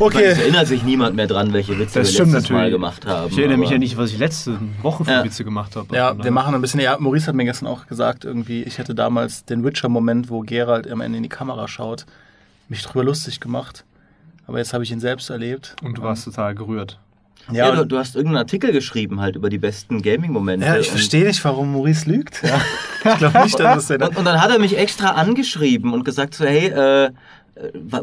[0.00, 0.24] Okay.
[0.24, 2.72] Es erinnert sich niemand mehr dran, welche Witze Das wir letztes Mal natürlich.
[2.72, 3.30] gemacht haben.
[3.30, 5.24] Ich erinnere mich ja nicht, was ich letzte Woche für Ja.
[5.24, 5.94] Witze gemacht habe.
[5.94, 6.80] Ja, wir machen ein bisschen.
[6.80, 10.90] Ja, Maurice hat mir gestern auch gesagt, irgendwie, ich hätte damals den Witcher-Moment, wo Geralt
[10.90, 12.06] am Ende in die Kamera schaut,
[12.68, 13.84] mich drüber lustig gemacht.
[14.46, 15.76] Aber jetzt habe ich ihn selbst erlebt.
[15.82, 16.98] Und du warst total gerührt.
[17.52, 20.66] Ja, Ja, du, du hast irgendeinen Artikel geschrieben halt über die besten Gaming-Momente.
[20.66, 22.42] ja ich verstehe nicht, warum Maurice lügt.
[22.42, 22.60] Ja.
[23.12, 24.00] Ich glaube nicht, dass es der.
[24.08, 27.10] Und, und dann hat er mich extra angeschrieben und gesagt so, hey, äh,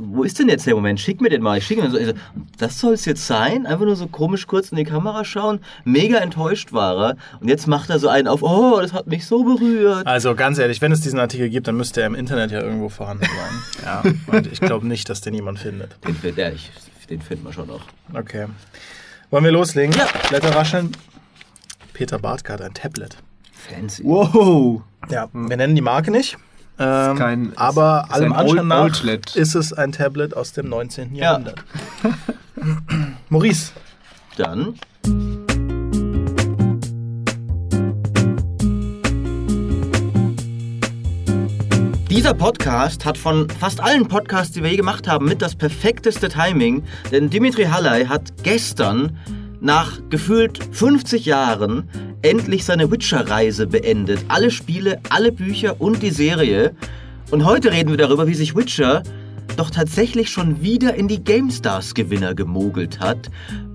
[0.02, 1.00] wo ist denn jetzt der Moment?
[1.00, 1.58] Schick mir den mal.
[1.58, 1.98] Ich schicke ihn so.
[1.98, 2.14] So,
[2.58, 3.66] das soll es jetzt sein?
[3.66, 5.60] Einfach nur so komisch kurz in die Kamera schauen.
[5.86, 7.18] Mega enttäuscht war er.
[7.40, 10.06] Und jetzt macht er so einen auf, oh, das hat mich so berührt.
[10.06, 12.90] Also ganz ehrlich, wenn es diesen Artikel gibt, dann müsste er im Internet ja irgendwo
[12.90, 13.34] vorhanden sein.
[13.86, 14.04] Ja,
[14.38, 15.96] und ich glaube nicht, dass den jemand findet.
[16.06, 16.70] Den, find- ja, ich,
[17.10, 17.82] den finden wir schon noch.
[18.14, 18.48] Okay.
[19.30, 19.96] Wollen wir loslegen?
[19.98, 20.08] Ja.
[20.30, 20.92] Blätter rascheln.
[21.94, 23.18] Peter Bartke hat ein Tablet.
[23.54, 24.04] Fancy.
[24.04, 24.82] Wow!
[25.10, 26.38] Ja, wir nennen die Marke nicht.
[26.80, 29.36] Ähm, kein- aber ist allem ein Anschein nach Oldlet.
[29.36, 31.16] ist es ein Tablet aus dem 19.
[31.16, 31.24] Ja.
[31.32, 31.64] Jahrhundert.
[33.30, 33.72] Maurice,
[34.38, 34.76] Dann
[42.10, 46.30] Dieser Podcast hat von fast allen Podcasts, die wir je gemacht haben, mit das perfekteste
[46.30, 46.84] Timing.
[47.12, 49.18] Denn Dimitri Halley hat gestern
[49.60, 51.90] nach gefühlt 50 Jahren
[52.22, 54.20] endlich seine Witcher-Reise beendet.
[54.28, 56.76] Alle Spiele, alle Bücher und die Serie.
[57.32, 59.04] Und heute reden wir darüber, wie sich Witcher
[59.56, 63.30] doch tatsächlich schon wieder in die GameStars-Gewinner gemogelt hat,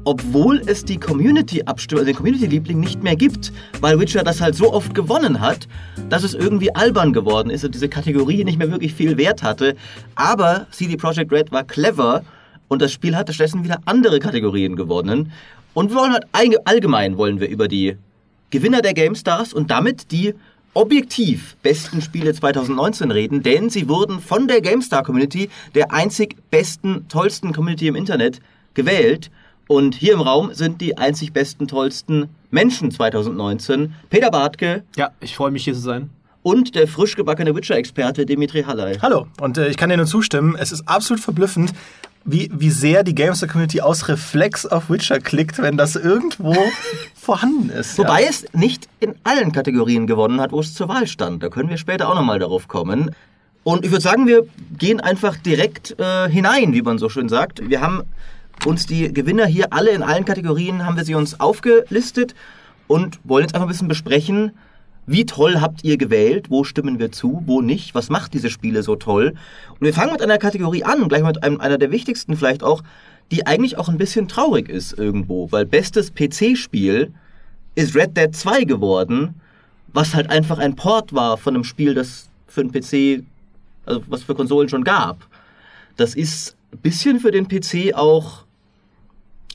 [0.05, 4.73] obwohl es die Community-Abstimmung, also den Community-Liebling nicht mehr gibt, weil Witcher das halt so
[4.73, 5.69] oft gewonnen hat,
[6.09, 9.77] dass es irgendwie albern geworden ist und diese Kategorie nicht mehr wirklich viel Wert hatte.
[10.15, 12.25] Aber CD Projekt Red war clever
[12.69, 15.33] und das Spiel hatte stattdessen wieder andere Kategorien gewonnen.
[15.75, 17.97] Und wir wollen halt allge- allgemein wollen wir über die
[18.51, 20.35] Gewinner der GameStars und damit die
[20.75, 27.07] objektiv besten Spiele 2019 reden, denn sie wurden von der GameStar Community, der einzig besten,
[27.09, 28.41] tollsten Community im Internet,
[28.75, 29.31] gewählt.
[29.69, 35.35] Und hier im Raum sind die einzig besten, tollsten Menschen 2019 Peter Bartke Ja, ich
[35.37, 36.11] freue mich hier zu sein.
[36.43, 38.99] und der frisch gebackene Witcher-Experte Dimitri Halley.
[39.01, 39.27] hallo.
[39.41, 41.73] Und äh, ich kann dir nur zustimmen, es ist absolut verblüffend,
[42.25, 46.55] wie, wie sehr die Gamester-Community aus Reflex auf Witcher klickt, wenn das irgendwo
[47.15, 47.99] vorhanden ist.
[47.99, 51.43] Wobei es nicht in allen Kategorien gewonnen hat, wo es zur Wahl stand.
[51.43, 53.15] Da können wir später auch nochmal darauf kommen.
[53.65, 54.47] Und ich würde sagen, wir
[54.77, 57.69] gehen einfach direkt äh, hinein, wie man so schön sagt.
[57.69, 58.03] Wir haben
[58.67, 62.35] uns die Gewinner hier alle in allen Kategorien, haben wir sie uns aufgelistet
[62.87, 64.53] und wollen jetzt einfach ein bisschen besprechen,
[65.07, 68.83] wie toll habt ihr gewählt, wo stimmen wir zu, wo nicht, was macht diese Spiele
[68.83, 69.35] so toll.
[69.71, 72.83] Und wir fangen mit einer Kategorie an, gleich mit einem, einer der wichtigsten vielleicht auch,
[73.31, 77.13] die eigentlich auch ein bisschen traurig ist irgendwo, weil bestes PC-Spiel
[77.75, 79.35] ist Red Dead 2 geworden,
[79.93, 83.25] was halt einfach ein Port war von einem Spiel, das für einen PC,
[83.87, 85.27] also was für Konsolen schon gab.
[85.97, 88.45] Das ist ein bisschen für den PC auch,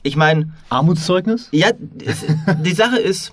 [0.02, 1.48] ich meine, Armutszeugnis?
[1.52, 3.32] ja, die Sache ist,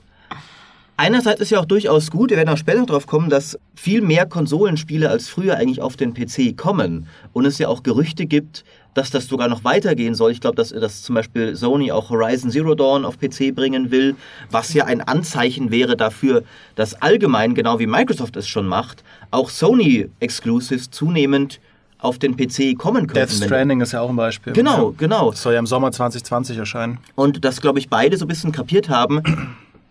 [0.97, 4.25] einerseits ist ja auch durchaus gut, wir werden auch später drauf kommen, dass viel mehr
[4.25, 8.63] Konsolenspiele als früher eigentlich auf den PC kommen und es ja auch Gerüchte gibt,
[8.94, 10.31] dass das sogar noch weitergehen soll.
[10.31, 14.16] Ich glaube, dass, dass zum Beispiel Sony auch Horizon Zero Dawn auf PC bringen will,
[14.50, 16.44] was ja ein Anzeichen wäre dafür,
[16.75, 21.59] dass allgemein, genau wie Microsoft es schon macht, auch Sony-Exclusives zunehmend
[22.00, 23.13] auf den PC kommen könnten.
[23.13, 24.53] Death Stranding ist ja auch ein Beispiel.
[24.53, 25.31] Genau, genau.
[25.31, 27.00] Das soll ja im Sommer 2020 erscheinen.
[27.16, 29.22] Und das, glaube ich, beide so ein bisschen kapiert haben.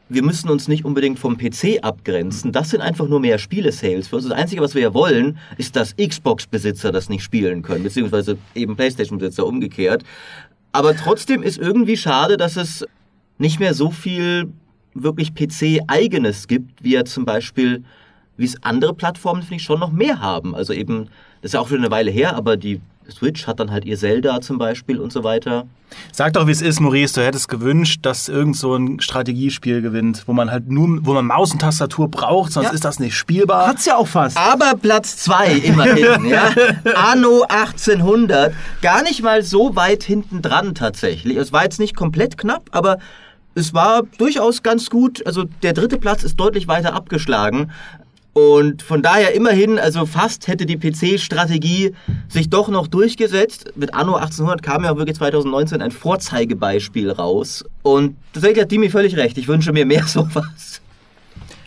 [0.09, 2.53] Wir müssen uns nicht unbedingt vom PC abgrenzen.
[2.53, 4.09] Das sind einfach nur mehr Spiele-Sales.
[4.09, 7.85] Für uns das Einzige, was wir ja wollen, ist, dass Xbox-Besitzer das nicht spielen können,
[7.85, 10.05] beziehungsweise eben PlayStation-Besitzer umgekehrt.
[10.73, 12.85] Aber trotzdem ist irgendwie schade, dass es
[13.39, 14.53] nicht mehr so viel
[14.93, 17.83] wirklich PC-Eigenes gibt, wie ja zum Beispiel,
[18.37, 20.55] wie es andere Plattformen, finde ich, schon noch mehr haben.
[20.55, 21.09] Also eben,
[21.41, 23.97] das ist ja auch schon eine Weile her, aber die Switch hat dann halt ihr
[23.99, 25.67] Zelda zum Beispiel und so weiter.
[26.11, 27.15] Sag doch, wie es ist, Maurice.
[27.15, 31.27] Du hättest gewünscht, dass irgend so ein Strategiespiel gewinnt, wo man halt nur, wo man
[31.27, 32.73] Maus und Tastatur braucht, sonst Ja.
[32.73, 33.67] ist das nicht spielbar.
[33.69, 34.37] Hat's ja auch fast.
[34.37, 36.51] Aber Platz zwei immerhin, ja.
[36.95, 38.55] Anno 1800.
[38.83, 41.37] Gar nicht mal so weit hinten dran tatsächlich.
[41.37, 42.99] Es war jetzt nicht komplett knapp, aber
[43.55, 45.25] es war durchaus ganz gut.
[45.27, 47.71] Also der dritte Platz ist deutlich weiter abgeschlagen.
[48.35, 51.95] Und von daher immerhin, also fast hätte die PC-Strategie
[52.29, 53.73] sich doch noch durchgesetzt.
[53.77, 57.65] Mit Anno 1800 kam ja auch wirklich 2019 ein Vorzeigebeispiel raus.
[57.83, 59.39] Und tatsächlich hat Dimi völlig recht.
[59.39, 60.83] Ich wünsche mir mehr sowas.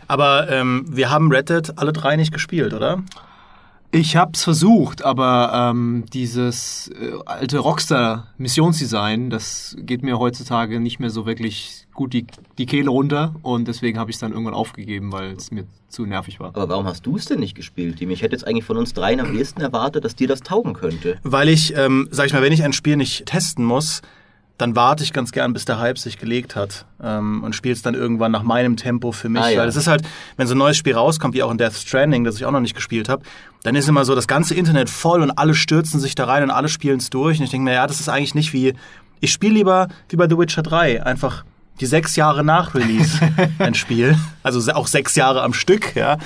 [0.10, 3.02] Aber ähm, wir haben Red Dead alle drei nicht gespielt, oder?
[3.92, 11.10] Ich hab's versucht, aber ähm, dieses äh, alte Rockstar-Missionsdesign, das geht mir heutzutage nicht mehr
[11.10, 12.26] so wirklich gut die,
[12.58, 16.06] die Kehle runter und deswegen habe ich es dann irgendwann aufgegeben, weil es mir zu
[16.06, 16.50] nervig war.
[16.50, 18.10] Aber warum hast du es denn nicht gespielt, Tim?
[18.12, 21.18] Ich hätte jetzt eigentlich von uns dreien am ehesten erwartet, dass dir das taugen könnte.
[21.24, 24.02] Weil ich, ähm, sag ich mal, wenn ich ein Spiel nicht testen muss,
[24.58, 27.82] dann warte ich ganz gern, bis der Hype sich gelegt hat ähm, und spiele es
[27.82, 29.42] dann irgendwann nach meinem Tempo für mich.
[29.42, 29.62] Ah, ja.
[29.62, 30.04] Weil es ist halt,
[30.36, 32.60] wenn so ein neues Spiel rauskommt, wie auch in Death Stranding, das ich auch noch
[32.60, 33.24] nicht gespielt habe,
[33.64, 36.52] dann ist immer so das ganze Internet voll und alle stürzen sich da rein und
[36.52, 37.38] alle spielen es durch.
[37.40, 38.74] Und ich denke mir, ja, das ist eigentlich nicht wie,
[39.20, 41.44] ich spiele lieber wie bei The Witcher 3, einfach
[41.80, 43.20] die sechs Jahre nach Release
[43.60, 44.18] ein Spiel.
[44.44, 46.18] Also auch sechs Jahre am Stück, ja.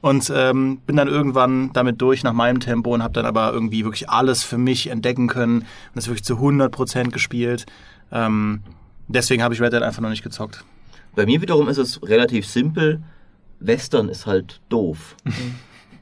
[0.00, 3.84] Und ähm, bin dann irgendwann damit durch nach meinem Tempo und habe dann aber irgendwie
[3.84, 7.66] wirklich alles für mich entdecken können und das wirklich zu 100% gespielt.
[8.12, 8.62] Ähm,
[9.08, 10.64] deswegen habe ich Red Dead einfach noch nicht gezockt.
[11.16, 13.02] Bei mir wiederum ist es relativ simpel.
[13.58, 15.16] Western ist halt doof.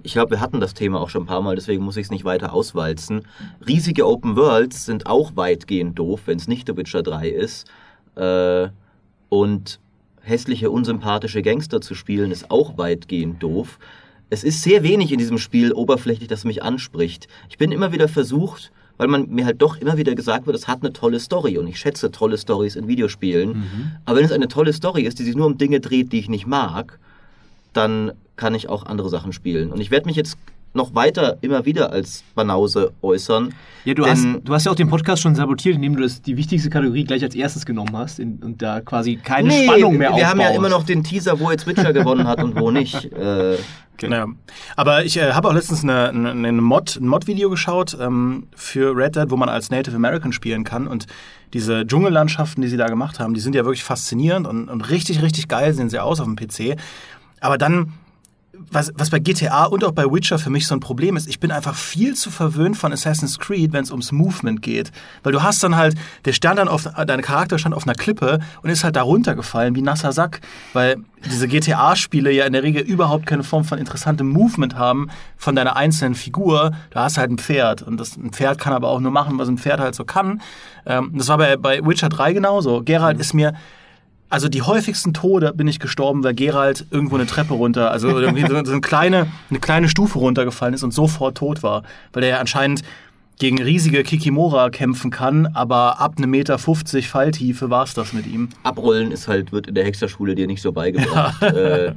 [0.03, 2.11] Ich glaube, wir hatten das Thema auch schon ein paar Mal, deswegen muss ich es
[2.11, 3.23] nicht weiter auswalzen.
[3.67, 7.67] Riesige Open Worlds sind auch weitgehend doof, wenn es nicht The Witcher 3 ist.
[8.15, 8.69] Äh,
[9.29, 9.81] und
[10.23, 13.79] hässliche, unsympathische Gangster zu spielen, ist auch weitgehend doof.
[14.29, 17.29] Es ist sehr wenig in diesem Spiel oberflächlich, das mich anspricht.
[17.49, 20.67] Ich bin immer wieder versucht, weil man mir halt doch immer wieder gesagt wird, es
[20.67, 23.51] hat eine tolle Story und ich schätze tolle Stories in Videospielen.
[24.05, 26.29] Aber wenn es eine tolle Story ist, die sich nur um Dinge dreht, die ich
[26.29, 26.99] nicht mag,
[27.73, 29.71] dann kann ich auch andere Sachen spielen.
[29.71, 30.39] Und ich werde mich jetzt
[30.77, 33.53] noch weiter immer wieder als Banause äußern.
[33.85, 36.23] Ja, du denn- hast, du hast ja auch den Podcast schon sabotiert, indem du das,
[36.23, 39.97] die wichtigste Kategorie gleich als erstes genommen hast in, und da quasi keine Nee, Spannung
[39.97, 40.59] mehr Wir haben ja aufbaust.
[40.59, 43.11] immer noch den Teaser, wo jetzt Witcher gewonnen hat und wo nicht.
[43.17, 43.57] Äh,
[44.03, 44.27] Ja.
[44.77, 48.95] Aber ich äh, habe auch letztens eine, eine, eine Mod, ein Mod-Video geschaut ähm, für
[48.95, 50.87] Red Dead, wo man als Native American spielen kann.
[50.87, 51.07] Und
[51.55, 55.23] diese Dschungellandschaften, die sie da gemacht haben, die sind ja wirklich faszinierend und, und richtig,
[55.23, 56.77] richtig geil sehen sie aus auf dem PC.
[57.41, 57.95] Aber dann,
[58.71, 61.41] was, was bei GTA und auch bei Witcher für mich so ein Problem ist, ich
[61.41, 64.93] bin einfach viel zu verwöhnt von Assassin's Creed, wenn es ums Movement geht.
[65.23, 68.41] Weil du hast dann halt, der stand dann auf, dein Charakter stand auf einer Klippe
[68.63, 70.41] und ist halt da runtergefallen wie nasser Sack,
[70.73, 75.57] weil diese GTA-Spiele ja in der Regel überhaupt keine Form von interessantem Movement haben von
[75.57, 76.73] deiner einzelnen Figur.
[76.91, 79.39] Da hast du halt ein Pferd und das, ein Pferd kann aber auch nur machen,
[79.39, 80.41] was ein Pferd halt so kann.
[80.85, 82.83] Ähm, das war bei, bei Witcher 3 genauso.
[82.83, 83.55] Geralt ist mir
[84.29, 88.47] also die häufigsten Tode bin ich gestorben, weil Gerald irgendwo eine Treppe runter, also irgendwie
[88.47, 91.83] so, eine, kleine, eine kleine Stufe runtergefallen ist und sofort tot war.
[92.13, 92.83] Weil der ja anscheinend
[93.39, 98.49] gegen riesige Kikimora kämpfen kann, aber ab einem Meter 50 Falltiefe war's das mit ihm.
[98.63, 101.43] Abrollen ist halt, wird in der Hexerschule dir nicht so beigebracht.
[101.43, 101.93] Äh,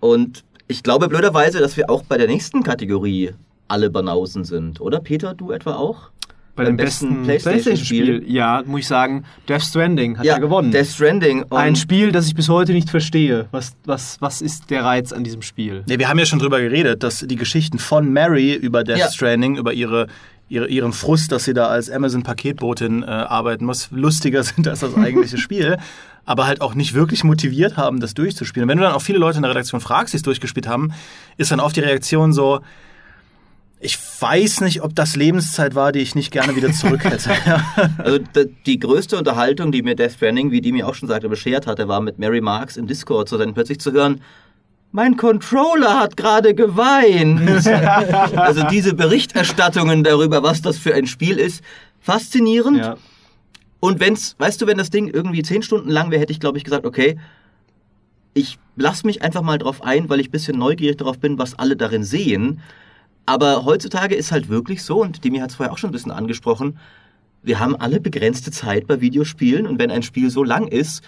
[0.00, 3.32] und ich glaube blöderweise, dass wir auch bei der nächsten Kategorie
[3.66, 6.10] alle Banausen sind, oder Peter, du etwa auch?
[6.58, 8.24] Bei dem besten PlayStation-Spiel.
[8.26, 10.72] ja, muss ich sagen, Death Stranding hat ja, gewonnen.
[10.72, 11.44] Death Stranding.
[11.44, 13.46] Und Ein Spiel, das ich bis heute nicht verstehe.
[13.52, 15.84] Was, was, was ist der Reiz an diesem Spiel?
[15.86, 19.10] Nee, wir haben ja schon drüber geredet, dass die Geschichten von Mary über Death Ja.
[19.10, 20.08] Stranding, über ihre,
[20.48, 24.96] ihre, ihren Frust, dass sie da als Amazon-Paketbotin äh, arbeiten muss, lustiger sind als das
[24.96, 25.78] eigentliche Spiel.
[26.24, 28.64] Aber halt auch nicht wirklich motiviert haben, das durchzuspielen.
[28.64, 30.92] Und wenn du dann auch viele Leute in der Redaktion fragst, die es durchgespielt haben,
[31.36, 32.60] ist dann oft die Reaktion so,
[33.80, 37.30] ich weiß nicht, ob das Lebenszeit war, die ich nicht gerne wieder zurück hätte.
[37.98, 38.18] Also
[38.66, 41.88] die größte Unterhaltung, die mir Death Stranding, wie die mir auch schon sagte, beschert hatte,
[41.88, 44.20] war mit Mary Marks im Discord, so dann plötzlich zu hören,
[44.90, 47.66] mein Controller hat gerade geweint.
[48.38, 51.62] also diese Berichterstattungen darüber, was das für ein Spiel ist,
[52.00, 52.78] faszinierend.
[52.78, 52.96] Ja.
[53.80, 56.58] Und wenn's, weißt du, wenn das Ding irgendwie zehn Stunden lang wäre, hätte ich, glaube
[56.58, 57.18] ich, gesagt, okay,
[58.34, 61.58] ich lass mich einfach mal drauf ein, weil ich ein bisschen neugierig darauf bin, was
[61.58, 62.60] alle darin sehen.
[63.28, 66.12] Aber heutzutage ist halt wirklich so, und Demi hat es vorher auch schon ein bisschen
[66.12, 66.78] angesprochen,
[67.42, 71.04] wir haben alle begrenzte Zeit bei Videospielen und wenn ein Spiel so lang ist,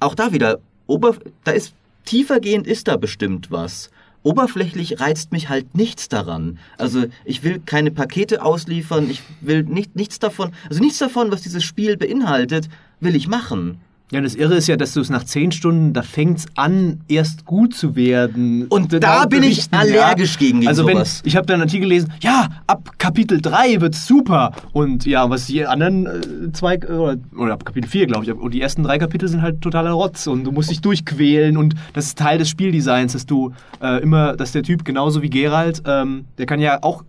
[0.00, 1.72] auch da wieder, ober, da ist
[2.04, 3.90] tiefergehend ist da bestimmt was.
[4.22, 6.58] Oberflächlich reizt mich halt nichts daran.
[6.76, 11.40] Also ich will keine Pakete ausliefern, ich will nicht, nichts davon, also nichts davon, was
[11.40, 12.68] dieses Spiel beinhaltet,
[13.00, 13.80] will ich machen.
[14.14, 17.00] Ja, das Irre ist ja, dass du es nach zehn Stunden, da fängt es an,
[17.08, 18.66] erst gut zu werden.
[18.68, 21.20] Und da bin ich allergisch gegen- gegen Also wenn, sowas.
[21.24, 24.52] ich habe da einen Artikel gelesen, ja, ab Kapitel 3 wird's super.
[24.72, 28.32] Und ja, was die anderen äh, zwei, äh, oder, oder ab Kapitel 4, glaube ich,
[28.32, 31.74] und die ersten drei Kapitel sind halt totaler Rotz und du musst dich durchquälen und
[31.92, 33.52] das ist Teil des Spieldesigns, dass du
[33.82, 37.02] äh, immer, dass der Typ genauso wie Geralt, ähm, der kann ja auch,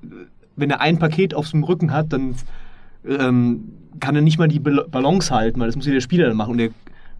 [0.55, 2.33] wenn er ein Paket auf dem Rücken hat, dann
[3.07, 3.65] ähm,
[3.99, 6.37] kann er nicht mal die Bal- Balance halten, weil das muss ja der Spieler dann
[6.37, 6.51] machen.
[6.51, 6.69] Und der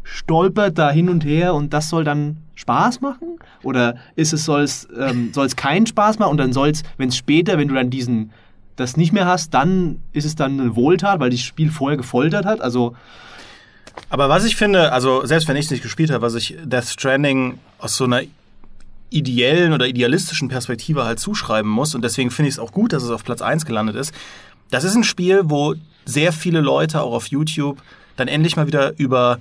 [0.06, 3.40] stolpert da hin und her und das soll dann Spaß machen?
[3.64, 7.18] Oder ist es, soll es, ähm, keinen Spaß machen und dann soll es, wenn es
[7.18, 8.32] später, wenn du dann diesen,
[8.76, 12.46] das nicht mehr hast, dann ist es dann eine Wohltat, weil das Spiel vorher gefoltert
[12.46, 12.62] hat?
[12.62, 12.96] Also,
[14.10, 16.86] Aber was ich finde, also selbst wenn ich es nicht gespielt habe, was ich Death
[16.86, 18.22] Stranding aus so einer
[19.10, 21.96] ideellen oder idealistischen Perspektive halt zuschreiben muss.
[21.96, 24.14] Und deswegen finde ich es auch gut, dass es auf Platz 1 gelandet ist.
[24.72, 27.82] Das ist ein Spiel, wo sehr viele Leute auch auf YouTube
[28.18, 29.40] dann endlich mal wieder über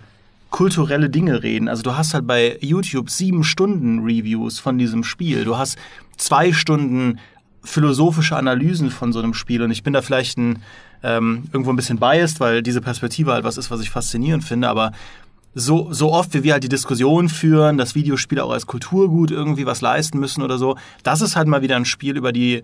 [0.54, 1.68] kulturelle Dinge reden.
[1.68, 5.44] Also du hast halt bei YouTube sieben Stunden Reviews von diesem Spiel.
[5.44, 5.76] Du hast
[6.16, 7.18] zwei Stunden
[7.64, 9.62] philosophische Analysen von so einem Spiel.
[9.62, 10.62] Und ich bin da vielleicht ein,
[11.02, 14.68] ähm, irgendwo ein bisschen biased, weil diese Perspektive halt was ist, was ich faszinierend finde.
[14.68, 14.92] Aber
[15.54, 19.66] so, so oft, wie wir halt die Diskussion führen, dass Videospiele auch als Kulturgut irgendwie
[19.66, 22.62] was leisten müssen oder so, das ist halt mal wieder ein Spiel, über die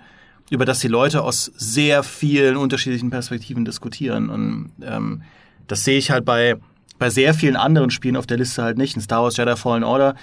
[0.48, 4.30] über das die Leute aus sehr vielen unterschiedlichen Perspektiven diskutieren.
[4.30, 5.22] Und ähm,
[5.66, 6.56] das sehe ich halt bei,
[7.00, 8.94] bei sehr vielen anderen Spielen auf der Liste halt nicht.
[8.94, 10.14] Ein Star Wars Jedi Fallen Order,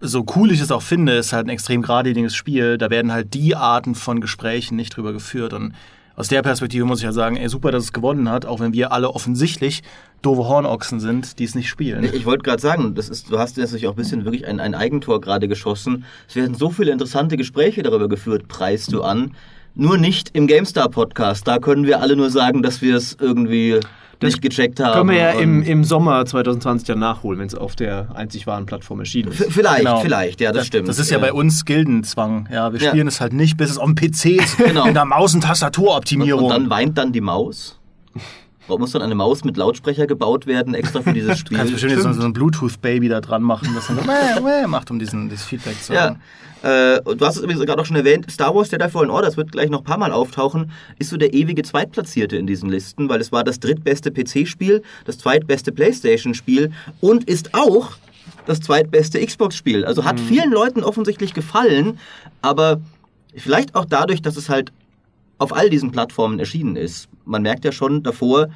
[0.00, 2.76] so cool ich es auch finde, ist halt ein extrem geradliniges Spiel.
[2.76, 5.52] Da werden halt die Arten von Gesprächen nicht drüber geführt.
[5.52, 5.72] Und
[6.16, 8.72] aus der Perspektive muss ich halt sagen, ey, super, dass es gewonnen hat, auch wenn
[8.72, 9.84] wir alle offensichtlich
[10.20, 12.02] doofe Hornochsen sind, die es nicht spielen.
[12.12, 14.74] Ich wollte gerade sagen, das ist, du hast natürlich auch ein bisschen wirklich ein, ein
[14.74, 16.04] Eigentor gerade geschossen.
[16.28, 19.36] Es werden so viele interessante Gespräche darüber geführt, preist du an.
[19.76, 21.46] Nur nicht im GameStar Podcast.
[21.46, 23.78] Da können wir alle nur sagen, dass wir es irgendwie
[24.22, 24.94] nicht gecheckt haben.
[24.94, 28.66] Können wir ja im, im Sommer 2020 dann nachholen, wenn es auf der einzig wahren
[28.66, 29.44] Plattform erschienen ist.
[29.52, 30.00] Vielleicht, genau.
[30.00, 30.88] vielleicht, ja, das, das, stimmt.
[30.88, 32.48] Das ist ja, ja, bei uns Gildenzwang.
[32.52, 33.08] Ja, wir spielen ja.
[33.08, 34.86] es halt nicht, bis es auf dem PC ist, genau.
[34.86, 36.44] in der Maus- und Tastaturoptimierung.
[36.44, 37.78] Und, und dann weint dann die Maus.
[38.66, 41.58] Warum muss dann eine Maus mit Lautsprecher gebaut werden, extra für dieses Spiel?
[41.58, 44.90] Kannst bestimmt so, so ein Bluetooth-Baby da dran machen, das dann so mäh, mäh macht,
[44.90, 46.16] um diesen, dieses Feedback zu haben.
[46.16, 46.20] Ja.
[46.64, 49.36] Äh, du hast es übrigens gerade auch schon erwähnt, Star Wars Jedi Fallen Order, das
[49.36, 53.10] wird gleich noch ein paar Mal auftauchen, ist so der ewige Zweitplatzierte in diesen Listen,
[53.10, 57.92] weil es war das drittbeste PC-Spiel, das zweitbeste Playstation-Spiel und ist auch
[58.46, 59.84] das zweitbeste Xbox-Spiel.
[59.84, 60.24] Also hat mhm.
[60.26, 61.98] vielen Leuten offensichtlich gefallen,
[62.40, 62.80] aber
[63.36, 64.72] vielleicht auch dadurch, dass es halt
[65.44, 67.08] auf all diesen Plattformen erschienen ist.
[67.24, 68.48] Man merkt ja schon davor,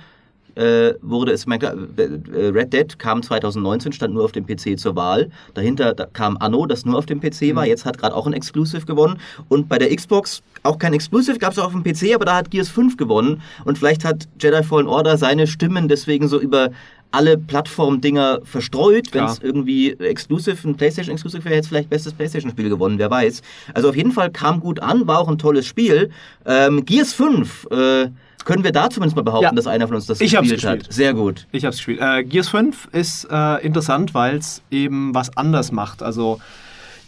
[0.59, 5.31] äh, wurde es, äh, Red Dead kam 2019, stand nur auf dem PC zur Wahl.
[5.55, 7.63] Dahinter da kam Anno, das nur auf dem PC war.
[7.63, 7.69] Mhm.
[7.69, 9.21] Jetzt hat gerade auch ein Exclusive gewonnen.
[9.49, 12.37] Und bei der Xbox auch kein Exclusive, gab es auch auf dem PC, aber da
[12.37, 13.41] hat Gears 5 gewonnen.
[13.65, 16.71] Und vielleicht hat Jedi Fallen Order seine Stimmen deswegen so über
[17.11, 19.09] alle Plattform-Dinger verstreut.
[19.13, 23.43] Wenn es irgendwie Exclusive, ein PlayStation Exclusive wäre, jetzt vielleicht bestes PlayStation-Spiel gewonnen, wer weiß.
[23.75, 26.11] Also auf jeden Fall kam gut an, war auch ein tolles Spiel.
[26.45, 28.09] Ähm, Gears 5, äh,
[28.45, 29.53] können wir da zumindest mal behaupten, ja.
[29.53, 30.93] dass einer von uns das ich gespielt, gespielt hat?
[30.93, 31.47] Sehr gut.
[31.53, 32.01] Ich habe es gespielt.
[32.01, 36.03] Äh, Gears 5 ist äh, interessant, weil es eben was anders macht.
[36.03, 36.41] Also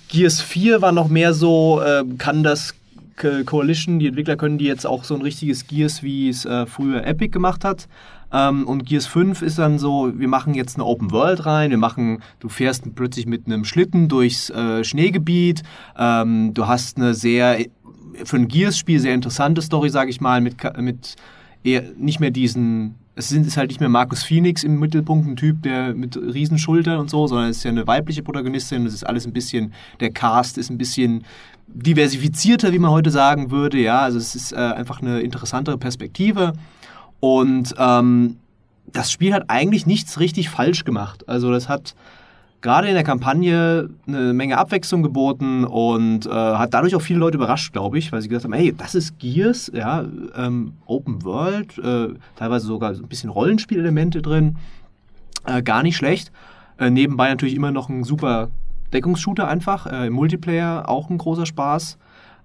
[0.08, 2.74] Gears 4 war noch mehr so, äh, kann das
[3.44, 7.06] Coalition, die Entwickler können die jetzt auch so ein richtiges Gears, wie es äh, früher
[7.06, 7.86] Epic gemacht hat.
[8.32, 11.78] Ähm, und Gears 5 ist dann so, wir machen jetzt eine Open World rein, wir
[11.78, 15.62] machen, du fährst plötzlich mit einem Schlitten durchs äh, Schneegebiet,
[15.98, 17.64] ähm, du hast eine sehr,
[18.24, 21.16] für ein Gears-Spiel sehr interessante Story, sage ich mal, mit, mit
[21.62, 25.36] eher nicht mehr diesen es sind, ist halt nicht mehr Markus Phoenix im Mittelpunkt, ein
[25.36, 28.86] Typ, der mit Riesenschultern und so, sondern es ist ja eine weibliche Protagonistin.
[28.86, 31.24] Es ist alles ein bisschen, der Cast ist ein bisschen
[31.66, 33.78] diversifizierter, wie man heute sagen würde.
[33.78, 36.54] Ja, also es ist äh, einfach eine interessantere Perspektive.
[37.20, 38.36] Und ähm,
[38.92, 41.28] das Spiel hat eigentlich nichts richtig falsch gemacht.
[41.28, 41.94] Also das hat
[42.60, 47.36] gerade in der Kampagne eine Menge Abwechslung geboten und äh, hat dadurch auch viele Leute
[47.36, 50.04] überrascht, glaube ich, weil sie gesagt haben, hey, das ist Gears, ja,
[50.36, 54.56] ähm, Open World, äh, teilweise sogar so ein bisschen Rollenspielelemente drin,
[55.46, 56.32] äh, gar nicht schlecht.
[56.78, 58.48] Äh, nebenbei natürlich immer noch ein super
[58.92, 61.98] Deckungsshooter einfach, äh, im Multiplayer auch ein großer Spaß.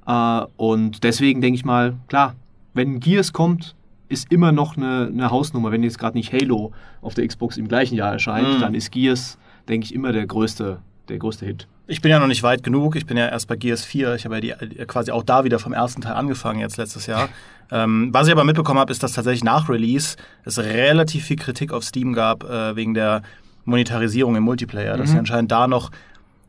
[0.07, 2.35] Äh, und deswegen denke ich mal, klar,
[2.73, 3.74] wenn Gears kommt,
[4.07, 5.71] ist immer noch eine, eine Hausnummer.
[5.71, 6.71] Wenn jetzt gerade nicht Halo
[7.01, 8.59] auf der Xbox im gleichen Jahr erscheint, mhm.
[8.59, 11.67] dann ist Gears, denke ich, immer der größte, der größte Hit.
[11.87, 12.95] Ich bin ja noch nicht weit genug.
[12.95, 14.15] Ich bin ja erst bei Gears 4.
[14.15, 17.29] Ich habe ja die, quasi auch da wieder vom ersten Teil angefangen, jetzt letztes Jahr.
[17.71, 21.73] Ähm, was ich aber mitbekommen habe, ist, dass tatsächlich nach Release es relativ viel Kritik
[21.73, 23.23] auf Steam gab, äh, wegen der
[23.63, 24.95] Monetarisierung im Multiplayer.
[24.95, 24.99] Mhm.
[24.99, 25.89] Dass sie anscheinend da noch,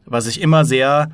[0.04, 1.10] was ich immer sehr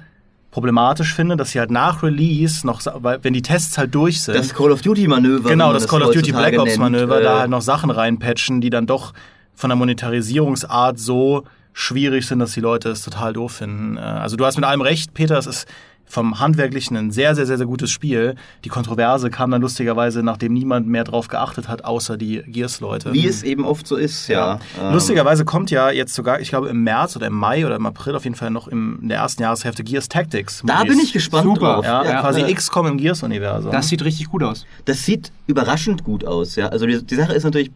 [0.53, 4.37] problematisch finde, dass sie halt nach Release noch, weil wenn die Tests halt durch sind.
[4.37, 5.49] Das Call of Duty Manöver.
[5.49, 8.61] Genau, das, das Call of Duty Black Ops Manöver, nennt, da halt noch Sachen reinpatchen,
[8.61, 9.15] die dann doch
[9.55, 13.97] von der Monetarisierungsart so schwierig sind, dass die Leute es total doof finden.
[13.97, 15.67] Äh, also du hast mit allem recht, Peter, es ist
[16.07, 18.35] vom Handwerklichen ein sehr, sehr, sehr, sehr gutes Spiel.
[18.65, 23.13] Die Kontroverse kam dann lustigerweise, nachdem niemand mehr drauf geachtet hat, außer die Gears-Leute.
[23.13, 24.59] Wie es eben oft so ist, ja.
[24.79, 24.89] ja.
[24.89, 24.93] Ähm.
[24.93, 28.15] Lustigerweise kommt ja jetzt sogar, ich glaube im März oder im Mai oder im April
[28.15, 30.63] auf jeden Fall noch im, in der ersten Jahreshälfte Gears Tactics.
[30.67, 31.75] Da bin ich gespannt Super.
[31.75, 31.85] drauf.
[31.85, 32.53] Ja, ja quasi ja.
[32.53, 33.73] XCOM im Gears-Universum.
[33.73, 34.67] Das sieht richtig gut aus.
[34.85, 36.69] Das sieht überraschend gut aus, ja.
[36.69, 37.71] Also die, die Sache ist natürlich,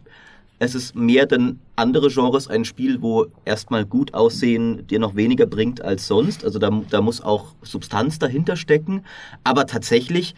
[0.59, 5.45] es ist mehr denn andere Genres ein Spiel, wo erstmal gut aussehen dir noch weniger
[5.45, 6.43] bringt als sonst.
[6.43, 9.03] Also da, da muss auch Substanz dahinter stecken.
[9.43, 10.33] Aber tatsächlich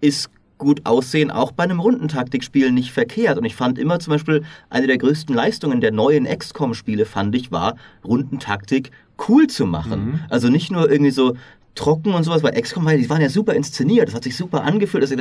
[0.00, 3.38] ist gut aussehen auch bei einem Rundentaktikspiel nicht verkehrt.
[3.38, 7.50] Und ich fand immer zum Beispiel eine der größten Leistungen der neuen XCOM-Spiele, fand ich,
[7.50, 8.92] war Rundentaktik
[9.28, 10.20] cool zu machen.
[10.28, 11.34] Also nicht nur irgendwie so
[11.74, 15.02] trocken und sowas, weil XCOM, die waren ja super inszeniert, das hat sich super angefühlt.
[15.02, 15.14] Das,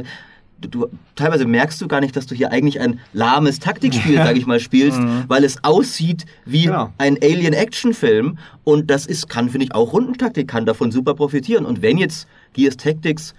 [0.61, 4.25] du, teilweise merkst du gar nicht, dass du hier eigentlich ein lahmes Taktikspiel, Ja.
[4.25, 6.91] sag ich mal, spielst, weil es aussieht wie Genau.
[6.97, 8.37] ein Alien-Action-Film.
[8.63, 11.65] Und das ist, kann, finde ich, auch Rundentaktik, kann davon super profitieren.
[11.65, 13.33] Und wenn jetzt Gears Tactics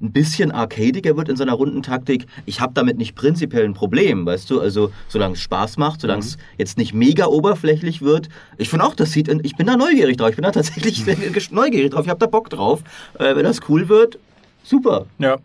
[0.00, 4.50] ein bisschen arcadiger wird in seiner Rundentaktik, ich habe damit nicht prinzipiell ein Problem, weißt
[4.50, 4.60] du?
[4.60, 8.28] Also, solange es Spaß macht, solange es jetzt nicht mega oberflächlich wird.
[8.58, 10.28] Ich finde auch, das sieht, ich bin da neugierig drauf.
[10.30, 11.02] Ich bin da tatsächlich
[11.50, 12.04] neugierig drauf.
[12.04, 12.82] Ich habe da Bock drauf.
[13.18, 14.18] Äh, wenn das cool wird,
[14.62, 15.06] super.
[15.18, 15.38] Ja.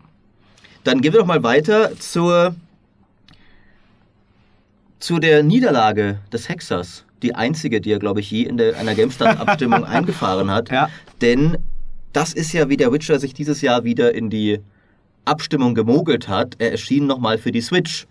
[0.84, 2.54] Dann gehen wir doch mal weiter zur,
[4.98, 7.04] zu der Niederlage des Hexers.
[7.22, 10.70] Die einzige, die er, glaube ich, je in der, einer GameStart-Abstimmung eingefahren hat.
[10.70, 10.88] Ja.
[11.20, 11.56] Denn
[12.12, 14.60] das ist ja, wie der Witcher sich dieses Jahr wieder in die
[15.24, 16.56] Abstimmung gemogelt hat.
[16.58, 18.06] Er erschien nochmal für die Switch.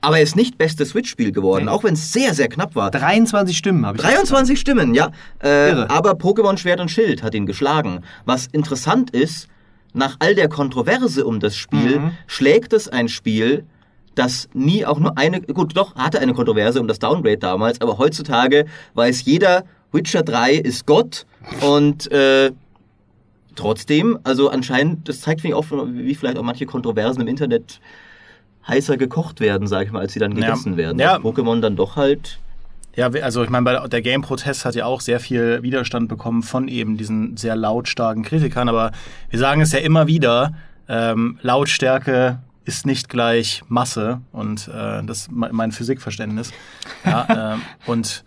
[0.00, 1.70] Aber er ist nicht bestes Switch-Spiel geworden, Nee.
[1.70, 2.90] auch wenn es sehr, sehr knapp war.
[2.90, 4.02] 23 Stimmen habe ich.
[4.02, 5.12] 23 Stimmen, ja.
[5.40, 5.90] Äh, Irre.
[5.90, 8.00] aber Pokémon Schwert und Schild hat ihn geschlagen.
[8.24, 9.46] Was interessant ist,
[9.94, 12.10] nach all der Kontroverse um das Spiel, Mhm.
[12.26, 13.64] schlägt es ein Spiel,
[14.14, 17.98] das nie auch nur eine, gut, doch, hatte eine Kontroverse um das Downgrade damals, aber
[17.98, 21.26] heutzutage weiß jeder, Witcher 3 ist Gott
[21.62, 22.52] und äh,
[23.54, 27.80] trotzdem, also anscheinend, das zeigt mir auch, wie vielleicht auch manche Kontroversen im Internet
[28.66, 30.46] heißer gekocht werden, sag ich mal, als sie dann Ja.
[30.46, 30.98] gegessen werden.
[30.98, 31.16] Ja.
[31.18, 32.38] Pokémon dann doch halt
[32.94, 36.96] Ja, also ich meine, der Game-Protest hat ja auch sehr viel Widerstand bekommen von eben
[36.98, 38.92] diesen sehr lautstarken Kritikern, aber
[39.30, 40.52] wir sagen es ja immer wieder,
[40.88, 46.52] ähm, Lautstärke ist nicht gleich Masse und äh, das ist me- mein Physikverständnis.
[47.04, 48.24] Ja, ähm, und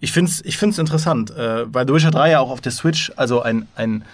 [0.00, 2.72] ich finde es ich find's interessant, äh, weil The Witcher 3 ja auch auf der
[2.72, 4.04] Switch, also ein, ein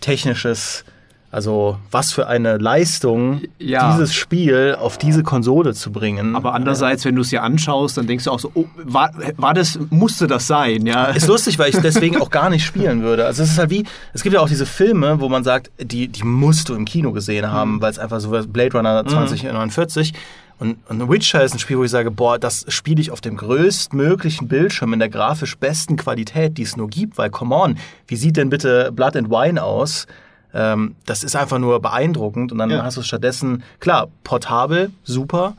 [0.00, 0.84] technisches,
[1.30, 3.92] also was für eine Leistung, Ja.
[3.92, 6.34] dieses Spiel auf diese Konsole zu bringen.
[6.36, 9.52] Aber andererseits, wenn du es dir anschaust, dann denkst du auch so, oh, war, war
[9.52, 11.06] das, musste das sein, ja?
[11.06, 13.26] Ist lustig, weil ich deswegen auch gar nicht spielen würde.
[13.26, 16.08] Also es ist halt wie, es gibt ja auch diese Filme, wo man sagt, die,
[16.08, 20.14] die musst du im Kino gesehen haben, weil es einfach so Blade Runner 2049
[20.60, 23.36] und, und Witcher ist ein Spiel, wo ich sage, boah, das spiele ich auf dem
[23.36, 28.16] größtmöglichen Bildschirm in der grafisch besten Qualität, die es nur gibt, weil come on, wie
[28.16, 30.06] sieht denn bitte Blood and Wine aus?
[30.54, 32.82] Ähm, das ist einfach nur beeindruckend und dann Ja.
[32.82, 35.54] hast du stattdessen, klar, portabel, super,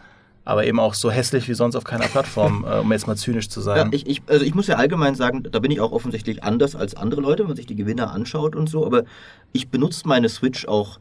[0.46, 3.50] aber eben auch so hässlich wie sonst auf keiner Plattform, äh, um jetzt mal zynisch
[3.50, 3.78] zu sein.
[3.78, 6.76] Ja, ich, ich, also ich muss ja allgemein sagen, da bin ich auch offensichtlich anders
[6.76, 9.04] als andere Leute, wenn man sich die Gewinner anschaut und so, aber
[9.54, 11.00] ich benutze meine Switch auch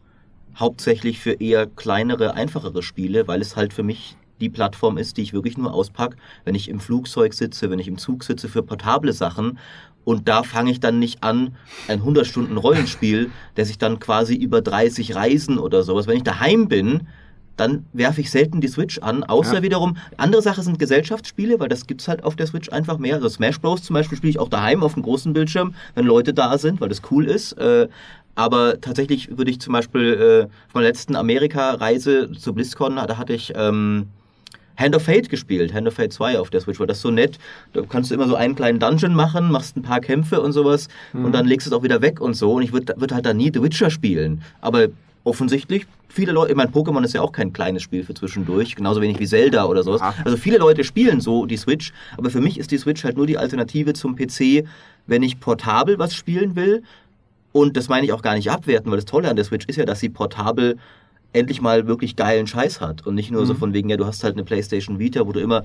[0.56, 5.22] hauptsächlich für eher kleinere, einfachere Spiele, weil es halt für mich die Plattform ist, die
[5.22, 8.62] ich wirklich nur auspacke, wenn ich im Flugzeug sitze, wenn ich im Zug sitze für
[8.62, 9.58] portable Sachen.
[10.08, 11.54] Und da fange ich dann nicht an,
[11.86, 16.06] ein 100 Stunden Rollenspiel, der sich dann quasi über 30 Reisen oder sowas.
[16.06, 17.08] Wenn ich daheim bin,
[17.58, 19.62] dann werfe ich selten die Switch an, außer Ja.
[19.62, 23.16] wiederum, andere Sache sind Gesellschaftsspiele, weil das gibt's halt auf der Switch einfach mehr.
[23.16, 23.82] Also Smash Bros.
[23.82, 26.88] zum Beispiel spiele ich auch daheim auf dem großen Bildschirm, wenn Leute da sind, weil
[26.88, 27.52] das cool ist.
[27.58, 27.88] Äh,
[28.34, 33.34] aber tatsächlich würde ich zum Beispiel äh, auf meiner letzten Amerika-Reise zu BlizzCon, da hatte
[33.34, 34.06] ich ähm,
[34.78, 37.10] Hand of Fate gespielt, Hand of Fate 2 auf der Switch, weil das ist so
[37.10, 37.38] nett.
[37.72, 40.88] Da kannst du immer so einen kleinen Dungeon machen, machst ein paar Kämpfe und sowas
[41.12, 42.54] und dann legst du es auch wieder weg und so.
[42.54, 44.42] Und ich würde würd halt da nie The Witcher spielen.
[44.60, 44.88] Aber
[45.24, 49.00] offensichtlich, viele Leute, ich meine, Pokémon ist ja auch kein kleines Spiel für zwischendurch, genauso
[49.00, 50.00] wenig wie Zelda oder sowas.
[50.00, 50.14] Ja.
[50.24, 53.26] Also viele Leute spielen so die Switch, aber für mich ist die Switch halt nur
[53.26, 54.64] die Alternative zum PC,
[55.06, 56.82] wenn ich portabel was spielen will.
[57.52, 59.76] Und das meine ich auch gar nicht abwerten, weil das Tolle an der Switch ist
[59.76, 60.76] ja, dass sie portabel
[61.32, 63.06] endlich mal wirklich geilen Scheiß hat.
[63.06, 65.40] Und nicht nur so von wegen, ja, du hast halt eine PlayStation Vita, wo du
[65.40, 65.64] immer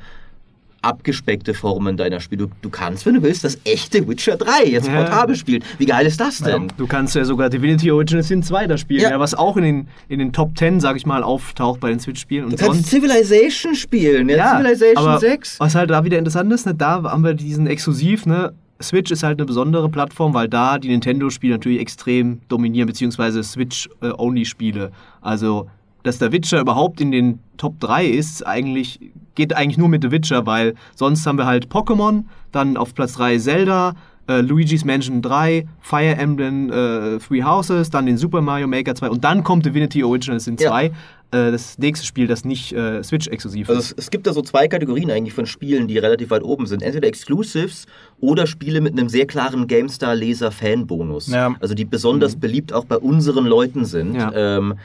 [0.81, 2.47] abgespeckte Formen deiner Spiele.
[2.47, 4.97] Du, du kannst, wenn du willst, das echte Witcher 3 jetzt Ja.
[5.03, 5.63] portabel spielen.
[5.77, 6.73] Wie geil ist das denn?
[6.77, 9.17] Du kannst ja sogar Divinity Original Sin 2 da spielen, Ja.
[9.17, 12.45] was auch in den, in den Top 10, sag ich mal, auftaucht bei den Switch-Spielen.
[12.47, 12.87] Du Und kannst.
[12.89, 15.59] Civilization spielen, ja, Ja, Civilization aber 6.
[15.61, 18.51] Was halt da wieder interessant ist, ne, da haben wir diesen Exklusiv, ne?
[18.83, 24.91] Switch ist halt eine besondere Plattform, weil da die Nintendo-Spiele natürlich extrem dominieren, beziehungsweise Switch-Only-Spiele.
[25.21, 25.67] Also,
[26.03, 28.99] dass der Witcher überhaupt in den Top 3 ist, eigentlich,
[29.35, 33.13] geht eigentlich nur mit The Witcher, weil sonst haben wir halt Pokémon, dann auf Platz
[33.13, 33.95] 3 Zelda,
[34.27, 39.09] äh, Luigi's Mansion 3, Fire Emblem äh, Three Houses, dann den Super Mario Maker 2
[39.09, 40.91] und dann kommt Divinity Original Sin Ja.
[41.33, 43.91] 2, äh, das nächste Spiel, das nicht äh, Switch-exklusiv Also ist.
[43.91, 46.81] es, es gibt da so zwei Kategorien eigentlich von Spielen, die relativ weit oben sind.
[46.83, 47.85] Entweder Exclusives
[48.19, 51.27] oder Spiele mit einem sehr klaren GameStar-Leser-Fan-Bonus.
[51.27, 51.55] Ja.
[51.59, 54.15] Also die besonders beliebt auch bei unseren Leuten sind.
[54.15, 54.31] Ja.
[54.33, 54.75] Ähm,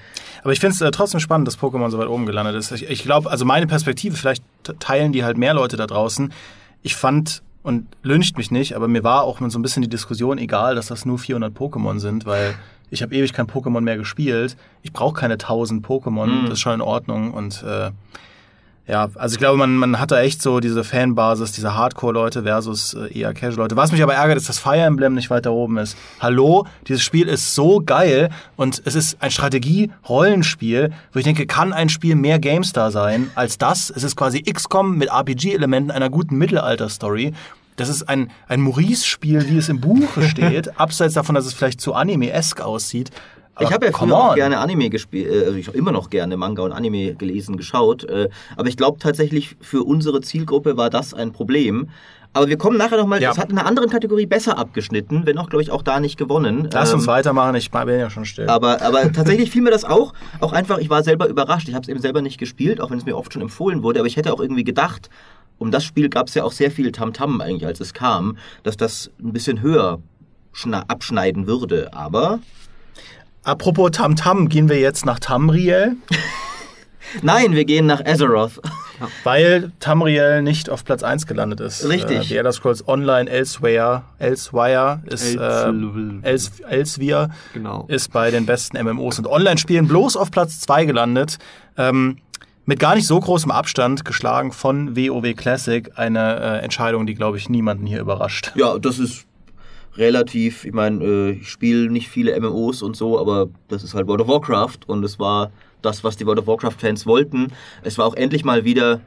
[0.42, 2.72] Aber ich finde es äh, trotzdem spannend, dass Pokémon so weit oben gelandet ist.
[2.72, 4.42] Ich, ich glaube, also meine Perspektive, vielleicht
[4.80, 6.32] teilen die halt mehr Leute da draußen.
[6.82, 10.38] Ich fand, und lyncht mich nicht, aber mir war auch so ein bisschen die Diskussion
[10.38, 12.54] egal, dass das nur 400 Pokémon sind, weil
[12.90, 14.56] ich habe ewig kein Pokémon mehr gespielt.
[14.82, 16.42] Ich brauche keine 1000 Pokémon, Mhm.
[16.44, 17.32] das ist schon in Ordnung.
[17.32, 17.90] Und äh,
[18.90, 22.94] ja, also ich glaube, man, man hat da echt so diese Fanbasis, diese Hardcore-Leute versus
[22.94, 23.76] äh, eher Casual-Leute.
[23.76, 25.94] Was mich aber ärgert, ist, dass Fire Emblem nicht weiter oben ist.
[26.20, 31.72] Hallo, dieses Spiel ist so geil und es ist ein Strategie-Rollenspiel, wo ich denke, kann
[31.72, 33.90] ein Spiel mehr GameStar sein als das?
[33.94, 37.32] Es ist quasi XCOM mit RPG-Elementen einer guten Mittelalter-Story.
[37.78, 41.80] Das ist ein, ein Maurice-Spiel, wie es im Buche steht, abseits davon, dass es vielleicht
[41.80, 43.10] zu Anime-esque aussieht.
[43.60, 46.10] Ich Aber habe ja früher auch gerne Anime gespielt, äh, also ich habe immer noch
[46.10, 48.04] gerne Manga und Anime gelesen, geschaut.
[48.04, 51.88] Äh, aber ich glaube tatsächlich, für unsere Zielgruppe war das ein Problem.
[52.34, 53.30] Aber wir kommen nachher nochmal, Ja.
[53.30, 56.18] das hat in einer anderen Kategorie besser abgeschnitten, wenn auch, glaube ich, auch da nicht
[56.18, 56.68] gewonnen.
[56.72, 58.48] Lass uns Ähm, weitermachen, ich bin ja schon still.
[58.48, 61.68] aber, aber tatsächlich fiel mir das auch, auch einfach, ich war selber überrascht.
[61.68, 63.98] Ich habe es eben selber nicht gespielt, auch wenn es mir oft schon empfohlen wurde,
[64.00, 65.08] aber ich hätte auch irgendwie gedacht,
[65.58, 68.76] um das Spiel gab es ja auch sehr viel Tamtam eigentlich, als es kam, dass
[68.76, 70.00] das ein bisschen höher
[70.88, 71.92] abschneiden würde.
[71.92, 72.40] Aber
[73.44, 75.96] Apropos Tamtam, gehen wir jetzt nach Tamriel,
[77.22, 78.60] nein, wir gehen nach Azeroth.
[79.24, 81.88] weil Tamriel nicht auf Platz 1 gelandet ist.
[81.88, 82.18] Richtig.
[82.18, 86.18] Äh, die Elder Scrolls Online Elsewhere, Elsewire ist äh, Elsewhere.
[86.22, 87.84] Els, Elsewhere Genau.
[87.88, 91.38] ist bei den besten MMOs und Online-Spielen bloß auf Platz 2 gelandet.
[91.76, 92.18] Ähm,
[92.68, 95.90] mit gar nicht so großem Abstand geschlagen von WoW Classic.
[95.96, 98.52] Eine äh, Entscheidung, die, glaube ich, niemanden hier überrascht.
[98.56, 99.24] Ja, das ist
[99.96, 104.06] relativ, ich meine, äh, ich spiele nicht viele MMOs und so, aber das ist halt
[104.06, 105.50] World of Warcraft und es war
[105.80, 107.52] das, was die World of Warcraft-Fans wollten.
[107.84, 109.00] Es war auch endlich mal wieder,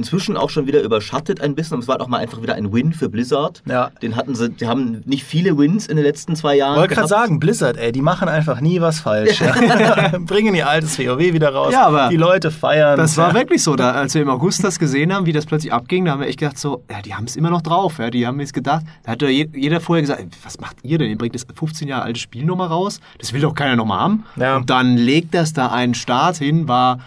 [0.00, 2.72] inzwischen auch schon wieder überschattet ein bisschen und es war auch mal einfach wieder ein
[2.72, 3.62] Win für Blizzard.
[3.66, 3.90] Ja.
[4.00, 6.78] Den hatten sie, die haben nicht viele Wins in den letzten zwei Jahren.
[6.78, 9.42] Wollte gerade sagen, Blizzard, ey, die machen einfach nie was falsch.
[10.20, 11.72] Bringen ihr altes WoW wieder raus.
[11.72, 12.96] Ja, aber die Leute feiern.
[12.96, 13.34] Das war ja.
[13.34, 13.76] wirklich so.
[13.76, 16.28] Da, als wir im August das gesehen haben, wie das plötzlich abging, da haben wir
[16.28, 17.98] echt gedacht, so, ja, die haben es immer noch drauf.
[17.98, 21.10] Ja, die haben jetzt gedacht, da hat jeder vorher gesagt, was macht ihr denn?
[21.10, 23.00] Ihr bringt das 15 Jahre alte Spiel nochmal raus.
[23.18, 24.24] Das will doch keiner nochmal haben.
[24.36, 24.56] Ja.
[24.56, 27.00] Und dann legt das da einen Start hin, war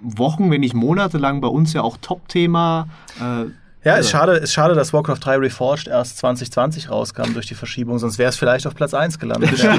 [0.00, 2.88] Wochen, wenn nicht Monate lang bei uns ja auch Top-Thema.
[3.20, 3.46] Äh,
[3.84, 7.98] Ja, ist schade, ist schade, dass Warcraft 3 Reforged erst 2020 rauskam durch die Verschiebung,
[8.00, 9.56] sonst wäre es vielleicht auf Platz 1 gelandet.
[9.58, 9.76] Ja.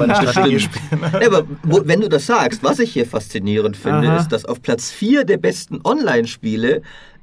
[1.20, 4.16] Ja, aber wo, wenn du das sagst, was ich hier faszinierend finde, Aha.
[4.16, 6.80] ist, dass auf Platz 4 der besten Online-Spiele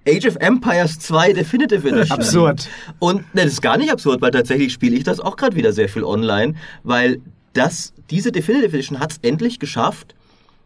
[0.07, 2.19] Age of Empires 2 Definitive Edition.
[2.19, 2.69] Absurd.
[2.99, 5.73] Und ne, das ist gar nicht absurd, weil tatsächlich spiele ich das auch gerade wieder
[5.73, 7.19] sehr viel online, weil
[7.53, 10.13] das, diese Definitive Edition hat es endlich geschafft,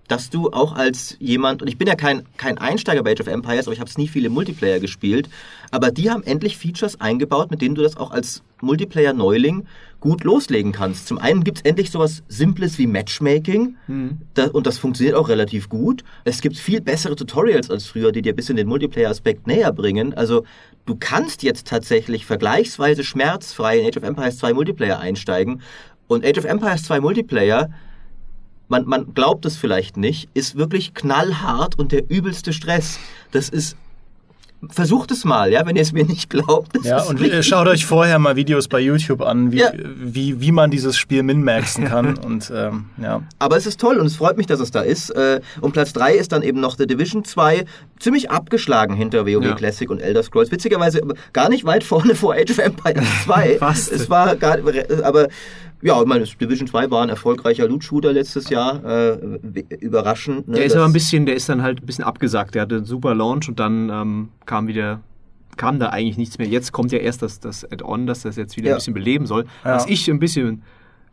[0.10, 3.28] dass du auch als jemand, und ich bin ja kein, kein Einsteiger bei Age of
[3.28, 5.30] Empires, aber ich habe es nie viele Multiplayer gespielt,
[5.72, 9.68] aber die haben endlich Features eingebaut, mit denen du das auch als Multiplayer-Neuling
[10.00, 11.08] gut loslegen kannst.
[11.08, 13.76] Zum einen gibt es endlich sowas Simples wie Matchmaking
[14.34, 16.04] da, und das funktioniert auch relativ gut.
[16.24, 20.14] Es gibt viel bessere Tutorials als früher, die dir ein bisschen den Multiplayer-Aspekt näher bringen.
[20.16, 20.44] Also
[20.86, 25.62] du kannst jetzt tatsächlich vergleichsweise schmerzfrei in Age of Empires 2 Multiplayer einsteigen
[26.08, 27.70] und Age of Empires 2 Multiplayer
[28.70, 32.98] man, man glaubt es vielleicht nicht, ist wirklich knallhart und der übelste Stress.
[33.32, 33.76] Das ist.
[34.72, 36.78] Versucht es mal, ja, wenn ihr es mir nicht glaubt.
[36.84, 39.72] Ja, und richtig- schaut euch vorher mal Videos bei YouTube an, wie, Ja.
[39.74, 42.18] wie, wie man dieses Spiel min-maxen kann.
[42.26, 43.24] und ähm, ja.
[43.40, 45.12] Aber es ist toll und es freut mich, dass es da ist.
[45.12, 47.64] Äh, Und Platz 3 ist dann eben noch The Division 2,
[48.00, 49.54] ziemlich abgeschlagen hinter WoW Ja.
[49.56, 50.52] Classic und Elder Scrolls.
[50.52, 53.60] Witzigerweise gar nicht weit vorne vor Age of Empires 2.
[53.60, 53.90] Fast.
[53.94, 54.58] Es war gar,
[55.04, 55.30] aber
[55.82, 58.84] ja, ich meine, Division 2 war ein erfolgreicher Loot-Shooter letztes Jahr.
[58.84, 59.18] Äh,
[59.80, 60.48] überraschend.
[60.48, 62.56] ne, Der ist aber ein bisschen, der ist dann halt ein bisschen abgesagt.
[62.56, 65.02] Der hatte einen super Launch und dann ähm, kam wieder,
[65.58, 66.48] kam da eigentlich nichts mehr.
[66.48, 68.76] Jetzt kommt ja erst das, das Add-on, dass das jetzt wieder Ja.
[68.76, 69.46] ein bisschen beleben soll.
[69.64, 69.76] Ja.
[69.76, 70.64] Was ich ein bisschen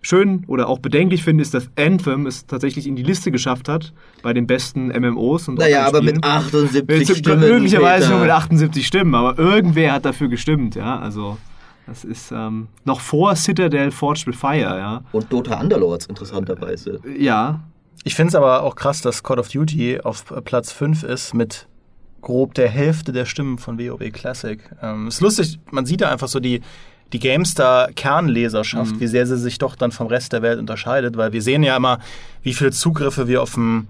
[0.02, 3.92] schön oder auch bedenklich finde, ist, dass Anthem es tatsächlich in die Liste geschafft hat
[4.22, 7.40] bei den besten MMOs und Naja, aber mit 78 Jetzt Stimmen.
[7.40, 10.98] Möglicherweise nur mit 78 Stimmen, aber irgendwer hat dafür gestimmt, ja.
[10.98, 11.38] Also
[11.86, 15.02] das ist ähm, noch vor Citadel Forged with Fire, ja.
[15.12, 17.00] Und Dota Underlords, interessanterweise.
[17.18, 17.60] Ja,
[18.04, 21.66] Ich finde es aber auch krass, dass Call of Duty auf Platz 5 ist mit
[22.22, 24.60] grob der Hälfte der Stimmen von WoW Classic.
[24.82, 26.60] Ähm, ist lustig, man sieht da einfach so die,
[27.12, 31.42] die GameStar-Kernleserschaft, wie sehr sie sich doch dann vom Rest der Welt unterscheidet, weil wir
[31.42, 32.00] sehen ja immer,
[32.42, 33.86] wie viele Zugriffe wir auf ein,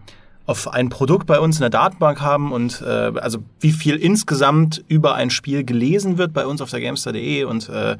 [0.46, 4.84] auf ein Produkt bei uns in der Datenbank haben und äh, also wie viel insgesamt
[4.88, 7.96] über ein Spiel gelesen wird bei uns auf der GameStar.de und äh,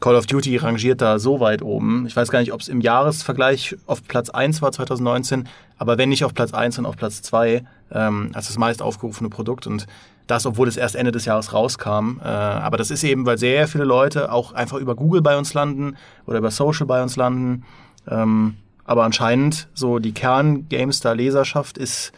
[0.00, 2.04] Call of Duty rangiert da so weit oben.
[2.06, 6.10] Ich weiß gar nicht, ob es im Jahresvergleich auf Platz 1 war 2019, aber wenn
[6.10, 9.86] nicht auf Platz 1 und auf Platz 2 ähm, als das meist aufgerufene Produkt und
[10.26, 12.18] das, obwohl es erst Ende des Jahres rauskam.
[12.20, 15.54] Äh, aber das ist eben, weil sehr viele Leute auch einfach über Google bei uns
[15.54, 15.96] landen
[16.26, 17.64] oder über Social bei uns landen.
[18.08, 22.12] Ähm, aber anscheinend so die Kern-GameStar-Leserschaft ist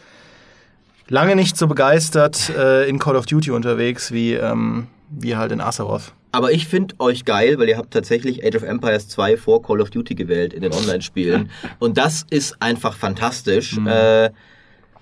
[1.07, 5.61] lange nicht so begeistert äh, in Call of Duty unterwegs wie, ähm, wie halt in
[5.61, 6.13] Azeroth.
[6.31, 9.81] Aber ich finde euch geil, weil ihr habt tatsächlich Age of Empires 2 vor Call
[9.81, 11.49] of Duty gewählt in den Online-Spielen.
[11.79, 13.77] Und das ist einfach fantastisch.
[13.79, 14.29] Äh,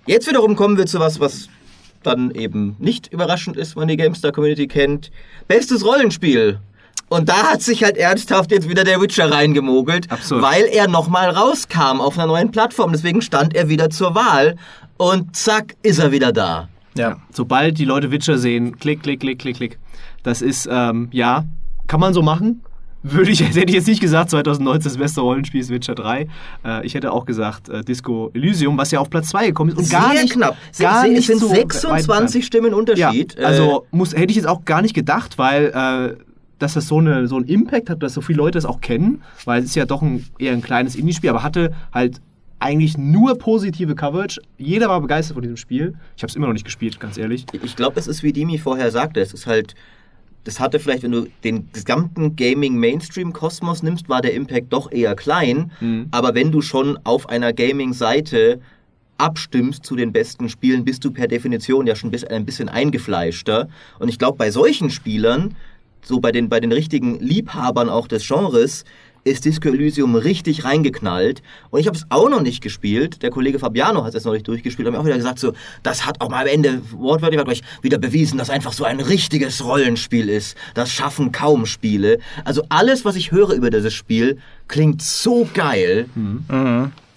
[0.06, 1.50] jetzt wiederum kommen wir zu was, was
[2.04, 5.12] dann eben nicht überraschend ist, wenn man die GameStar-Community kennt.
[5.50, 6.62] Bestes Rollenspiel.
[7.10, 10.42] Und da hat sich halt ernsthaft jetzt wieder der Witcher reingemogelt, Absurd.
[10.42, 12.92] weil er nochmal rauskam auf einer neuen Plattform.
[12.92, 14.58] Deswegen stand er wieder zur Wahl
[14.98, 16.68] und zack, ist er wieder da.
[16.98, 17.18] Ja.
[17.32, 19.80] Sobald die Leute Witcher sehen, klick, klick, klick, klick, klick.
[20.24, 21.46] Das ist, ähm, ja,
[21.88, 22.62] kann man so machen.
[23.04, 26.28] Würde ich, hätte ich jetzt nicht gesagt, 2019 das beste Rollenspiel ist Witcher 3.
[26.66, 29.78] Äh, ich hätte auch gesagt äh, Disco Elysium, was ja auf Platz 2 gekommen ist.
[29.78, 30.58] Und gar Sehr nicht, knapp.
[30.78, 33.38] Gar Se- nicht es sind so 26 Stimmen Ja, Unterschied.
[33.38, 35.68] Äh, also muss, hätte ich jetzt auch gar nicht gedacht, weil
[36.20, 36.24] äh,
[36.60, 39.22] dass das so, eine, so einen Impact hat, dass so viele Leute das auch kennen,
[39.46, 42.22] weil es ist ja doch ein, eher ein kleines Indie-Spiel, aber hatte halt
[42.60, 44.42] eigentlich nur positive Coverage.
[44.58, 45.96] Jeder war begeistert von diesem Spiel.
[46.16, 47.46] Ich habe es immer noch nicht gespielt, ganz ehrlich.
[47.64, 49.76] Ich glaube, es ist wie Dimi vorher sagte, es ist halt,
[50.44, 55.72] das hatte vielleicht, wenn du den gesamten Gaming-Mainstream-Kosmos nimmst, war der Impact doch eher klein.
[55.80, 56.08] Mhm.
[56.12, 58.60] Aber wenn du schon auf einer Gaming-Seite
[59.18, 63.68] abstimmst zu den besten Spielen, bist du per Definition ja schon ein bisschen eingefleischter.
[64.00, 65.56] Und ich glaube, bei solchen Spielern,
[66.08, 68.86] so bei den, bei den richtigen Liebhabern auch des Genres,
[69.28, 71.42] ist Disco Elysium richtig reingeknallt.
[71.70, 73.22] Und ich habe es auch noch nicht gespielt.
[73.22, 74.88] Der Kollege Fabiano hat es noch nicht durchgespielt.
[74.88, 77.98] Hat mir auch wieder gesagt, so, das hat auch mal am Ende wortwörtlich euch wieder
[77.98, 80.58] bewiesen, dass einfach so ein richtiges Rollenspiel ist.
[80.74, 82.20] Das schaffen kaum Spiele.
[82.46, 86.08] Also alles, was ich höre über dieses Spiel, klingt so geil.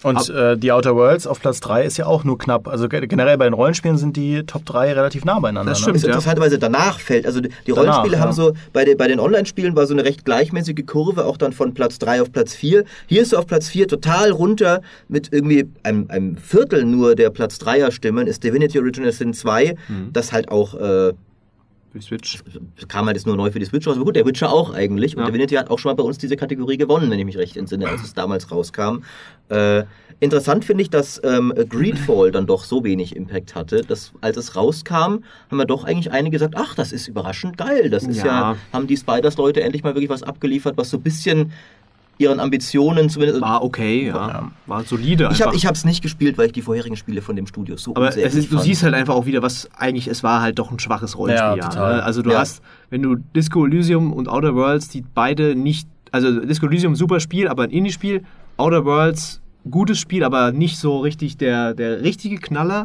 [0.03, 2.69] Und äh, die Outer Worlds auf Platz 3 ist ja auch nur knapp.
[2.69, 5.71] Also ge- generell bei den Rollenspielen sind die Top 3 relativ nah beieinander.
[5.73, 5.83] Das Ne?
[5.83, 5.97] stimmt.
[5.97, 6.09] ist ja.
[6.09, 7.27] interessanterweise danach fällt.
[7.27, 8.23] Also die die Danach, Rollenspiele ja.
[8.23, 11.53] haben so, bei, den- bei den Online-Spielen war so eine recht gleichmäßige Kurve, auch dann
[11.53, 12.85] von Platz 3 auf Platz 4.
[13.07, 17.31] Hier ist so auf Platz 4 total runter mit irgendwie einem, einem Viertel nur der
[17.31, 20.13] Platz 3er Stimmen, ist Divinity Original Sin 2, Mhm.
[20.13, 21.13] das halt auch äh,
[21.93, 22.39] Für Switch.
[22.87, 23.97] kam halt jetzt nur neu für die Switch raus.
[23.97, 25.17] Aber gut, der Witcher auch eigentlich.
[25.17, 25.27] Und Ja.
[25.27, 27.89] Divinity hat auch schon mal bei uns diese Kategorie gewonnen, wenn ich mich recht entsinne,
[27.89, 28.99] als es damals rauskam.
[29.49, 29.83] Äh,
[30.21, 34.55] interessant finde ich, dass ähm, Greedfall dann doch so wenig Impact hatte, dass als es
[34.55, 37.91] rauskam, haben wir doch eigentlich einige gesagt, ach, das ist überraschend geil.
[37.91, 38.57] Das ist ja, Ja.
[38.73, 41.53] haben die Spiders-Leute endlich mal wirklich was abgeliefert, was so ein bisschen
[42.21, 43.41] ihren Ambitionen zumindest...
[43.41, 44.51] War okay, ja.
[44.67, 47.47] War solide ich habe ich hab's nicht gespielt, weil ich die vorherigen Spiele von dem
[47.47, 48.63] Studio so aber ist, du fand.
[48.63, 51.57] siehst halt einfach auch wieder, was eigentlich, es war halt doch ein schwaches Rollenspiel.
[51.59, 51.97] Ja, total.
[51.97, 52.03] ne?
[52.03, 52.41] Also du Ja.
[52.41, 57.21] hast, wenn du Disco Elysium und Outer Worlds, die beide nicht, also Disco Elysium super
[57.21, 58.23] Spiel, aber ein Indie-Spiel,
[58.59, 62.85] Outer Worlds gutes Spiel, aber nicht so richtig der, der richtige Knaller.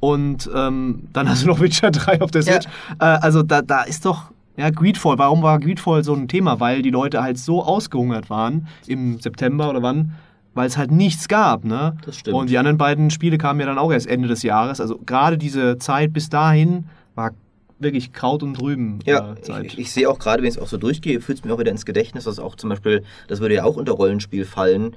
[0.00, 2.52] Und ähm, dann hast du noch Witcher 3 auf der Ja.
[2.60, 2.66] Switch.
[3.00, 6.60] Äh, also da, da ist doch, ja, Greedfall, warum war Greedfall so ein Thema?
[6.60, 10.12] Weil die Leute halt so ausgehungert waren im September oder wann,
[10.54, 11.96] weil es halt nichts gab, ne?
[12.04, 12.36] Das stimmt.
[12.36, 14.80] Und die anderen beiden Spiele kamen ja dann auch erst Ende des Jahres.
[14.80, 17.32] Also gerade diese Zeit bis dahin war
[17.78, 20.66] wirklich Kraut und Drüben Ja, äh, ich, ich sehe auch gerade, wenn ich es auch
[20.66, 23.56] so durchgehe, fühlt es mir auch wieder ins Gedächtnis, dass auch zum Beispiel, das würde
[23.56, 24.96] ja auch unter Rollenspiel fallen,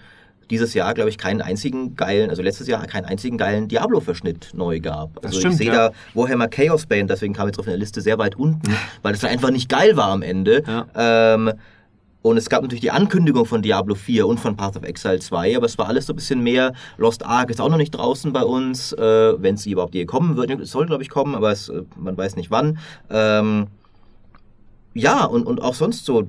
[0.49, 4.79] dieses Jahr, glaube ich, keinen einzigen geilen, also letztes Jahr keinen einzigen geilen Diablo-Verschnitt neu
[4.79, 5.17] gab.
[5.17, 5.89] Also Das stimmt, ich sehe ja.
[5.89, 9.23] da Warhammer Chaos Bane, deswegen kam jetzt auf der Liste sehr weit unten, weil das
[9.23, 10.63] einfach nicht geil war am Ende.
[10.65, 10.87] Ja.
[10.95, 11.53] Ähm,
[12.21, 15.55] und es gab natürlich die Ankündigung von Diablo 4 und von Path of Exile 2,
[15.55, 16.73] aber es war alles so ein bisschen mehr.
[16.97, 20.35] Lost Ark ist auch noch nicht draußen bei uns, äh, wenn es überhaupt je kommen
[20.35, 20.51] wird.
[20.59, 22.77] Es soll, glaube ich, kommen, aber es, äh, man weiß nicht wann.
[23.09, 23.67] Ähm,
[24.93, 26.27] ja, und, und auch sonst so.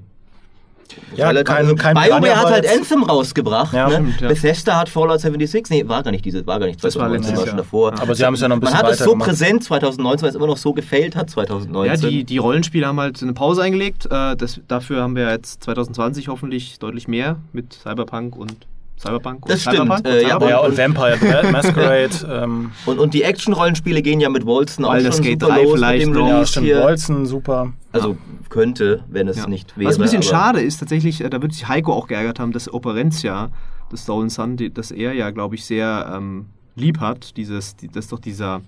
[1.17, 2.69] Ja, Relativ- kein- kein BioWare hat halt.
[2.71, 3.73] Anthem rausgebracht.
[3.75, 3.95] Ja, ne?
[3.95, 4.29] stimmt, ja.
[4.29, 5.71] Bethesda hat Fallout 76.
[5.71, 7.95] Nee, war gar nicht diese, war gar nicht Das war 2019, war schon davor.
[8.01, 9.29] Aber sie haben es ja noch ein Man bisschen hat es so gemacht.
[9.29, 12.03] präsent 2019, weil es immer noch so gefailt hat 2019.
[12.03, 14.07] Ja, die, die Rollenspiele haben halt eine Pause eingelegt.
[14.11, 18.55] Äh, das, dafür haben wir jetzt 2020 hoffentlich deutlich mehr mit Cyberpunk und
[19.01, 20.51] Cyberpunk und Das stimmt, Cyberpunk äh, und ja, Cyberpunk.
[20.51, 22.11] Ja, und Vampire Ma- Masquerade.
[22.45, 25.63] ähm, Und, und die Action-Rollenspiele gehen ja mit Wolzen auch Baldur's schon Gate super 3
[25.63, 26.67] los vielleicht mit dem ja, stimmt.
[26.67, 26.83] hier.
[26.83, 27.73] Wolzen, super.
[27.93, 28.17] Also
[28.51, 29.47] könnte, wenn es Ja.
[29.47, 29.89] nicht wäre.
[29.89, 32.73] Was ein bisschen schade ist, tatsächlich, äh, da wird sich Heiko auch geärgert haben, dass
[32.73, 33.51] Operencia,
[33.91, 37.89] das Stolen Sun, die, das er ja, glaube ich, sehr ähm, lieb hat, dieses, die,
[37.89, 38.61] das ist doch dieser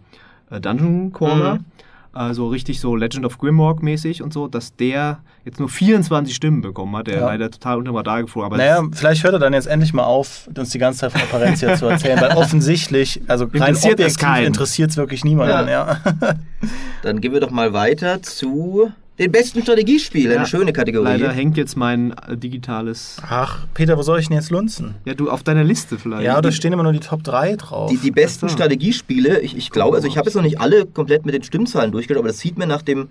[0.51, 1.65] äh, Dungeon Crawler, Mhm.
[2.15, 6.35] Äh, so richtig so Legend of Grimrock mäßig und so, dass der jetzt nur 24
[6.35, 7.27] Stimmen bekommen hat, der Ja.
[7.27, 8.47] leider total unter dem Radar geflogen.
[8.47, 11.21] Aber Naja, vielleicht hört er dann jetzt endlich mal auf, uns die ganze Zeit von
[11.23, 15.69] Apparentia zu erzählen, weil offensichtlich, also rein Interessiert es objektiv interessiert es wirklich niemanden.
[15.69, 15.99] Ja.
[17.03, 20.31] Dann gehen wir doch mal weiter zu den besten Strategiespielen.
[20.33, 21.05] Ja, Eine schöne Kategorie.
[21.05, 23.19] leider hängt jetzt mein äh, digitales.
[23.29, 24.95] Ach, Peter, wo soll ich denn jetzt lunzen?
[25.05, 26.25] Ja, du auf deiner Liste vielleicht.
[26.25, 27.91] Ja, da stehen immer nur die Top 3 drauf.
[27.91, 28.55] Die, die besten so.
[28.55, 31.93] Strategiespiele, ich, ich glaube, also ich habe jetzt noch nicht alle komplett mit den Stimmzahlen
[31.93, 33.09] durchgegangen, aber das sieht mir nach dem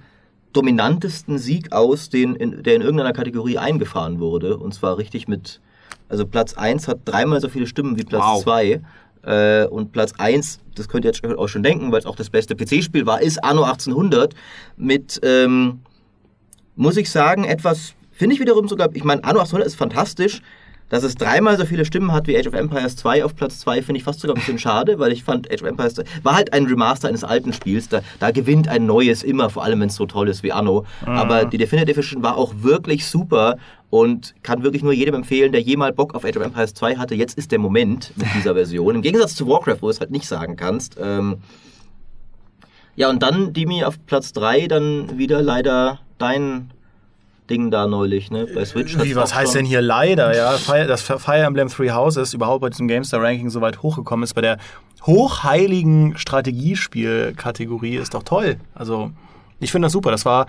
[0.53, 4.57] dominantesten Sieg aus, den in, der in irgendeiner Kategorie eingefahren wurde.
[4.57, 5.61] Und zwar richtig mit,
[6.09, 8.43] also Platz 1 hat dreimal so viele Stimmen wie Platz Wow.
[8.43, 8.81] 2.
[9.23, 12.29] Äh, und Platz 1, das könnt ihr jetzt auch schon denken, weil es auch das
[12.31, 14.33] beste PC-Spiel war, ist Anno 1800
[14.77, 15.79] mit, ähm,
[16.75, 20.41] muss ich sagen, etwas, finde ich wiederum sogar, ich meine, Anno 1800 ist fantastisch,
[20.91, 23.81] Dass es dreimal so viele Stimmen hat wie Age of Empires 2 auf Platz 2,
[23.81, 26.35] finde ich fast sogar ein bisschen schade, weil ich fand, Age of Empires 2 war
[26.35, 27.87] halt ein Remaster eines alten Spiels.
[27.87, 30.85] Da, da gewinnt ein neues immer, vor allem wenn es so toll ist wie Anno.
[31.05, 33.55] Aber die Definitive Edition war auch wirklich super
[33.89, 37.15] und kann wirklich nur jedem empfehlen, der jemals Bock auf Age of Empires 2 hatte.
[37.15, 38.95] Jetzt ist der Moment mit dieser Version.
[38.95, 40.97] Im Gegensatz zu Warcraft, wo du es halt nicht sagen kannst.
[41.01, 41.37] Ähm,
[42.97, 46.71] ja, und dann, Dimi, auf Platz 3 dann wieder leider dein
[47.49, 48.47] Ding da neulich, ne?
[48.53, 48.97] Bei Switch.
[48.97, 50.35] Wie, was heißt denn hier leider?
[50.35, 50.53] Ja,
[50.85, 54.57] dass Fire Emblem Three Houses überhaupt bei diesem GameStar-Ranking so weit hochgekommen ist, bei der
[55.05, 58.57] hochheiligen Strategiespiel-Kategorie ist doch toll.
[58.73, 59.11] Also,
[59.59, 60.11] ich finde das super.
[60.11, 60.47] Das war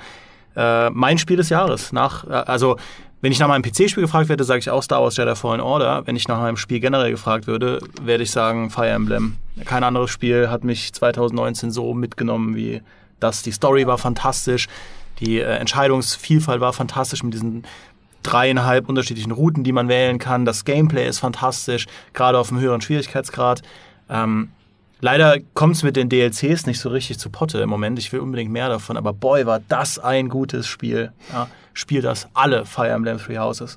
[0.55, 1.93] äh, mein Spiel des Jahres.
[1.93, 2.77] Nach, äh, also,
[3.21, 6.07] wenn ich nach meinem PC-Spiel gefragt werde, sage ich auch Star Wars Jedi Fallen Order.
[6.07, 9.37] Wenn ich nach meinem Spiel generell gefragt würde, werde ich sagen Fire Emblem.
[9.65, 12.83] Kein anderes Spiel hat mich 2019 so mitgenommen wie
[13.21, 13.43] das.
[13.43, 14.69] Die Story war fantastisch,
[15.21, 17.65] die äh, Entscheidungsvielfalt war fantastisch mit diesen
[18.23, 20.45] dreieinhalb unterschiedlichen Routen, die man wählen kann.
[20.45, 23.63] Das Gameplay ist fantastisch, gerade auf einem höheren Schwierigkeitsgrad.
[24.09, 24.51] Ähm,
[25.01, 27.99] leider kommt es mit den DLCs nicht so richtig zu Potte im Moment.
[27.99, 31.13] Ich will unbedingt mehr davon, aber boy, war das ein gutes Spiel.
[31.33, 33.77] Ja, spiel das alle Fire Emblem Three Houses.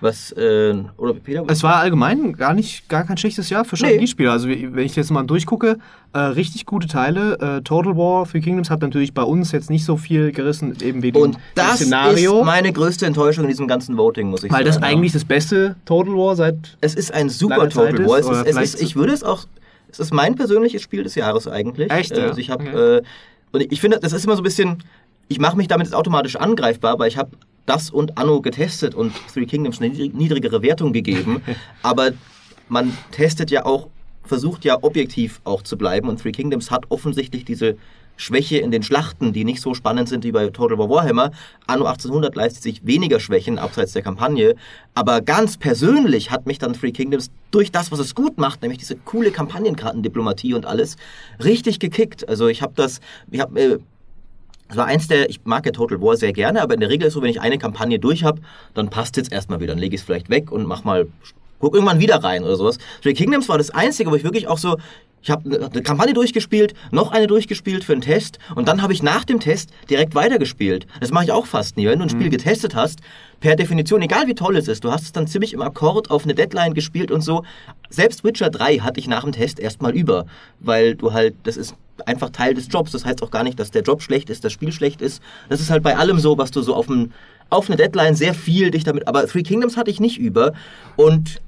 [0.00, 1.44] Was, äh, oder Peter?
[1.48, 4.30] Es war allgemein gar nicht gar kein schlechtes Jahr für Strategiespiele.
[4.30, 5.78] Also wie- wenn ich jetzt mal durchgucke,
[6.12, 7.38] äh, richtig gute Teile.
[7.58, 11.02] Äh, Total War Three Kingdoms hat natürlich bei uns jetzt nicht so viel gerissen, eben
[11.02, 12.40] wegen und dem das Szenario.
[12.40, 14.80] ist meine größte Enttäuschung in diesem ganzen Voting, muss ich weil sagen.
[14.80, 18.18] das eigentlich das beste Total War seit Es ist ein super Total War.
[18.18, 19.46] ist, Es ist, ich würde es auch.
[19.90, 21.90] Es ist mein persönliches Spiel des Jahres eigentlich.
[21.90, 22.26] Echt, Äh, ja?
[22.28, 22.96] Also ich habe Okay.
[22.98, 23.02] äh,
[23.52, 24.82] und ich finde, das ist immer so ein bisschen.
[25.28, 27.30] Ich mache mich damit jetzt automatisch angreifbar, weil ich habe
[27.66, 31.42] das und Anno getestet und Three Kingdoms eine niedrig- niedrigere Wertung gegeben.
[31.82, 32.12] aber
[32.68, 33.88] man testet ja auch,
[34.24, 37.76] versucht ja objektiv auch zu bleiben und Three Kingdoms hat offensichtlich diese
[38.16, 41.32] Schwäche in den Schlachten, die nicht so spannend sind wie bei Total War Warhammer.
[41.66, 44.54] Anno 1800 leistet sich weniger Schwächen abseits der Kampagne,
[44.94, 48.78] aber ganz persönlich hat mich dann Three Kingdoms durch das, was es gut macht, nämlich
[48.78, 50.96] diese coole Kampagnenkartendiplomatie und alles,
[51.42, 52.28] richtig gekickt.
[52.28, 53.00] Also ich habe das,
[53.30, 53.78] ich habe äh,
[54.74, 57.06] das war eins der, ich mag ja Total War sehr gerne, aber in der Regel
[57.06, 58.40] ist so, wenn ich eine Kampagne durch habe,
[58.74, 59.72] dann passt jetzt erstmal wieder.
[59.72, 61.06] Dann lege ich es vielleicht weg und mach mal,
[61.58, 62.78] guck irgendwann wieder rein oder sowas.
[63.02, 64.76] Three Kingdoms war das einzige, wo ich wirklich auch so,
[65.24, 69.02] ich habe eine, Kampagne durchgespielt, noch eine durchgespielt für einen Test und dann habe ich
[69.02, 70.86] nach dem Test direkt weitergespielt.
[71.00, 71.86] Das mache ich auch fast nie.
[71.86, 73.00] Wenn du ein Spiel getestet hast,
[73.40, 76.24] per Definition, egal wie toll es ist, du hast es dann ziemlich im Akkord auf
[76.24, 77.42] eine Deadline gespielt und so.
[77.88, 80.26] Selbst Witcher 3 hatte ich nach dem Test erstmal über,
[80.60, 81.74] weil du halt, das ist
[82.06, 82.92] einfach Teil des Jobs.
[82.92, 85.22] Das heißt auch gar nicht, dass der Job schlecht ist, das Spiel schlecht ist.
[85.48, 87.12] Das ist halt bei allem so, was du so auf, ein,
[87.50, 89.08] auf eine Deadline sehr viel dich damit.
[89.08, 90.52] Aber Three Kingdoms hatte ich nicht über.
[90.96, 91.40] Und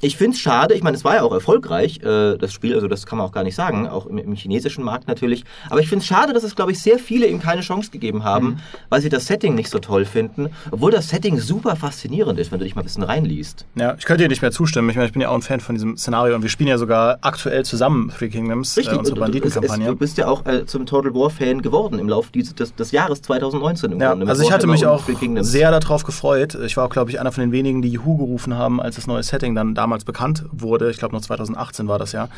[0.00, 2.88] ich finde es schade, ich meine, es war ja auch erfolgreich, äh, das Spiel, also
[2.88, 5.44] das kann man auch gar nicht sagen, auch im, im chinesischen Markt natürlich.
[5.70, 8.22] Aber ich finde es schade, dass es, glaube ich, sehr viele ihm keine Chance gegeben
[8.24, 8.58] haben,
[8.90, 10.50] weil sie das Setting nicht so toll finden.
[10.70, 13.64] Obwohl das Setting super faszinierend ist, wenn du dich mal ein bisschen reinliest.
[13.76, 14.90] Ja, ich könnte dir nicht mehr zustimmen.
[14.90, 16.76] Ich meine, ich bin ja auch ein Fan von diesem Szenario und wir spielen ja
[16.78, 19.86] sogar aktuell zusammen Three Kingdoms, äh, unsere du- es- es- Banditenkampagne.
[19.86, 23.22] Du bist ja auch äh, zum Total War-Fan geworden im Laufe dieses, des, des Jahres
[23.22, 23.92] 2019.
[23.92, 25.04] Im Ja, Grunde, also ich hatte mich auch
[25.40, 26.54] sehr darauf gefreut.
[26.66, 29.06] Ich war auch, glaube ich, einer von den wenigen, die Juhu gerufen haben, als das
[29.06, 30.90] neue Setting dann damals bekannt wurde.
[30.90, 32.28] Ich glaube, noch 2018 war das ja.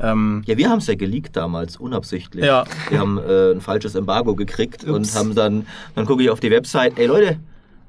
[0.00, 2.44] Ähm, Ja, wir haben es ja geleakt damals, unabsichtlich.
[2.44, 2.64] Ja.
[2.88, 5.16] Wir haben äh, ein falsches Embargo gekriegt und Ups.
[5.16, 7.38] haben dann, dann gucke ich auf die Website, ey Leute,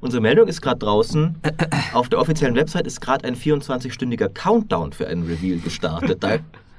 [0.01, 1.35] unsere Meldung ist gerade draußen.
[1.93, 6.23] auf der offiziellen Website ist gerade ein 24-stündiger Countdown für einen Reveal gestartet.
[6.23, 6.37] Da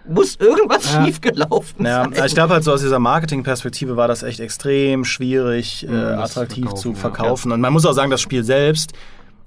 [0.09, 1.05] muss irgendwas Ja.
[1.05, 2.27] schiefgelaufen ja, sein.
[2.27, 6.64] ich glaube halt so aus dieser Marketingperspektive war das echt extrem schwierig, äh, das attraktiv
[6.66, 6.94] verkaufen, zu ja.
[6.94, 7.53] verkaufen.
[7.53, 8.92] Und man muss auch sagen, das Spiel selbst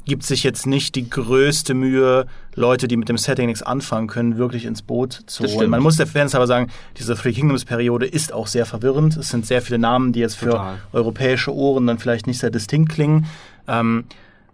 [0.06, 4.38] gibt sich jetzt nicht die größte Mühe, Leute, die mit dem Setting nichts anfangen können,
[4.38, 5.60] wirklich ins Boot zu Das holen.
[5.60, 5.72] stimmt.
[5.72, 9.16] Man muss der Fans aber sagen, diese Three Kingdoms-Periode ist auch sehr verwirrend.
[9.18, 10.78] Es sind sehr viele Namen, die jetzt für Total.
[10.92, 13.26] europäische Ohren dann vielleicht nicht sehr distinkt klingen.
[13.68, 14.06] Ähm,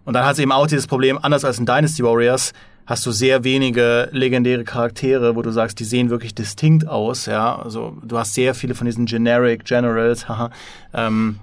[0.04, 2.52] und dann hat es eben auch dieses Problem, anders als in Dynasty Warriors,
[2.86, 7.56] hast du sehr wenige legendäre Charaktere, wo du sagst, die sehen wirklich distinkt aus, ja.
[7.58, 10.50] Also du hast sehr viele von diesen Generic Generals, haha.
[10.94, 11.38] ähm,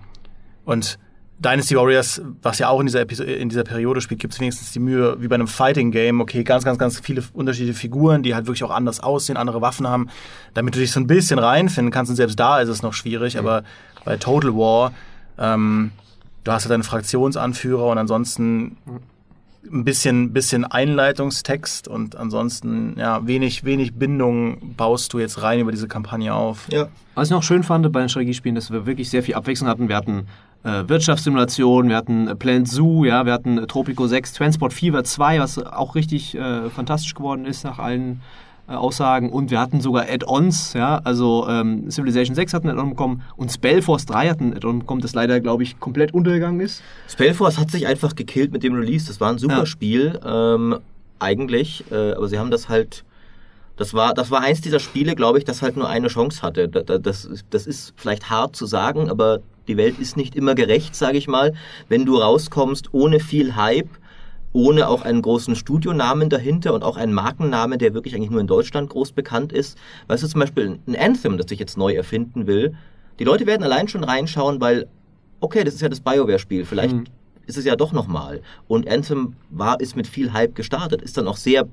[0.64, 0.98] und
[1.40, 4.72] Dynasty Warriors, was ja auch in dieser, Episo in dieser Periode spielt, gibt es wenigstens
[4.72, 8.34] die Mühe, wie bei einem Fighting Game, okay, ganz, ganz, ganz viele unterschiedliche Figuren, die
[8.34, 10.10] halt wirklich auch anders aussehen, andere Waffen haben,
[10.54, 12.10] damit du dich so ein bisschen reinfinden kannst.
[12.10, 13.64] Und selbst da ist es noch schwierig, aber
[14.06, 14.94] bei Total War,
[15.38, 15.92] ähm,
[16.46, 18.78] du hast ja deine Fraktionsanführer und ansonsten
[19.72, 25.72] ein bisschen, bisschen Einleitungstext und ansonsten ja wenig, wenig Bindung baust du jetzt rein über
[25.72, 26.68] diese Kampagne auf.
[26.72, 26.88] ja.
[27.16, 29.88] Was ich noch schön fand bei den Strategiespielen, dass wir wirklich sehr viel Abwechslung hatten.
[29.88, 30.28] Wir hatten
[30.66, 35.04] äh, Wirtschaftssimulation, wir hatten äh, Plant Zoo, ja, wir hatten äh, Tropico 6, Transport Fever
[35.04, 38.22] 2, was auch richtig äh, fantastisch geworden ist nach allen
[38.68, 39.30] Aussagen.
[39.32, 43.52] Und wir hatten sogar Add-ons, ja, also ähm, Civilization 6 hat ein Add-on bekommen und
[43.52, 46.82] Spellforce 3 hat ein Add-on bekommen, das leider, glaube ich, komplett untergegangen ist.
[47.08, 49.06] Spellforce hat sich einfach gekillt mit dem Release.
[49.06, 49.66] Das war ein super Ja.
[49.68, 50.20] Spiel.
[50.26, 50.80] Ähm,
[51.20, 53.06] eigentlich, aber sie haben das halt.
[53.78, 56.68] Das war, das war eins dieser Spiele, glaube ich, das halt nur eine Chance hatte.
[56.68, 60.56] Da- da- Das, das ist vielleicht hart zu sagen, aber die Welt ist nicht immer
[60.56, 61.54] gerecht, sage ich mal.
[61.90, 63.90] Wenn du rauskommst ohne viel Hype,
[64.54, 68.48] ohne auch einen großen Studionamen dahinter und auch einen Markennamen, der wirklich eigentlich nur in
[68.48, 69.78] Deutschland groß bekannt ist.
[70.08, 72.74] Weißt du, zum Beispiel ein Anthem, das ich jetzt neu erfinden will.
[73.20, 74.88] Die Leute werden allein schon reinschauen, weil,
[75.42, 77.04] okay, das ist ja das BioWare-Spiel, vielleicht Mhm.
[77.48, 78.42] ist es ja doch nochmal.
[78.68, 81.68] Und Anthem war, ist mit viel Hype gestartet, ist dann auch sehr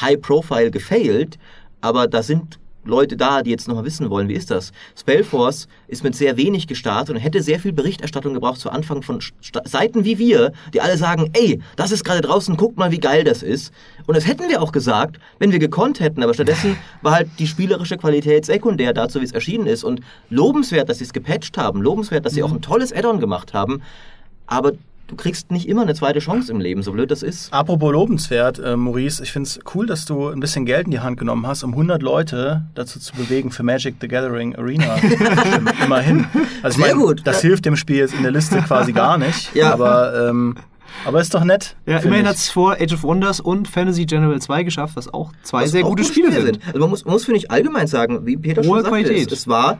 [0.00, 1.38] high-profile gefailt,
[1.80, 4.72] aber da sind Leute da, die jetzt nochmal wissen wollen, wie ist das?
[4.96, 9.20] Spellforce ist mit sehr wenig gestartet und hätte sehr viel Berichterstattung gebraucht zu Anfang von
[9.20, 13.00] Sta Seiten wie wir, die alle sagen, ey, das ist gerade draußen, guckt mal, wie
[13.00, 13.72] geil das ist.
[14.06, 17.46] Und das hätten wir auch gesagt, wenn wir gekonnt hätten, aber stattdessen war halt die
[17.46, 19.84] spielerische Qualität sekundär dazu, wie es erschienen ist.
[19.84, 20.00] Und
[20.30, 23.82] lobenswert, dass sie es gepatcht haben, lobenswert, dass sie auch ein tolles Add-on gemacht haben,
[24.46, 24.72] aber
[25.08, 27.52] du kriegst nicht immer eine zweite Chance im Leben, so blöd das ist.
[27.52, 31.00] Apropos lobenswert, äh, Maurice, ich finde es cool, dass du ein bisschen Geld in die
[31.00, 35.06] Hand genommen hast, um 100 Leute dazu zu bewegen, für Magic the Gathering Arena zu
[35.08, 35.70] stimmen.
[35.84, 36.26] Immerhin.
[36.62, 37.22] Also ich Sehr mein, gut.
[37.24, 39.54] Das hilft dem Spiel jetzt in der Liste quasi gar nicht.
[39.54, 39.72] Ja.
[39.72, 40.56] Aber, ähm,
[41.04, 41.76] aber ist doch nett.
[41.86, 45.32] Ja, immerhin hat es vor Age of Wonders und Fantasy General 2 geschafft, was auch
[45.42, 46.60] zwei Was sehr auch gute gute Spiele sind.
[46.66, 49.32] Also man muss, man muss finde ich, allgemein sagen, wie Peter Hohe schon sagte, Qualität.
[49.32, 49.78] es, es war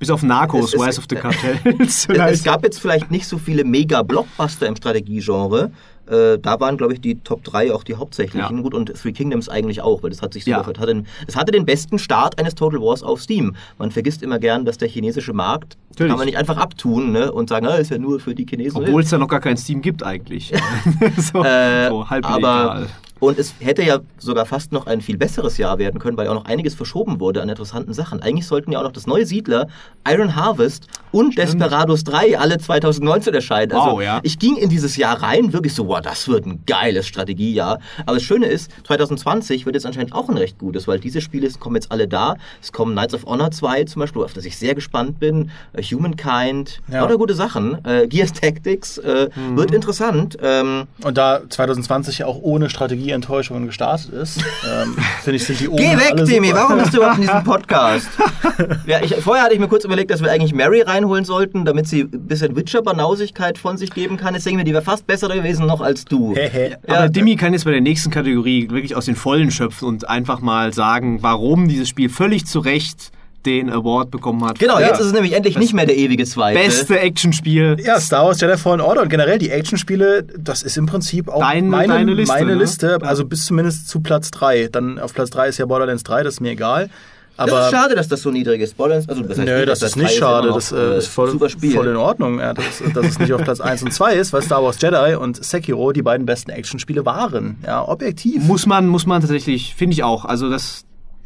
[0.00, 2.08] Bis auf Narcos, Rise of the Cartels.
[2.08, 5.70] Es, gab jetzt vielleicht nicht so viele Mega-Blockbuster im Strategiegenre.
[6.08, 8.56] Äh, da waren, glaube ich, die Top 3 auch die hauptsächlichen.
[8.56, 8.62] Ja.
[8.62, 10.64] Gut, und Three Kingdoms eigentlich auch, weil das hat sich Ja.
[10.64, 13.54] ver- hat den, Es hatte den besten Start eines Total Wars auf Steam.
[13.78, 16.10] Man vergisst immer gern, dass der chinesische Markt, Natürlich.
[16.10, 18.78] kann man nicht einfach abtun ne, und sagen, ah, ist ja nur für die Chinesen.
[18.82, 20.50] Obwohl es da noch gar kein Steam gibt eigentlich.
[21.18, 22.86] so, Äh, so halb aber illegal.
[23.20, 26.34] Und es hätte ja sogar fast noch ein viel besseres Jahr werden können, weil auch
[26.34, 28.20] noch einiges verschoben wurde an interessanten Sachen.
[28.22, 29.68] Eigentlich sollten ja auch noch das neue Siedler,
[30.08, 33.72] Iron Harvest und Desperados 3 alle 2019 erscheinen.
[33.72, 34.20] Also Wow, ja.
[34.22, 37.78] ich ging in dieses Jahr rein, wirklich so, wow, das wird ein geiles Strategiejahr.
[38.06, 41.48] Aber das Schöne ist, 2020 wird jetzt anscheinend auch ein recht gutes, weil diese Spiele
[41.58, 42.36] kommen jetzt alle da.
[42.62, 45.50] Es kommen Knights of Honor 2 zum Beispiel, auf das ich sehr gespannt bin.
[45.72, 47.00] Äh, Humankind, Ja.
[47.02, 47.84] lauter gute Sachen.
[47.84, 49.56] Äh, Gears Tactics äh, Mhm.
[49.56, 50.36] wird interessant.
[50.42, 52.68] Ähm, Und da 2020 ja auch ohne
[53.10, 56.54] Strategieenttäuschungen gestartet ist, ähm, finde ich, sind die oben Geh weg, super.
[56.54, 58.08] warum bist du überhaupt in diesem Podcast?
[58.86, 61.88] ja, ich, vorher hatte ich mir kurz überlegt, dass wir eigentlich Mary reinholen sollten, damit
[61.88, 64.34] sie ein bisschen Witcher-Banausigkeit von sich geben kann.
[64.34, 66.34] Jetzt denke ich mir, die wäre fast besser gewesen noch als du.
[66.34, 66.76] Ja.
[66.86, 70.40] Aber Dimi kann jetzt bei der nächsten Kategorie wirklich aus den Vollen schöpfen und einfach
[70.40, 73.10] mal sagen, warum dieses Spiel völlig zu Recht
[73.46, 74.58] den Award bekommen hat.
[74.58, 74.88] Genau, Ja.
[74.88, 76.58] jetzt ist es nämlich endlich nicht mehr der ewige Zweite.
[76.58, 77.76] Beste Actionspiel.
[77.84, 81.40] Ja, Star Wars Jedi Fallen Order und generell die Actionspiele, das ist im Prinzip auch
[81.40, 82.58] Deine- meine, deine Liste, meine ne?
[82.58, 84.68] Liste also bis zumindest zu Platz 3.
[84.70, 86.90] Dann auf Platz 3 ist ja Borderlands 3, das ist mir egal.
[87.36, 88.76] Das ist Aber schade, dass das so niedrig ist.
[88.76, 91.06] Borderlands, also das heißt Nö, nicht, das dass ist nicht schade, noch, das äh, ist
[91.06, 91.72] voll, super Spiel.
[91.74, 94.42] voll in Ordnung, ja, dass, dass es nicht auf Platz 1 und 2 ist, weil
[94.42, 97.56] Star Wars Jedi und Sekiro die beiden besten Actionspiele waren.
[97.64, 98.42] Ja, objektiv.
[98.44, 100.26] Muss man, muss man tatsächlich, finde ich auch.
[100.26, 100.84] Also das,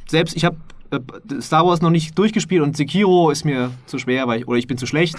[0.08, 0.73] selbst ich habe äh,
[1.40, 4.66] Star Wars noch nicht durchgespielt und Sekiro ist mir zu schwer, weil ich, oder ich
[4.66, 5.16] bin zu schlecht.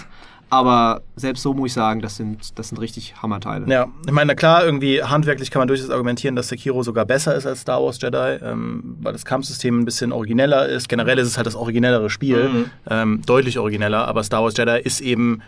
[0.48, 3.66] Aber selbst so muss ich sagen, das sind, das sind richtig Hammerteile.
[3.68, 7.34] Ja, ich meine, na klar, irgendwie handwerklich kann man durchaus argumentieren, dass Sekiro sogar besser
[7.34, 10.88] ist als Star Wars Jedi, ähm, weil das Kampfsystem ein bisschen origineller ist.
[10.88, 12.64] Generell ist es halt das originellere Spiel, Mhm.
[12.88, 15.40] ähm, deutlich origineller, aber Star Wars Jedi ist eben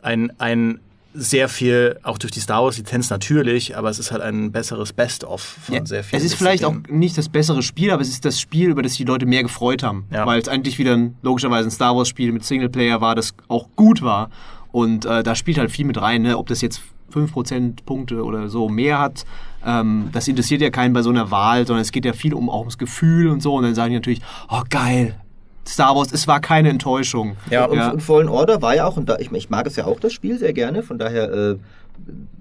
[0.00, 0.80] ein, ein
[1.12, 5.40] sehr viel, auch durch die Star Wars-Lizenz natürlich, aber es ist halt ein besseres Best-of
[5.42, 6.20] von Ja, sehr vielen.
[6.20, 8.94] es ist vielleicht auch nicht das bessere Spiel, aber es ist das Spiel, über das
[8.94, 10.06] die Leute mehr gefreut haben.
[10.10, 10.26] Ja.
[10.26, 14.02] Weil es eigentlich wieder ein, logischerweise ein Star Wars-Spiel mit Singleplayer war, das auch gut
[14.02, 14.30] war.
[14.72, 16.38] Und äh, da spielt halt viel mit rein, ne?
[16.38, 16.80] ob das jetzt
[17.12, 19.24] 5% Punkte oder so mehr hat.
[19.66, 22.48] Ähm, das interessiert ja keinen bei so einer Wahl, sondern es geht ja viel um
[22.48, 23.54] auch ums Gefühl und so.
[23.54, 25.16] Und dann sagen die natürlich, oh geil,
[25.70, 27.36] Star Wars, es war keine Enttäuschung.
[27.50, 27.90] Ja, Und, Ja.
[27.90, 30.12] und Fallen Order war ja auch, und da, ich, ich mag es ja auch, das
[30.12, 31.56] Spiel sehr gerne, von daher äh,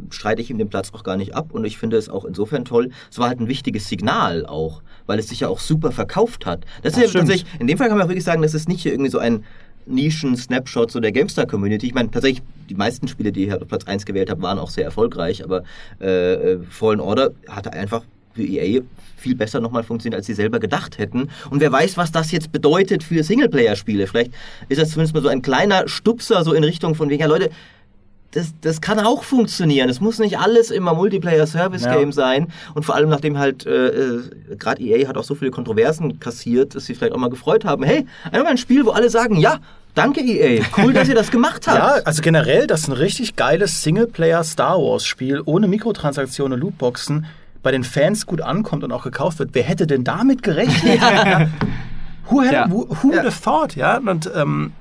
[0.10, 2.66] streite ich ihm den Platz auch gar nicht ab und ich finde es auch insofern
[2.66, 2.92] toll.
[3.12, 6.62] Es war halt ein wichtiges Signal auch, weil es sich ja auch super verkauft hat.
[6.82, 7.28] Das ist Das ja stimmt.
[7.28, 9.20] tatsächlich, in dem Fall kann man auch wirklich sagen, das ist nicht hier irgendwie so
[9.20, 9.44] ein
[9.86, 11.88] Nischen-Snapshot so der GameStar-Community.
[11.88, 14.70] Ich meine, tatsächlich, die meisten Spiele, die ich auf Platz 1 gewählt habe, waren auch
[14.70, 15.64] sehr erfolgreich, aber
[16.00, 18.04] äh, äh, Fallen Order hatte einfach
[18.34, 18.82] für EA
[19.18, 21.30] viel besser nochmal funktioniert, als sie selber gedacht hätten.
[21.50, 24.08] Und wer weiß, was das jetzt bedeutet für Singleplayer-Spiele.
[24.08, 24.32] Vielleicht
[24.70, 27.50] ist das zumindest mal so ein kleiner Stupser so in Richtung von wegen, ja Leute,
[28.32, 29.90] das, das kann auch funktionieren.
[29.90, 32.12] Es muss nicht alles immer Multiplayer-Service-Game Ja.
[32.14, 32.48] sein.
[32.76, 34.22] Und vor allem, nachdem halt, äh, äh,
[34.58, 37.84] gerade EA hat auch so viele Kontroversen kassiert, dass sie vielleicht auch mal gefreut haben.
[37.84, 39.58] Hey, einfach mal ein Spiel, wo alle sagen, ja,
[39.96, 41.78] danke EA, cool, dass ihr das gemacht habt.
[41.80, 47.26] Ja, also generell, dass ein richtig geiles Singleplayer-Star Wars-Spiel ohne Mikrotransaktionen und Lootboxen
[47.64, 49.50] bei den Fans gut ankommt und auch gekauft wird.
[49.54, 51.00] Wer hätte denn damit gerechnet?
[52.30, 52.70] Who, had, Ja.
[52.70, 53.24] who, who would Ja.
[53.24, 53.76] have thought?
[53.76, 54.72] Ja, und ähm,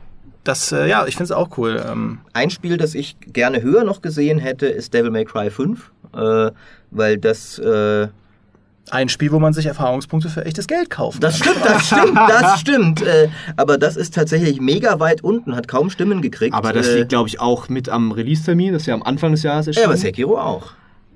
[0.45, 1.83] das, äh, ja, ich finde es auch cool.
[1.91, 5.91] Ähm, Ein Spiel, das ich gerne höher noch gesehen hätte, ist Devil May Cry 5,
[6.15, 6.51] äh,
[6.91, 8.09] weil das, äh,
[8.91, 11.23] ein Spiel, wo man sich Erfahrungspunkte für echtes Geld kauft.
[11.23, 13.03] Das stimmt, das stimmt, das stimmt.
[13.03, 16.55] Äh, aber das ist tatsächlich mega weit unten, hat kaum Stimmen gekriegt.
[16.55, 18.73] Aber das äh, liegt, glaube ich, auch mit am Release-Termin.
[18.73, 19.87] Das ist ja am Anfang des Jahres Ja, erschienen.
[19.87, 20.73] aber Sekiro auch.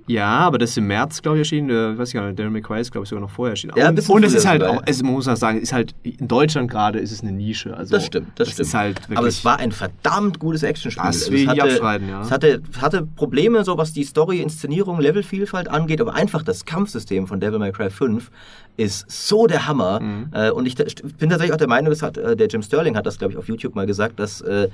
[0.06, 1.70] Ja, aber das ist im März, glaube ich, erschienen.
[1.70, 3.74] Äh, weiß ich gar nicht, Devil May Cry ist, glaube ich, sogar noch vorher erschienen.
[3.76, 6.28] Ja, und und es ist halt auch, es, man muss auch sagen, ist halt, in
[6.28, 7.76] Deutschland gerade ist es eine Nische.
[7.76, 8.60] Also, Das stimmt, das, stimmt.
[8.60, 11.04] ist halt Aber es war ein verdammt gutes Actionspiel.
[11.04, 12.22] Das Also will es ich abstreiten, ja.
[12.22, 17.26] Es hatte, hatte Probleme, so was die Story, Inszenierung, Levelvielfalt angeht, aber einfach das Kampfsystem
[17.26, 18.30] von Devil May Cry 5
[18.76, 20.00] ist so der Hammer.
[20.00, 20.28] Mhm.
[20.32, 23.06] Äh, und ich bin tatsächlich auch der Meinung, das hat, äh, der Jim Sterling hat
[23.06, 24.68] das, glaube ich, auf YouTube mal gesagt, dass äh,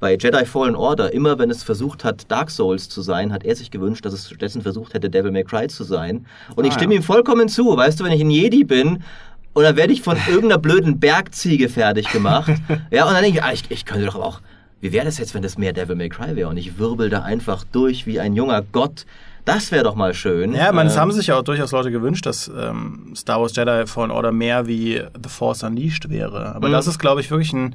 [0.00, 3.54] bei Jedi Fallen Order, immer wenn es versucht hat, Dark Souls zu sein, hat er
[3.54, 6.26] sich gewünscht, dass es stattdessen versucht hätte, Devil May Cry zu sein.
[6.56, 7.00] Und ich Ah, stimme ja.
[7.00, 7.76] ihm vollkommen zu.
[7.76, 9.02] Weißt du, wenn ich ein Jedi bin
[9.52, 12.50] und dann werde ich von irgendeiner blöden Bergziege fertig gemacht.
[12.90, 14.40] ja, und dann denke ich, ah, ich, ich könnte doch auch,
[14.80, 17.20] wie wäre das jetzt, wenn das mehr Devil May Cry wäre und ich wirbel da
[17.22, 19.04] einfach durch wie ein junger Gott.
[19.44, 20.54] Das wäre doch mal schön.
[20.54, 23.54] Ja, man, es Ähm, haben sich ja auch durchaus Leute gewünscht, dass ähm, Star Wars
[23.56, 26.54] Jedi Fallen Order mehr wie The Force Unleashed wäre.
[26.54, 26.72] Aber Mhm.
[26.72, 27.74] das ist, glaube ich, wirklich ein.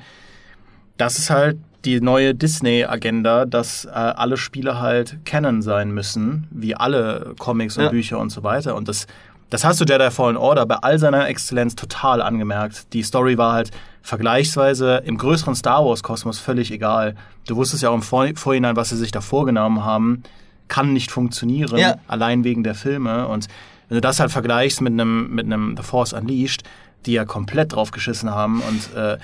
[0.97, 6.75] Das ist halt die neue Disney-Agenda, dass äh, alle Spiele halt Canon sein müssen, wie
[6.75, 7.89] alle Comics und Ja.
[7.89, 8.75] Bücher und so weiter.
[8.75, 9.07] Und das,
[9.49, 12.91] das hast du Jedi Fallen Order bei all seiner Exzellenz total angemerkt.
[12.93, 13.71] Die Story war halt
[14.01, 17.15] vergleichsweise im größeren Star Wars-Kosmos völlig egal.
[17.47, 20.23] Du wusstest ja auch im Vor Vorhinein, was sie sich da vorgenommen haben,
[20.67, 21.97] kann nicht funktionieren, Ja.
[22.07, 23.27] allein wegen der Filme.
[23.27, 23.47] Und
[23.89, 26.63] wenn du das halt vergleichst mit einem mit einem The Force Unleashed,
[27.05, 29.17] die ja komplett drauf geschissen haben und äh,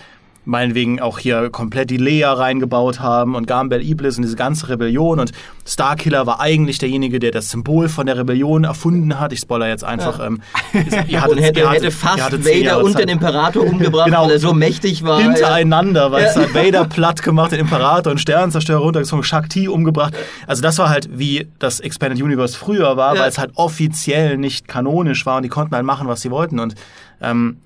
[0.44, 5.20] meinetwegen auch hier komplett die Leia reingebaut haben und Gambel Iblis und diese ganze Rebellion
[5.20, 5.32] und
[5.68, 9.32] Starkiller war eigentlich derjenige, der das Symbol von der Rebellion erfunden hat.
[9.34, 10.20] Ich spoiler jetzt einfach.
[10.26, 10.42] Ähm,
[11.08, 14.08] ihr hattet- und hätte, ihr hattet- hätte fast hattet Vader und Zeit den Imperator umgebracht,
[14.08, 14.24] Genau.
[14.26, 15.22] weil er so mächtig war.
[15.22, 16.42] hintereinander, weil es Ja.
[16.44, 20.16] hat Vader platt gemacht, den Imperator und Sternenzerstörer runtergezogen, Shakti umgebracht.
[20.48, 23.22] Also das war halt wie das Expanded Universe früher war, Ja.
[23.22, 26.60] weil es halt offiziell nicht kanonisch war und die konnten halt machen, was sie wollten.
[26.60, 26.74] Und
[27.22, 27.58] ähm,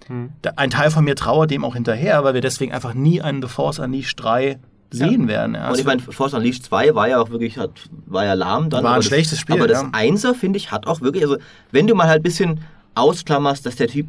[0.41, 3.41] da- ein Teil von mir trauert dem auch hinterher, weil wir deswegen einfach nie einen
[3.41, 4.58] The Force Unleashed 3
[4.91, 5.56] sehen werden.
[5.56, 7.72] Ja, Und ich meine, Force Unleashed 2 war ja auch wirklich, hat,
[8.06, 8.84] war ja lahm dann.
[8.84, 9.89] War ein das- schlechtes Spiel, Aber das ja.
[9.91, 11.38] Einser, finde ich, hat auch wirklich, also
[11.72, 12.60] wenn du mal halt ein bisschen
[12.93, 14.08] ausklammerst, dass der Typ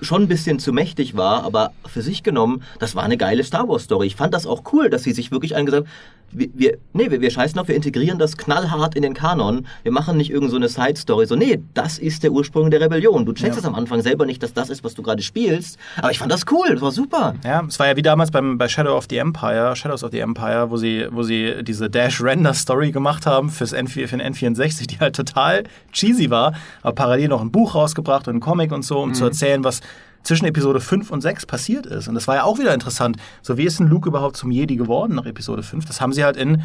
[0.00, 3.68] schon ein bisschen zu mächtig war, aber für sich genommen, das war eine geile Star
[3.68, 4.06] Wars Story.
[4.06, 5.92] Ich fand das auch cool, dass sie sich wirklich angesagt haben,
[6.34, 9.66] wir, wir, nee, wir, wir scheißen auf, wir integrieren das knallhart in den Kanon.
[9.82, 11.26] Wir machen nicht irgend so eine Side-Story.
[11.26, 13.24] So, nee, das ist der Ursprung der Rebellion.
[13.24, 15.78] Du checkst es am Anfang selber nicht, dass das ist, was du gerade spielst.
[15.96, 17.34] Aber ich fand das cool, das war super.
[17.44, 20.20] Ja, es war ja wie damals beim, bei Shadow of the Empire, Shadows of the
[20.20, 24.98] Empire, wo sie, wo sie diese Dash-Render-Story gemacht haben fürs N4, für den N64, die
[24.98, 29.00] halt total cheesy war, aber parallel noch ein Buch rausgebracht und einen Comic und so,
[29.00, 29.80] um zu erzählen, was
[30.24, 32.08] zwischen Episode 5 und 6 passiert ist.
[32.08, 33.16] Und das war ja auch wieder interessant.
[33.42, 35.84] So, wie ist denn Luke überhaupt zum Jedi geworden nach Episode 5?
[35.84, 36.62] Das haben sie halt in,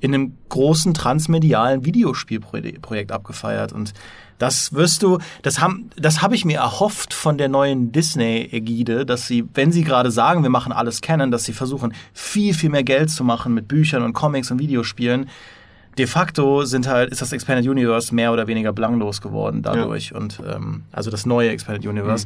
[0.00, 3.72] in einem großen transmedialen Videospielprojekt abgefeiert.
[3.72, 3.94] Und
[4.38, 9.26] das wirst du, das haben, das habe ich mir erhofft von der neuen Disney-Ägide, dass
[9.26, 12.84] sie, wenn sie gerade sagen, wir machen alles kennen, dass sie versuchen, viel, viel mehr
[12.84, 15.28] Geld zu machen mit Büchern und Comics und Videospielen.
[15.96, 20.14] De facto sind halt, ist das Expanded Universe mehr oder weniger belanglos geworden dadurch.
[20.14, 22.24] Und ähm, also das neue Expanded Universe.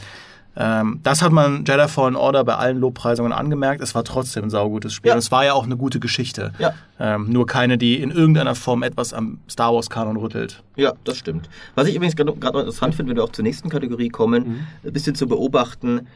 [0.54, 3.80] Ähm, das hat man Jedi Fallen Order bei allen Lobpreisungen angemerkt.
[3.80, 5.08] Es war trotzdem ein saugutes Spiel.
[5.08, 5.14] Ja.
[5.14, 6.52] Und es war ja auch eine gute Geschichte.
[6.58, 6.74] Ja.
[7.00, 10.62] Ähm, nur keine, die in irgendeiner Form etwas am Star Wars-Kanon rüttelt.
[10.76, 11.48] Ja, das stimmt.
[11.74, 14.92] Was ich übrigens gerade noch interessant finde, wenn wir auch zur nächsten Kategorie kommen, ein
[14.92, 16.06] bisschen zu beobachten,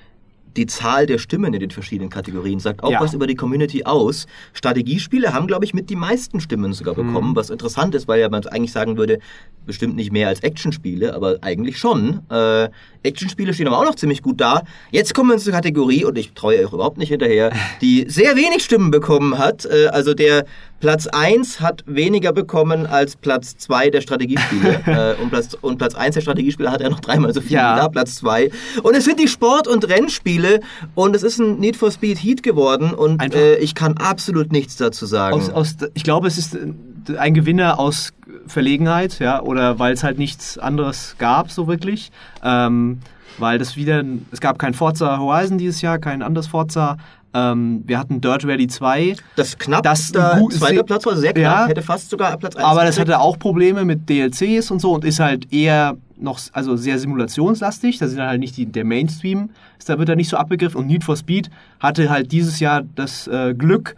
[0.56, 3.00] die Zahl der Stimmen in den verschiedenen Kategorien sagt auch Ja.
[3.00, 4.26] was über die Community aus.
[4.54, 8.28] Strategiespiele haben, glaube ich, mit die meisten Stimmen sogar bekommen, was interessant ist, weil ja
[8.28, 9.18] man eigentlich sagen würde,
[9.66, 12.20] bestimmt nicht mehr als Actionspiele, aber eigentlich schon.
[12.30, 12.70] Äh,
[13.06, 14.62] Actionspiele stehen aber auch noch ziemlich gut da.
[14.90, 18.64] Jetzt kommen wir zur Kategorie, und ich treue euch überhaupt nicht hinterher, die sehr wenig
[18.64, 19.64] Stimmen bekommen hat.
[19.64, 20.44] Äh, also der
[20.80, 24.80] Platz 1 hat weniger bekommen als Platz 2 der Strategiespiele.
[25.18, 27.76] äh, und, Platz, und Platz 1 der Strategiespiele hat er noch dreimal so viel Ja.
[27.76, 28.50] wie da, Platz 2.
[28.82, 30.60] Und es sind die Sport- und Rennspiele
[30.94, 34.76] und es ist ein Need for Speed Heat geworden und äh, ich kann absolut nichts
[34.76, 35.36] dazu sagen.
[35.36, 36.72] Aus, aus, ich glaube, es ist äh,
[37.18, 38.12] ein Gewinner aus
[38.46, 42.10] Verlegenheit, ja, oder weil es halt nichts anderes gab, so wirklich.
[42.42, 43.00] Ähm,
[43.38, 44.02] weil das wieder,
[44.32, 46.96] es gab kein Forza Horizon dieses Jahr, kein anderes Forza.
[47.34, 51.42] Ähm, wir hatten Dirt Rally 2, das knapp das da zweiter Platz war sehr knapp,
[51.42, 51.66] Ja.
[51.66, 55.04] hätte fast sogar Platz 1 aber das hatte auch Probleme mit DLCs und so und
[55.04, 57.98] ist halt eher noch, also sehr simulationslastig.
[57.98, 60.80] Da sind halt nicht die, der Mainstream, ist, da wird er nicht so abgegriffen.
[60.80, 63.96] Und Need for Speed hatte halt dieses Jahr das äh, Glück,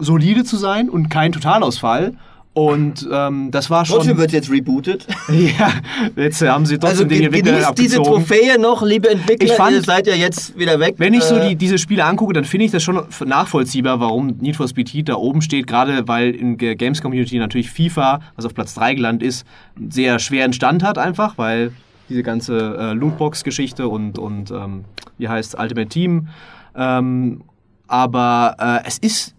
[0.00, 2.14] solide zu sein und kein Totalausfall.
[2.52, 3.98] Und ähm, das war schon.
[3.98, 5.06] Trotzdem wird jetzt rebootet.
[5.28, 5.70] Ja,
[6.16, 7.96] jetzt haben sie Also trotzdem den ge Entwickler genießt diese.
[7.98, 10.96] Trophäe noch, liebe Entwickler, Ich fand- ihr seid ja jetzt wieder weg.
[10.98, 14.36] Wenn ich so Äh, die, diese Spiele angucke, dann finde ich das schon nachvollziehbar, warum
[14.40, 18.18] Need for Speed Heat da oben steht, gerade weil in der Games Community natürlich FIFA,
[18.34, 19.46] was auf Platz 3 gelandet ist,
[19.76, 21.70] einen sehr schweren Stand hat einfach, weil
[22.08, 24.84] diese ganze äh, Lootbox-Geschichte und, und ähm,
[25.18, 26.26] wie heißt Ultimate Team.
[26.74, 27.42] Ähm,
[27.86, 29.34] aber äh, es ist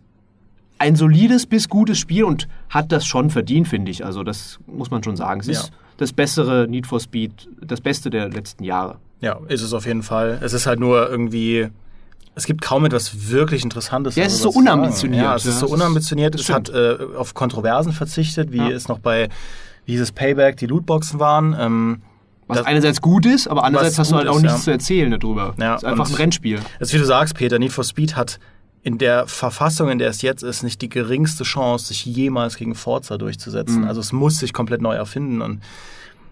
[0.81, 4.03] ein solides bis gutes Spiel und hat das schon verdient, finde ich.
[4.05, 5.39] Also das muss man schon sagen.
[5.39, 5.53] Es Ja.
[5.53, 8.97] ist das bessere Need for Speed, das Beste der letzten Jahre.
[9.21, 10.39] Ja, ist es auf jeden Fall.
[10.41, 11.67] Es ist halt nur irgendwie.
[12.33, 14.15] Es gibt kaum etwas wirklich Interessantes.
[14.15, 15.23] Ja, es ist so unambitioniert.
[15.23, 16.33] Ja, es ist so unambitioniert.
[16.35, 18.69] Es hat äh, auf Kontroversen verzichtet, wie Ja.
[18.69, 19.29] es noch bei
[19.87, 21.55] dieses Payback die Lootboxen waren.
[21.59, 22.01] Ähm,
[22.47, 24.63] Was Das- einerseits gut ist, aber andererseits hast du halt auch ist, nichts ja.
[24.63, 25.53] zu erzählen darüber.
[25.57, 26.59] Ja, es ist einfach ein Rennspiel.
[26.79, 28.39] Ist, wie du sagst, Peter, Need for Speed hat
[28.83, 32.73] in der Verfassung, in der es jetzt ist, nicht die geringste Chance, sich jemals gegen
[32.73, 33.81] Forza durchzusetzen.
[33.81, 33.87] Mhm.
[33.87, 35.61] Also es muss sich komplett neu erfinden und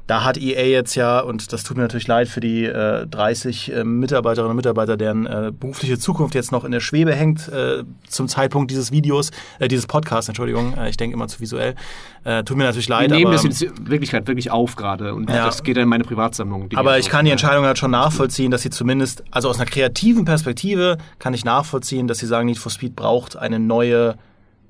[0.09, 3.71] da hat EA jetzt ja, und das tut mir natürlich leid für die äh, 30
[3.71, 7.83] äh, Mitarbeiterinnen und Mitarbeiter, deren äh, berufliche Zukunft jetzt noch in der Schwebe hängt, äh,
[8.07, 9.29] zum Zeitpunkt dieses Videos,
[9.59, 11.75] äh, dieses Podcasts, Entschuldigung, äh, ich denke immer zu visuell.
[12.23, 15.13] Äh, tut mir natürlich Wir leid, nehmen aber, das jetzt in Wirklichkeit wirklich auf gerade
[15.13, 15.45] und Ja.
[15.45, 16.69] das geht dann in meine Privatsammlung.
[16.73, 17.31] aber ich kann die.
[17.31, 22.07] Entscheidung halt schon nachvollziehen, dass sie zumindest, also aus einer kreativen Perspektive kann ich nachvollziehen,
[22.07, 24.15] dass sie sagen, Need for Speed braucht eine neue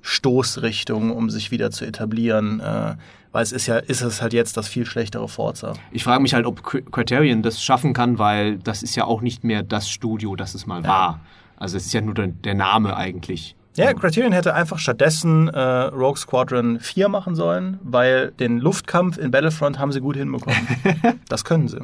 [0.02, 2.60] Stoßrichtung, um sich wieder zu etablieren.
[2.60, 2.96] Äh,
[3.32, 5.74] weil es ist ja, ist es halt jetzt das viel schlechtere Forza.
[5.92, 9.22] Ich frage mich halt, ob Cri- Criterion das schaffen kann, weil das ist ja auch
[9.22, 11.20] nicht mehr das Studio, das es mal war.
[11.58, 13.56] Also es ist ja nur der, der Name eigentlich.
[13.76, 19.32] Ja, Criterion hätte einfach stattdessen äh, Rogue Squadron 4 machen sollen, weil den Luftkampf in
[19.32, 20.68] Battlefront haben sie gut hinbekommen.
[21.30, 21.80] das können sie.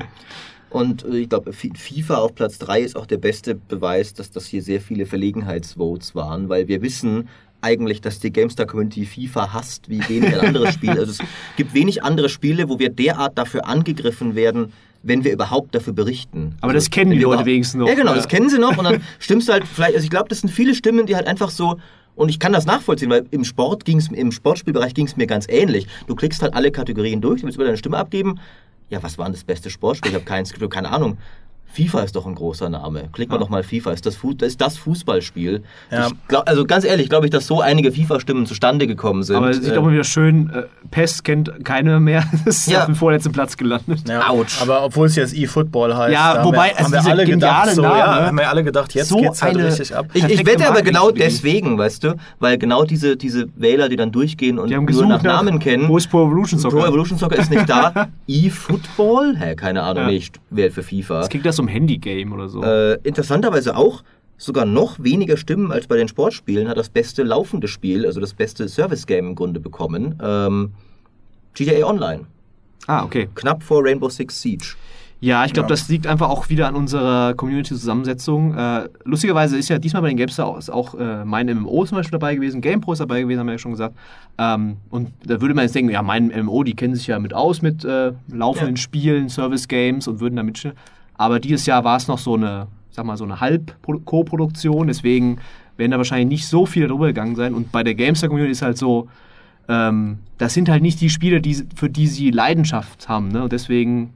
[0.72, 4.30] Und äh, ich glaube, Fi- FIFA auf Platz 3 ist auch der beste Beweis, dass
[4.32, 7.30] das hier sehr viele Verlegenheitsvotes waren, weil wir wissen
[7.66, 10.92] eigentlich, dass die GameStar-Community FIFA hasst wie wenig ein anderes Spiel.
[10.92, 11.18] Also es
[11.58, 14.72] gibt wenig andere Spiele, wo wir derart dafür angegriffen werden,
[15.04, 16.56] wenn wir überhaupt dafür berichten.
[16.62, 17.88] Aber Also, das kennen die wir Leute wenigstens noch.
[17.88, 18.18] Ja, genau, Ja.
[18.18, 20.50] das kennen sie noch und dann stimmst du halt vielleicht, also ich glaube, das sind
[20.50, 21.78] viele Stimmen, die halt einfach so
[22.16, 25.48] und ich kann das nachvollziehen, weil im Sport ging's, im Sportspielbereich ging es mir ganz
[25.50, 25.86] ähnlich.
[26.08, 28.40] Du klickst halt alle Kategorien durch, du willst über deine Stimme abgeben.
[28.90, 30.12] Ja, was war denn das beste Sportspiel?
[30.12, 31.18] Ich habe keins, keine Ahnung.
[31.76, 33.10] FIFA ist doch ein großer Name.
[33.12, 33.40] Klick mal Ja.
[33.42, 33.92] doch mal FIFA.
[33.92, 35.62] Ist das, Fu ist das Fußballspiel?
[35.92, 36.08] Ja.
[36.08, 39.36] Ich glaub, also ganz ehrlich, glaube ich, dass so einige FIFA-Stimmen zustande gekommen sind.
[39.36, 42.24] Aber es sieht Äh, auch mal wieder schön, äh, PES kennt keiner mehr.
[42.46, 42.80] Das ist Ja.
[42.80, 44.08] auf dem vorletzten Platz gelandet.
[44.08, 44.62] Ja, Autsch.
[44.62, 47.26] Aber obwohl es jetzt eFootball heißt, Ja, da haben wobei, wir, also haben wir alle
[47.26, 50.08] gedacht, so, Name, ja, haben wir alle gedacht, jetzt so geht's halt eine- richtig ab.
[50.14, 54.12] ich, ich wette aber genau deswegen, weißt du, weil genau diese, diese Wähler, die dann
[54.12, 55.90] durchgehen und nur gesucht nach Namen kennen.
[55.90, 56.78] Wo ist Pro Evolution Soccer?
[56.78, 58.08] Pro Evolution Soccer ist nicht da.
[58.28, 59.36] eFootball?
[59.38, 60.10] Hä, keine Ahnung, Ja.
[60.12, 60.40] nicht.
[60.50, 61.20] Wer für FIFA.
[61.20, 62.64] Das klingt das so ein Handy-Game oder so.
[62.64, 64.04] Äh, interessanterweise auch
[64.38, 68.34] sogar noch weniger Stimmen als bei den Sportspielen hat das beste laufende Spiel, also das
[68.34, 70.16] beste Service-Game im Grunde bekommen.
[70.22, 70.72] Ähm,
[71.54, 72.26] GTA Online.
[72.88, 73.30] ah, okay.
[73.36, 74.76] Knapp vor Rainbow Six Siege.
[75.22, 75.70] Ja, ich glaube, Ja.
[75.70, 78.54] das liegt einfach auch wieder an unserer Community-Zusammensetzung.
[78.56, 81.98] Äh, lustigerweise ist ja diesmal bei den Gamester auch, ist auch äh, mein MMO zum
[81.98, 83.96] Beispiel dabei gewesen, GamePro ist dabei gewesen, haben wir ja schon gesagt.
[84.38, 87.34] Ähm, und da würde man jetzt denken, ja, mein MMO, die kennen sich ja mit
[87.34, 88.82] aus mit äh, laufenden Ja.
[88.82, 90.76] Spielen, Service-Games und würden da mitstellen.
[91.18, 95.40] Aber dieses Jahr war es noch so eine, sag mal, so eine Halb-Co-Produktion, deswegen
[95.78, 97.54] werden da wahrscheinlich nicht so viele drüber gegangen sein.
[97.54, 99.08] Und bei der Gamester-Community ist halt so,
[99.68, 103.30] ähm, das sind halt nicht die Spiele, die, für die sie Leidenschaft haben.
[103.30, 103.44] Ne?
[103.44, 104.14] Und deswegen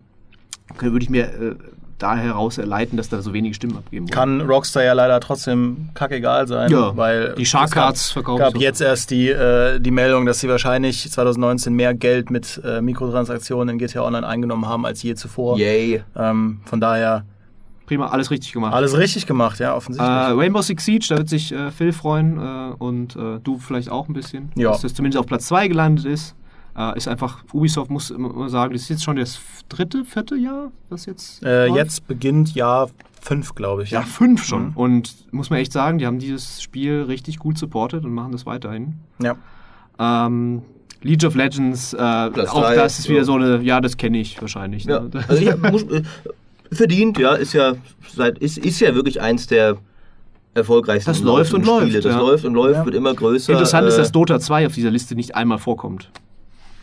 [0.80, 1.56] würde ich mir äh,
[2.00, 4.12] da heraus erleiten, dass da so wenige Stimmen abgeben wollen.
[4.14, 8.40] Kann Rockstar ja leider trotzdem kackegal sein, Ja, weil die Shark es gab- Cards verkaufen
[8.40, 8.60] gab so.
[8.60, 13.74] jetzt erst die, äh, die Meldung, dass sie wahrscheinlich 2019 mehr Geld mit äh, Mikrotransaktionen
[13.76, 15.58] in GTA Online eingenommen haben als je zuvor.
[15.58, 16.04] Yay.
[16.16, 17.26] Ähm, von daher
[17.86, 18.74] Prima, alles richtig gemacht.
[18.74, 20.10] alles richtig gemacht, ja, äh, offensichtlich.
[20.16, 24.08] Rainbow Six Siege, da wird sich äh, Phil freuen äh, und äh, du vielleicht auch
[24.08, 24.70] ein bisschen, Ja.
[24.72, 26.36] dass das zumindest auf Platz 2 gelandet ist.
[26.78, 30.72] Äh, ist einfach, Ubisoft muss immer sagen, das ist jetzt schon das dritte, vierte Jahr,
[30.90, 32.90] das jetzt äh, jetzt beginnt Jahr
[33.22, 33.92] 5, glaube ich.
[33.92, 34.68] Ja, fünf schon.
[34.68, 34.78] Mhm.
[34.78, 38.46] Und muss man echt sagen, die haben dieses Spiel richtig gut supportet und machen das
[38.46, 38.96] weiterhin.
[39.22, 39.36] Ja.
[40.00, 40.62] Ähm,
[41.02, 43.24] League of Legends, äh, auch drei, das ist wieder ja.
[43.26, 44.86] so eine, ja, das kenne ich wahrscheinlich.
[44.86, 45.02] Ja.
[45.02, 45.10] Ne?
[45.28, 46.04] Also ich muss, äh,
[46.72, 47.76] verdient, ja, ist ja
[48.14, 49.78] seit ist, ist ja wirklich eins der
[50.54, 52.20] erfolgreichsten Das läuft und laufenden läuft, Das ja.
[52.20, 52.86] läuft und läuft, Ja.
[52.86, 53.54] wird immer größer.
[53.54, 56.10] Interessant ist, äh, dass Dota 2 auf dieser Liste nicht einmal vorkommt.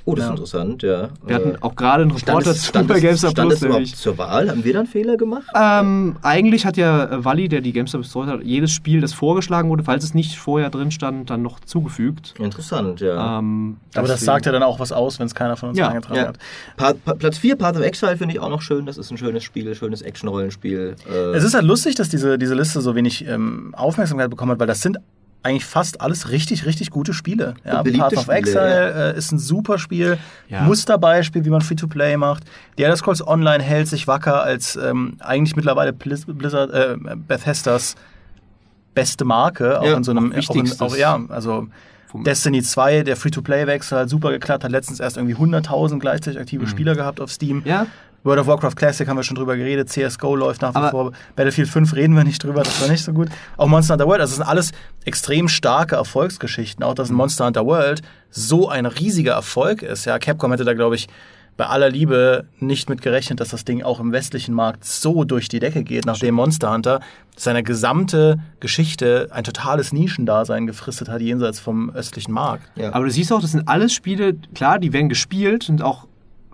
[0.08, 0.26] Oh, das Ja.
[0.34, 1.08] ist interessant, ja.
[1.26, 3.92] Wir hatten auch gerade einen Reporter zu stand bei es, GameStar stand Plus.
[3.92, 4.48] es zur Wahl?
[4.48, 5.48] Haben wir da einen Fehler gemacht?
[5.52, 9.68] Ähm, eigentlich hat ja äh, Wally, der die GameStar betreut hat, jedes Spiel, das vorgeschlagen
[9.68, 12.34] wurde, falls es nicht vorher drin stand, dann noch zugefügt.
[12.38, 13.40] Interessant, ja.
[13.40, 15.88] Ähm, Aber das sagt ja dann auch was aus, wenn es keiner von uns Ja.
[15.88, 16.28] eingetragen ja.
[16.28, 16.38] hat.
[16.76, 18.86] Pa Pa Platz 4, Path of Exile, finde ich auch noch schön.
[18.86, 20.94] Das ist ein schönes Spiel, schönes Action-Rollenspiel.
[21.12, 24.60] Äh, Es ist halt lustig, dass diese, diese Liste so wenig ähm, Aufmerksamkeit bekommen hat,
[24.60, 24.98] weil das sind
[25.46, 27.54] eigentlich fast alles richtig, richtig gute Spiele.
[27.64, 30.18] Ja, Path of Spiele, Exile äh, ist ein super Spiel,
[30.48, 30.62] Ja.
[30.62, 32.44] Musterbeispiel, wie man Free-to-Play macht.
[32.76, 37.94] The Elder Scrolls Online hält sich wacker als ähm, eigentlich mittlerweile Blizz- Blizzard, äh, Bethesdas
[38.94, 41.68] beste Marke, auch Ja, in so einem, auch in, auch ja, also
[42.14, 46.68] Destiny 2, der Free-to-Play-Wechsel hat super geklappt, hat letztens erst irgendwie 100.000 gleichzeitig aktive Mhm.
[46.68, 47.60] Spieler gehabt auf Steam.
[47.66, 47.86] Ja,
[48.26, 51.12] World of Warcraft Classic haben wir schon drüber geredet, CSGO läuft nach wie Aber- vor,
[51.36, 53.28] Battlefield 5 reden wir nicht drüber, das war nicht so gut.
[53.56, 54.72] Auch Monster Hunter World, also das sind alles
[55.04, 56.84] extrem starke Erfolgsgeschichten.
[56.84, 60.04] Auch dass ein Monster Hunter World so ein riesiger Erfolg ist.
[60.04, 61.06] Ja, Capcom hätte da, glaube ich,
[61.56, 65.48] bei aller Liebe nicht mit gerechnet, dass das Ding auch im westlichen Markt so durch
[65.48, 67.00] die Decke geht, nachdem Monster Hunter
[67.34, 72.68] seine gesamte Geschichte ein totales Nischendasein gefristet hat, jenseits vom östlichen Markt.
[72.76, 72.92] Ja.
[72.92, 76.06] Aber du siehst auch, das sind alles Spiele, klar, die werden gespielt, sind auch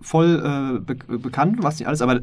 [0.03, 2.21] voll äh, be bekannt, was nicht alles, aber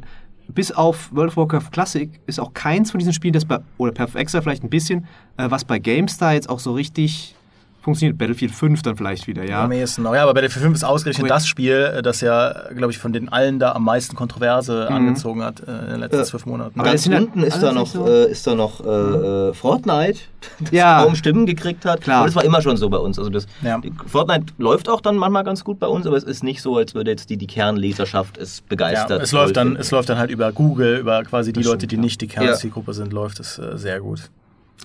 [0.47, 3.91] bis auf World of Warcraft Classic ist auch keins von diesen Spielen, das bei, oder
[3.91, 5.05] Perfect Extra vielleicht ein bisschen,
[5.37, 7.35] äh, was bei GameStar jetzt auch so richtig
[7.81, 8.17] funktioniert.
[8.17, 9.63] Battlefield 5 dann vielleicht wieder, ja.
[9.63, 10.13] Am ehesten noch.
[10.13, 13.13] Ja, aber Battlefield 5 ist ausgerechnet Aber- das Spiel, äh, das ja, glaube ich, von
[13.13, 14.95] den allen da am meisten Kontroverse Mhm.
[14.95, 16.23] angezogen hat äh, in den letzten Ja.
[16.23, 16.79] zwölf Monaten.
[16.79, 20.19] Aber Ganz unten ist da noch, so- äh, ist da noch äh, äh, Fortnite,
[20.59, 21.03] das Ja.
[21.03, 22.01] kaum Stimmen gekriegt hat.
[22.01, 22.21] Klar.
[22.21, 23.17] Und das war immer schon so bei uns.
[23.17, 23.79] Also das, Ja.
[24.07, 26.95] Fortnite läuft auch dann manchmal ganz gut bei uns, aber es ist nicht so, als
[26.95, 29.21] würde jetzt die, die Kernleserschaft es ja, begeistert.
[29.21, 31.91] es läuft, dann, es läuft dann halt über Google, über quasi die Das Leute, stimmt,
[31.91, 32.01] die ja.
[32.01, 34.29] nicht die Kernzielgruppe sind, läuft es äh, sehr gut.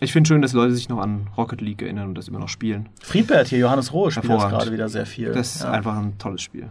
[0.00, 2.48] Ich finde schön, dass Leute sich noch an Rocket League erinnern und das immer noch
[2.48, 2.88] spielen.
[3.02, 5.32] Friedbert hier, Johannes Rohe spielt das gerade wieder sehr viel.
[5.32, 5.70] Das ist ja.
[5.70, 6.68] einfach ein tolles Spiel.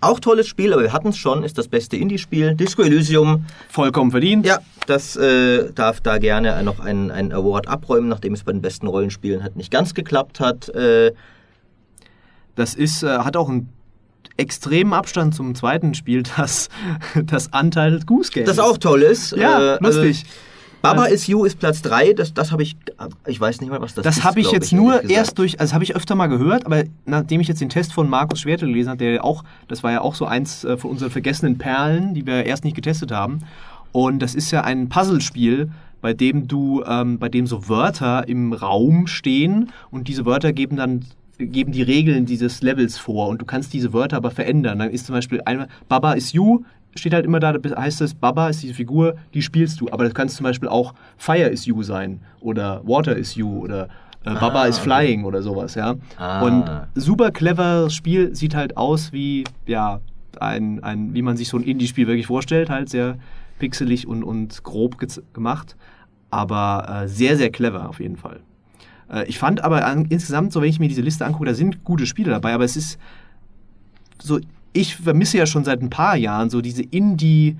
[0.00, 2.54] Auch tolles Spiel, aber wir hatten es schon, ist das beste Indie-Spiel.
[2.54, 4.44] Disco Elysium, Vollkommen verdient.
[4.46, 8.60] ja, das äh, darf da gerne noch einen, einen Award abräumen, nachdem es bei den
[8.60, 10.68] besten Rollenspielen halt nicht ganz geklappt hat.
[10.68, 11.12] Äh,
[12.54, 13.70] Das ist, äh, hat auch einen
[14.36, 16.68] extremen Abstand zum zweiten Spiel, das,
[17.24, 18.44] das Untitled Goose Game.
[18.44, 19.32] das auch toll ist.
[19.36, 20.02] Ja, äh, also
[20.84, 22.76] Baba is You ist Platz 3, das, das habe ich,
[23.26, 24.24] ich weiß nicht mal, was das, Das ist.
[24.24, 25.18] habe ich jetzt nur ehrlich gesagt.
[25.18, 28.08] erst durch, also habe ich öfter mal gehört, aber nachdem ich jetzt den Test von
[28.08, 31.10] Markus Schwerte gelesen habe, der auch, das war ja auch so eins äh, von unseren
[31.10, 33.40] vergessenen Perlen, die wir erst nicht getestet haben.
[33.92, 35.70] Und das ist ja ein Puzzlespiel,
[36.00, 40.76] bei dem du, ähm, bei dem so Wörter im Raum stehen und diese Wörter geben
[40.76, 41.04] dann
[41.38, 44.78] geben die Regeln dieses Levels vor und du kannst diese Wörter aber verändern.
[44.78, 46.60] Dann ist zum Beispiel einmal Baba is you,
[46.94, 49.88] steht halt immer da, heißt es, Baba ist diese Figur, die spielst du.
[49.90, 53.88] Aber das kann zum Beispiel auch Fire is you sein oder Water is you oder
[54.24, 54.84] äh, Baba Ah, is okay.
[54.84, 55.96] flying oder sowas, ja.
[56.16, 56.42] Ah.
[56.42, 56.64] Und
[56.94, 60.00] super cleveres Spiel, sieht halt aus wie, ja,
[60.40, 63.18] ein, ein, wie man sich so ein Indie-Spiel wirklich vorstellt, halt sehr
[63.58, 64.96] pixelig und, und grob
[65.32, 65.76] gemacht,
[66.30, 68.40] aber äh, sehr, sehr clever auf jeden Fall.
[69.10, 71.84] Äh, ich fand aber an, insgesamt, so wenn ich mir diese Liste angucke, da sind
[71.84, 72.98] gute Spiele dabei, aber es ist
[74.20, 74.40] so,
[74.74, 77.56] ich vermisse ja schon seit ein paar Jahren so diese Indie,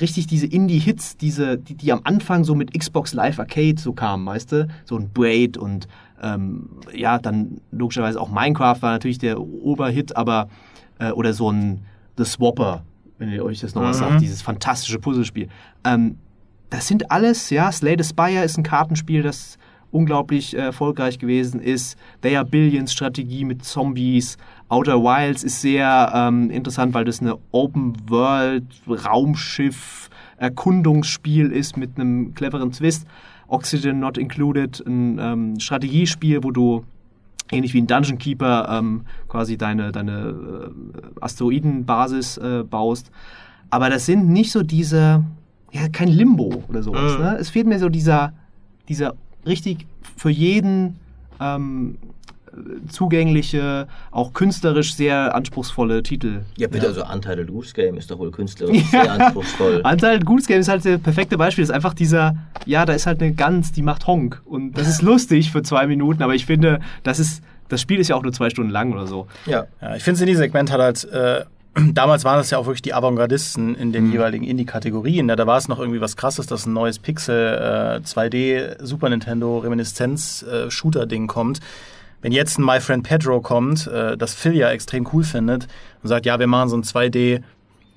[0.00, 4.26] richtig diese Indie-Hits, diese, die, die am Anfang so mit Xbox Live Arcade so kamen,
[4.26, 4.68] weißt du?
[4.84, 5.88] So ein Braid und
[6.22, 10.48] ähm, ja, dann logischerweise auch Minecraft war natürlich der Oberhit, aber
[10.98, 11.80] äh, oder so ein
[12.18, 12.82] The Swapper,
[13.18, 14.04] wenn ihr euch das noch was Mhm.
[14.04, 15.48] sagt, dieses fantastische Puzzlespiel.
[15.84, 16.18] Ähm,
[16.70, 19.58] das sind alles, ja, Slay the Spire ist ein Kartenspiel, das
[19.94, 21.96] unglaublich äh, erfolgreich gewesen ist.
[22.22, 24.36] They Are Billions Strategie mit Zombies.
[24.68, 31.96] Outer Wilds ist sehr ähm, interessant, weil das eine Open World Raumschiff Erkundungsspiel ist mit
[31.96, 33.06] einem cleveren Twist.
[33.46, 36.84] Oxygen Not Included, ein ähm, Strategiespiel, wo du
[37.52, 43.10] ähnlich wie ein Dungeon Keeper ähm, quasi deine, deine äh, Asteroidenbasis äh, baust.
[43.70, 45.24] Aber das sind nicht so diese,
[45.72, 47.16] ja, kein Limbo oder sowas.
[47.16, 47.24] Mhm.
[47.24, 47.36] Ne?
[47.38, 48.32] Es fehlt mir so dieser,
[48.88, 49.14] dieser
[49.46, 49.86] richtig
[50.16, 50.98] für jeden
[51.40, 51.98] ähm,
[52.88, 56.42] zugängliche, auch künstlerisch sehr anspruchsvolle Titel.
[56.56, 59.82] Ja, bitte, also Untitled Goose Game ist doch wohl künstlerisch sehr anspruchsvoll.
[59.84, 61.62] Untitled Goose Game ist halt das perfekte Beispiel.
[61.62, 62.36] Das ist einfach dieser,
[62.66, 64.40] ja, da ist halt eine Gans, die macht Honk.
[64.44, 68.08] Und das ist lustig für zwei Minuten, aber ich finde, das ist, das Spiel ist
[68.08, 69.26] ja auch nur zwei Stunden lang oder so.
[69.46, 69.66] Ja.
[69.80, 71.44] Ja, ich finde, das Indie-Segment hat halt, äh,
[71.92, 73.92] damals waren es ja auch wirklich die Avantgardisten in Mhm.
[73.92, 75.28] den jeweiligen Indie-Kategorien.
[75.28, 79.08] Ja, da war es noch irgendwie was krasses, dass ein neues Pixel äh, 2D Super
[79.08, 81.60] Nintendo Reminiszenz-Shooter-Ding kommt.
[82.22, 85.66] Wenn jetzt ein My Friend Pedro kommt, äh, das Phil ja extrem cool findet
[86.02, 87.42] und sagt, ja, wir machen so ein 2D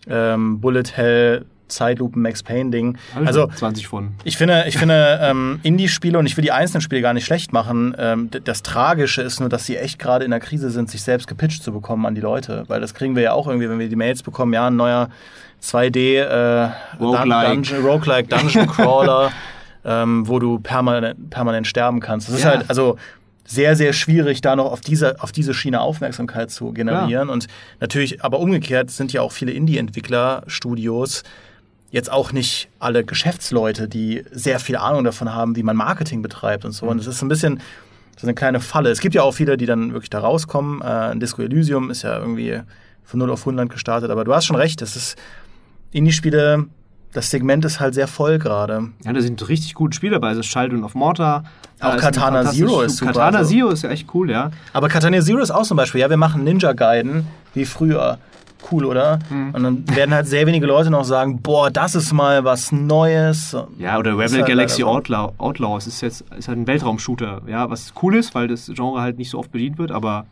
[0.10, 2.98] ähm, Bullet Hell Zeitlupen Max Payne Ding.
[3.26, 4.12] Also 20 von.
[4.24, 7.54] ich finde, ich finde ähm, Indie-Spiele und ich will die einzelnen Spiele gar nicht schlecht
[7.54, 7.96] machen.
[7.98, 11.28] Ähm, das Tragische ist nur, dass sie echt gerade in der Krise sind, sich selbst
[11.28, 12.64] gepitcht zu bekommen an die Leute.
[12.68, 15.10] Weil das kriegen wir ja auch irgendwie, wenn wir die Mails bekommen, ja, ein neuer
[15.64, 17.48] 2D äh, Roguelike.
[17.54, 19.32] Dungeon, Roguelike Dungeon Crawler,
[19.86, 22.28] ähm, wo du permanent, permanent sterben kannst.
[22.28, 22.50] Das ist Ja.
[22.52, 22.98] halt, also
[23.50, 27.30] sehr, sehr schwierig, da noch auf diese, auf diese Schiene Aufmerksamkeit zu generieren.
[27.30, 27.48] Und
[27.80, 31.24] natürlich, aber umgekehrt sind ja auch viele Indie-Entwickler, Studios,
[31.92, 36.66] jetzt auch nicht alle Geschäftsleute, die sehr viel Ahnung davon haben, wie man Marketing betreibt
[36.66, 36.88] und so.
[36.88, 37.62] Und es ist ein bisschen
[38.18, 38.90] so eine kleine Falle.
[38.90, 40.82] Es gibt ja auch viele, die dann wirklich da rauskommen.
[40.82, 42.60] Äh, ein Disco Elysium ist ja irgendwie
[43.04, 44.10] von 0 auf 100 gestartet.
[44.10, 45.18] Aber du hast schon recht, es ist
[45.92, 46.68] Indie-Spiele
[47.14, 48.90] das Segment ist halt sehr voll gerade.
[49.04, 50.30] Ja, da sind richtig gute Spiele dabei.
[50.30, 51.44] Also Sheldon of Mortar.
[51.80, 53.50] Auch ist Katana Zero ist super, Katana also.
[53.50, 54.52] Zero ist ja echt cool, ja.
[54.74, 58.20] Aber Katana Zero ist auch zum Beispiel, ja, wir machen Ninja Gaiden wie früher.
[58.72, 59.20] Cool, oder?
[59.30, 59.54] Mhm.
[59.54, 63.56] Und dann werden halt sehr wenige Leute noch sagen, boah, das ist mal was Neues.
[63.78, 64.84] Ja, oder Rebel halt Galaxy.
[64.84, 69.02] Outlaw, Outlaws ist jetzt ist halt ein Weltraumshooter, ja, was cool ist, weil das Genre
[69.02, 70.26] halt nicht so oft bedient wird, aber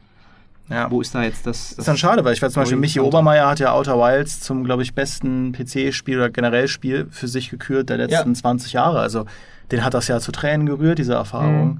[0.69, 0.89] Ja.
[0.89, 1.69] wo ist da jetzt das?
[1.69, 2.99] das ist dann schade, weil ich weiß zum Beispiel, Michi.
[2.99, 7.49] Obermeier hat ja Outer Wilds zum, glaube ich, besten PC-Spiel oder generell Spiel für sich
[7.51, 8.33] gekürt der letzten Ja.
[8.33, 8.99] 20 Jahre.
[8.99, 9.25] Also
[9.71, 11.79] den hat das ja zu Tränen gerührt, diese Erfahrung.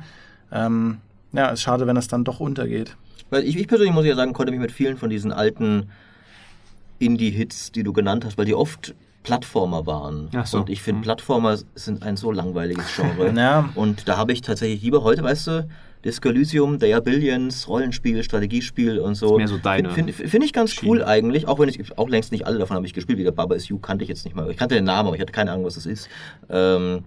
[0.52, 0.98] Ähm,
[1.34, 2.96] ja, ist schade, wenn das dann doch untergeht.
[3.32, 5.90] Weil ich, ich persönlich muss ja sagen, konnte mich mit vielen von diesen alten
[7.00, 8.94] Indie-Hits, die du genannt hast, weil die oft
[9.24, 10.30] Plattformer waren.
[10.36, 10.60] Ach so.
[10.60, 11.04] Und ich finde, Mhm.
[11.04, 13.34] Plattformer sind ein so langweiliges Genre.
[13.36, 13.70] Ja.
[13.76, 15.68] Und da habe ich tatsächlich lieber heute, weißt du,
[16.04, 19.38] Disco Elysium, Are Billions, Rollenspiel, Strategiespiel und so.
[19.38, 20.92] mehr so deine Finde find, find ich ganz Schiene.
[20.92, 23.18] cool eigentlich, auch wenn ich auch längst nicht alle davon habe ich gespielt.
[23.18, 24.50] Wie der Baba is You kannte ich jetzt nicht mal.
[24.52, 26.08] Ich kannte den Namen, aber ich hatte keine Ahnung, was das ist.
[26.50, 27.04] Ähm,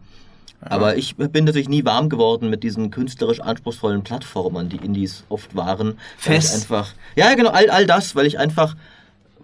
[0.61, 5.55] aber ich bin natürlich nie warm geworden mit diesen künstlerisch anspruchsvollen Plattformern, die Indies oft
[5.55, 5.95] waren.
[6.16, 6.57] Fest.
[6.57, 6.93] einfach.
[7.14, 8.74] Ja, genau, all, all das, weil ich einfach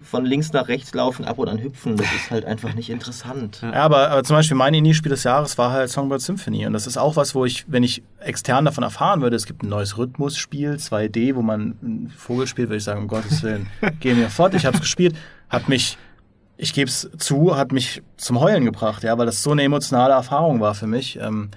[0.01, 3.61] von links nach rechts laufen, ab und an hüpfen, das ist halt einfach nicht interessant.
[3.61, 6.65] Ja, aber, aber zum Beispiel mein Indie-Spiel des Jahres war halt Songbird Symphony.
[6.65, 9.63] Und das ist auch was, wo ich, wenn ich extern davon erfahren würde, es gibt
[9.63, 13.67] ein neues Rhythmusspiel, 2D, wo man einen Vogel spielt, würde ich sagen, um Gottes Willen,
[13.99, 14.53] geh mir fort.
[14.53, 15.15] Ich habe es gespielt,
[15.49, 15.97] hat mich,
[16.57, 20.13] ich gebe es zu, hat mich zum Heulen gebracht, ja, weil das so eine emotionale
[20.13, 21.19] Erfahrung war für mich.
[21.19, 21.49] Ähm,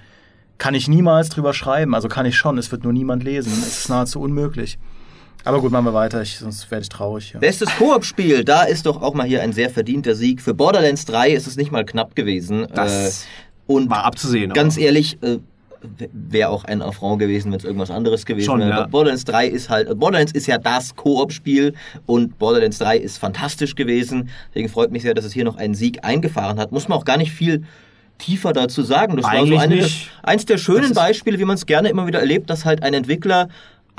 [0.57, 3.51] kann ich niemals drüber schreiben, also kann ich schon, es wird nur niemand lesen.
[3.53, 4.77] Es ist nahezu unmöglich.
[5.45, 7.33] Aber gut, machen wir weiter, ich, sonst werde ich traurig.
[7.33, 7.39] Ja.
[7.39, 10.41] Bestes Koop-Spiel, da ist doch auch mal hier ein sehr verdienter Sieg.
[10.41, 12.67] Für Borderlands 3 ist es nicht mal knapp gewesen.
[12.73, 14.51] Das äh, und war abzusehen.
[14.53, 14.85] ganz aber.
[14.85, 15.37] ehrlich, äh,
[16.11, 18.69] wäre auch ein Affront gewesen, wenn es irgendwas anderes gewesen Schon, wäre.
[18.69, 18.87] ja.
[18.87, 21.73] Borderlands 3 ist halt, Borderlands ist ja das Koop-Spiel
[22.05, 24.29] und Borderlands 3 ist fantastisch gewesen.
[24.49, 26.71] Deswegen freut mich sehr, dass es hier noch einen Sieg eingefahren hat.
[26.71, 27.63] Muss man auch gar nicht viel
[28.17, 29.15] tiefer dazu sagen.
[29.15, 30.11] Das war so Eigentlich eine, nicht.
[30.23, 33.47] eins der schönen Beispiele, wie man es gerne immer wieder erlebt, dass halt ein Entwickler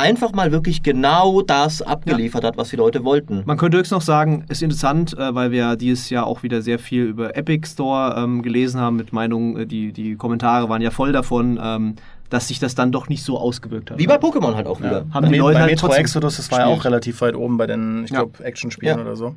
[0.00, 3.42] einfach mal wirklich genau das abgeliefert hat, was die Leute wollten.
[3.44, 6.78] Man könnte höchstens noch sagen, ist interessant, äh, weil wir dieses Jahr auch wieder sehr
[6.78, 10.90] viel über Epic Store ähm, gelesen haben mit Meinungen, äh, die, die Kommentare waren ja
[10.90, 11.96] voll davon, ähm,
[12.30, 13.98] dass sich das dann doch nicht so ausgewirkt hat.
[13.98, 14.86] Wie bei Pokémon halt auch Ja.
[14.86, 15.06] wieder.
[15.12, 17.56] Haben die bei, Leute bei halt Metro Exodus, das war ja auch relativ weit oben
[17.56, 18.20] bei den, ich Ja.
[18.20, 19.04] glaube, Action-Spielen Ja.
[19.04, 19.34] oder so.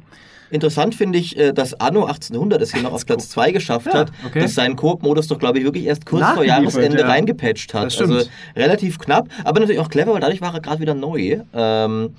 [0.53, 3.93] Interessant finde ich, äh, dass Anno 1800 es hier noch auf Platz 2 geschafft Ja,
[3.95, 4.41] hat, okay.
[4.41, 7.07] dass seinen Koop-Modus doch, glaube ich, wirklich erst kurz vor Jahresende ja.
[7.07, 7.99] reingepatcht hat.
[7.99, 8.21] Also
[8.55, 11.39] relativ knapp, aber natürlich auch clever, weil dadurch war er gerade wieder neu.
[11.53, 12.11] Ähm,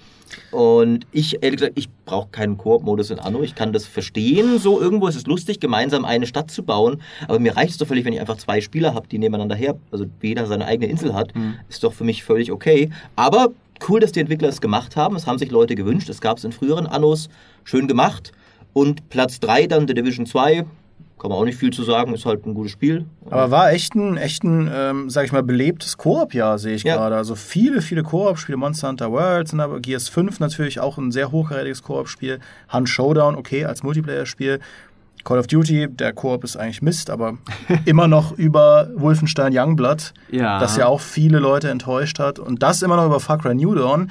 [0.51, 3.43] und ich, ehrlich gesagt, ich brauche keinen Koop-Modus in Anno.
[3.43, 4.59] Ich kann das verstehen.
[4.59, 7.03] So irgendwo ist es lustig, gemeinsam eine Stadt zu bauen.
[7.29, 9.77] Aber mir reicht es doch völlig, wenn ich einfach zwei Spieler habe, die nebeneinander her,
[9.93, 11.35] also jeder seine eigene Insel hat.
[11.37, 11.55] Mhm.
[11.69, 12.91] Ist doch für mich völlig okay.
[13.15, 13.51] Aber
[13.89, 15.17] cool, dass die Entwickler es gemacht haben.
[15.17, 16.09] Es haben sich Leute gewünscht.
[16.09, 17.29] Es gab es in früheren Annos.
[17.65, 18.33] Schön gemacht.
[18.73, 20.65] Und Platz 3 dann The Division 2.
[21.17, 22.13] Kann man auch nicht viel zu sagen.
[22.13, 23.07] Ist halt ein gutes Spiel.
[23.31, 26.97] Aber war echt ein, echt ein ähm, sag ich mal, belebtes Koop-Jahr, sehe ich Ja.
[26.97, 27.17] gerade.
[27.17, 28.59] Also viele, viele Koop-Spiele.
[28.59, 32.41] Monster Hunter World, sind aber Gears 5 natürlich auch ein sehr hochkarätiges Koop-Spiel.
[32.73, 34.59] Hunt Showdown, okay, als Multiplayer-Spiel.
[35.23, 37.39] Call of Duty, der Koop ist eigentlich Mist, aber
[37.87, 40.59] immer noch über Wolfenstein Youngblood, Ja.
[40.59, 42.39] das ja auch viele Leute enttäuscht hat.
[42.39, 44.11] Und das immer noch über Far Cry New Dawn.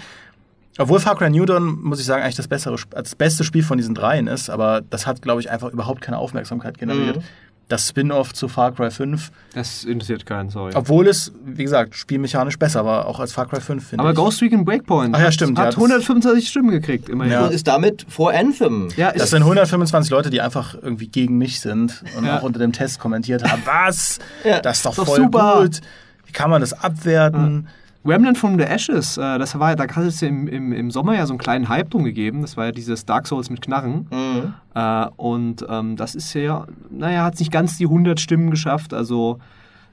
[0.78, 3.78] Obwohl Far Cry New Dawn, muss ich sagen, eigentlich das, bessere, das beste Spiel von
[3.78, 7.18] diesen dreien ist, aber das hat, glaube ich, einfach überhaupt keine Aufmerksamkeit generiert.
[7.18, 7.24] Mhm.
[7.70, 10.74] Das Spin-off zu Far Cry 5 Das interessiert keinen, sorry.
[10.76, 14.16] obwohl es, wie gesagt, spielmechanisch besser war, auch als Far Cry 5, finde Aber ich.
[14.18, 17.32] Ghost Recon Breakpoint Ach ja, hat- stimmt, hat ja, das- 125 Stimmen gekriegt, immerhin.
[17.34, 17.46] Ja.
[17.46, 18.90] Und ist damit vor Anthem.
[18.98, 22.38] Ja, das sind 125 Leute, die einfach irgendwie gegen mich sind und Ja.
[22.40, 24.20] auch unter dem Test kommentiert haben, was?
[24.44, 25.62] Ja, das ist doch ist doch voll super.
[25.62, 25.80] gut.
[26.26, 27.68] Wie kann man das abwerten?
[28.06, 31.16] Remnant from the Ashes, äh, das war, da hat es ja im, im, im Sommer
[31.16, 32.42] ja so einen kleinen Hype drum gegeben.
[32.42, 34.08] Das war ja dieses Dark Souls mit Knarren.
[34.12, 34.54] Mhm.
[34.76, 39.40] Äh, und ähm, das ist ja, naja, hat nicht ganz die 100 Stimmen geschafft, also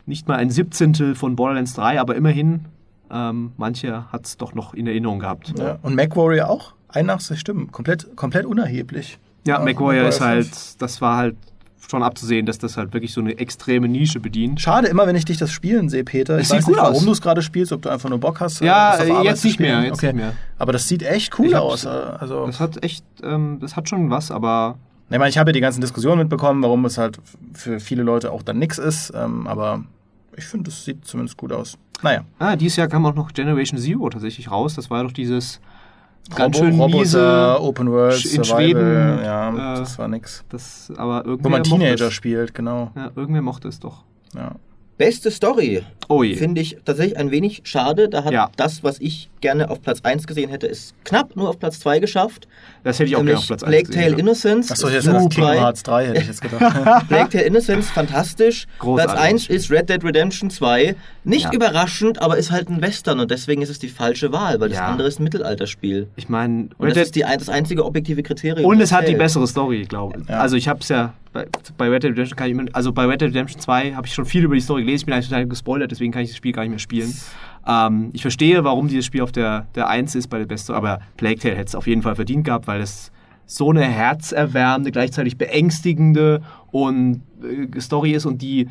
[0.06, 2.64] nicht mal ein Siebzehntel von Borderlands 3, aber immerhin,
[3.10, 5.54] ähm, manche hat es doch noch in Erinnerung gehabt.
[5.58, 5.78] Ja.
[5.82, 6.74] Und MacWarrior auch?
[6.88, 7.70] 81 Stimmen.
[7.70, 9.18] Komplett, komplett unerheblich.
[9.46, 11.36] Ja, Auch MacWarrior ist halt, das war halt
[11.88, 14.60] schon abzusehen, dass das halt wirklich so eine extreme Nische bedient.
[14.60, 16.36] Schade, immer wenn ich dich das spielen sehe, Peter.
[16.36, 18.18] Ich Es sieht weiß gut nicht, warum du es gerade spielst, ob du einfach nur
[18.20, 18.60] Bock hast.
[18.60, 20.06] Ja, auf Arbeit jetzt nicht mehr, jetzt okay.
[20.08, 20.34] nicht mehr.
[20.58, 21.86] Aber das sieht echt cool aus.
[21.86, 24.76] hab's- Also, Das hat echt, ähm, das hat schon was, aber
[25.08, 27.18] Ich meine, ich habe ja die ganzen Diskussionen mitbekommen, warum es halt
[27.54, 29.12] für viele Leute auch dann nix ist.
[29.14, 29.82] Ähm, aber
[30.36, 31.76] ich finde, es sieht zumindest gut aus.
[32.02, 32.22] Naja.
[32.38, 34.74] ah, dieses Jahr kam auch noch Generation Zero tatsächlich raus.
[34.74, 35.60] Das war doch dieses
[36.34, 38.56] ganz Robo- schön Roboter, miese, Open World, in Survival.
[38.64, 40.44] Schweden, ja, äh, das war nix.
[40.48, 42.12] das, aber irgendwer Wo man mochte Teenager es.
[42.14, 42.90] spielt, genau.
[42.94, 44.04] Ja, irgendwer mochte es doch.
[44.34, 44.52] Ja.
[44.98, 45.82] Beste Story.
[46.10, 46.34] Oh je.
[46.34, 48.08] finde ich tatsächlich ein wenig schade.
[48.08, 48.50] Da hat Ja.
[48.56, 51.98] das, was ich gerne auf Platz 1 gesehen hätte, es knapp nur auf Platz 2
[52.00, 52.46] geschafft.
[52.84, 54.12] Das hätte ich auch gerne auf Platz 1 Plague Tale gesehen.
[54.12, 54.18] ja.
[54.18, 54.70] Innocence.
[54.72, 55.54] Achso, jetzt ist das Kingdom Super.
[55.60, 56.60] Hearts 3, hätte ich jetzt gedacht.
[57.08, 58.66] Plague Tale Innocence, fantastisch.
[58.80, 59.14] Großartig.
[59.14, 60.94] Platz 1 ist Red Dead Redemption 2.
[61.24, 61.52] Nicht Ja.
[61.52, 64.78] überraschend, aber ist halt ein Western und deswegen ist es die falsche Wahl, weil das
[64.78, 64.86] Ja.
[64.88, 66.08] andere ist ein Mittelalterspiel.
[66.16, 68.68] Ich meine, das ist die, das einzige objektive Kriterium.
[68.68, 70.28] und das es hat die bessere Story, glaube ich.
[70.28, 70.40] Ja.
[70.40, 71.46] Also ich habe es ja bei,
[71.78, 74.12] bei Red Dead Redemption kann ich immer, also bei Red Dead Redemption 2 habe ich
[74.14, 75.02] schon viel über die Story gelesen.
[75.02, 77.14] Ich bin eigentlich total gespoilert, deswegen kann ich das Spiel gar nicht mehr spielen.
[77.66, 81.00] Ähm, ich verstehe, warum dieses Spiel auf der, der 1 ist bei der Beste, aber
[81.18, 83.12] Plague Tale hätte es auf jeden Fall verdient gehabt, weil es
[83.44, 86.40] so eine herzerwärmende, gleichzeitig beängstigende
[86.70, 88.68] und äh, Story ist und die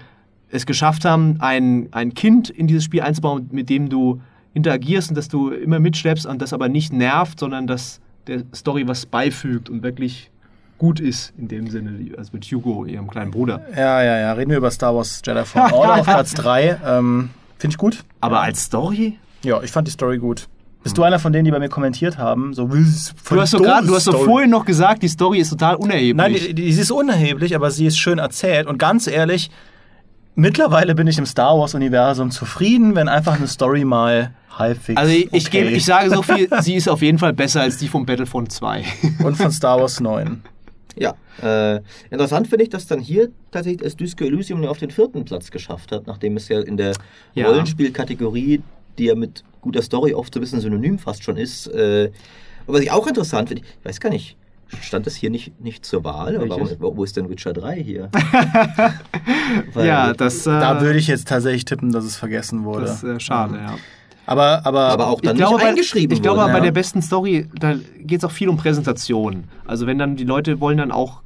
[0.50, 4.22] es geschafft haben, ein, ein Kind in dieses Spiel einzubauen, mit dem du
[4.56, 8.88] interagierst und das du immer mitschleppst und das aber nicht nervt, sondern das der Story
[8.88, 10.32] was beifügt und wirklich
[10.80, 13.62] gut ist in dem Sinne, also mit Hugo, ihrem kleinen Bruder.
[13.76, 14.34] ja, ja, ja.
[14.34, 16.80] Reden wir über Star Wars Jedi Fallen Order auf Platz 3.
[16.86, 18.04] Ähm, Finde ich gut.
[18.22, 19.20] Aber als Story?
[19.44, 20.48] Ja, ich fand die Story gut.
[20.82, 22.54] Bist du einer von denen, die bei mir kommentiert haben?
[22.54, 25.76] So, Du hast so gerade, du hast so vorhin noch gesagt, die Story ist total
[25.76, 26.16] unerheblich.
[26.16, 28.66] Nein, die, die, sie ist unerheblich, aber sie ist schön erzählt.
[28.66, 29.52] Und ganz ehrlich,
[30.36, 34.98] mittlerweile bin ich im Star Wars-Universum zufrieden, wenn einfach eine Story mal halbwegs.
[34.98, 35.64] also ich, ich, okay.
[35.64, 38.52] gebe, ich sage so viel, sie ist auf jeden Fall besser als die von Battlefront
[38.52, 38.84] 2.
[39.24, 40.42] Und von Star Wars 9.
[41.00, 41.80] Ja, äh,
[42.12, 45.50] interessant finde ich, dass dann hier tatsächlich das Disco Elysium nur auf den vierten Platz
[45.50, 46.94] geschafft hat, nachdem es ja in der
[47.34, 47.48] Ja.
[47.48, 48.62] Rollenspielkategorie,
[48.98, 52.12] die ja mit guter Story oft so ein bisschen synonym fast schon ist, äh,
[52.66, 54.36] und was ich auch interessant finde, ich weiß gar nicht,
[54.82, 56.38] stand das hier nicht, nicht zur Wahl?
[56.50, 58.10] Warum, wo ist denn Witcher 3 hier?
[59.74, 62.86] Weil- ja, das, äh, Da würde ich jetzt tatsächlich tippen, dass es vergessen wurde.
[62.86, 63.76] das ist äh, schade, ja.
[64.30, 66.52] Aber, aber, aber auch dann ich glaube, nicht bei, eingeschrieben ich glaube, wurde.
[66.52, 66.64] bei ja.
[66.66, 69.46] der besten Story, da geht es auch viel um Präsentation.
[69.66, 71.24] Also wenn dann die Leute wollen dann auch,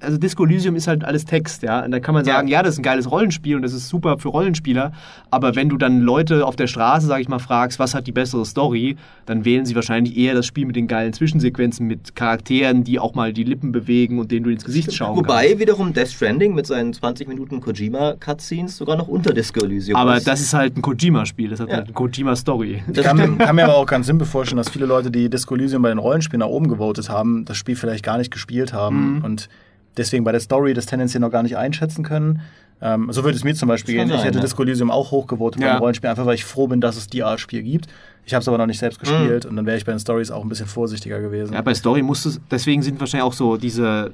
[0.00, 1.84] also Disco Elysium ist halt alles Text, ja.
[1.84, 2.34] Und da kann man Ja.
[2.34, 4.92] sagen, ja, das ist ein geiles Rollenspiel und das ist super für Rollenspieler.
[5.30, 8.12] Aber wenn du dann Leute auf der Straße, sag ich mal, fragst, was hat die
[8.12, 8.96] bessere Story,
[9.26, 13.14] dann wählen sie wahrscheinlich eher das Spiel mit den geilen Zwischensequenzen, mit Charakteren, die auch
[13.14, 15.58] mal die Lippen bewegen und denen du ins Gesicht schauen Wobei kannst.
[15.60, 20.26] wiederum Death Stranding mit seinen 20 Minuten Kojima-Cutscenes sogar noch unter Disco Elysium Aber ist.
[20.26, 21.76] das ist halt ein Kojima-Spiel, das hat Ja.
[21.76, 22.82] halt eine Kojima-Story.
[22.92, 25.82] ich kann, kann mir aber auch ganz simpel vorstellen, dass viele Leute, die Disco Elysium
[25.82, 29.24] bei den Rollenspielen nach oben gewotet haben, das Spiel vielleicht gar nicht gespielt haben Mhm.
[29.24, 29.48] und
[29.96, 32.40] deswegen bei der Story das tendenziell noch gar nicht einschätzen können.
[32.82, 34.08] Ähm, so würde es mir zum Beispiel gehen.
[34.08, 34.42] Ich sein, hätte ja.
[34.42, 35.74] Disco Elysium auch hochgevotet bei Ja.
[35.74, 37.86] den Rollenspielen, einfach weil ich froh bin, dass es die Art Spiel gibt.
[38.26, 39.06] Ich habe es aber noch nicht selbst Mhm.
[39.06, 41.54] gespielt und dann wäre ich bei den Stories auch ein bisschen vorsichtiger gewesen.
[41.54, 44.12] Ja, bei Story musst du, deswegen sind wahrscheinlich auch so diese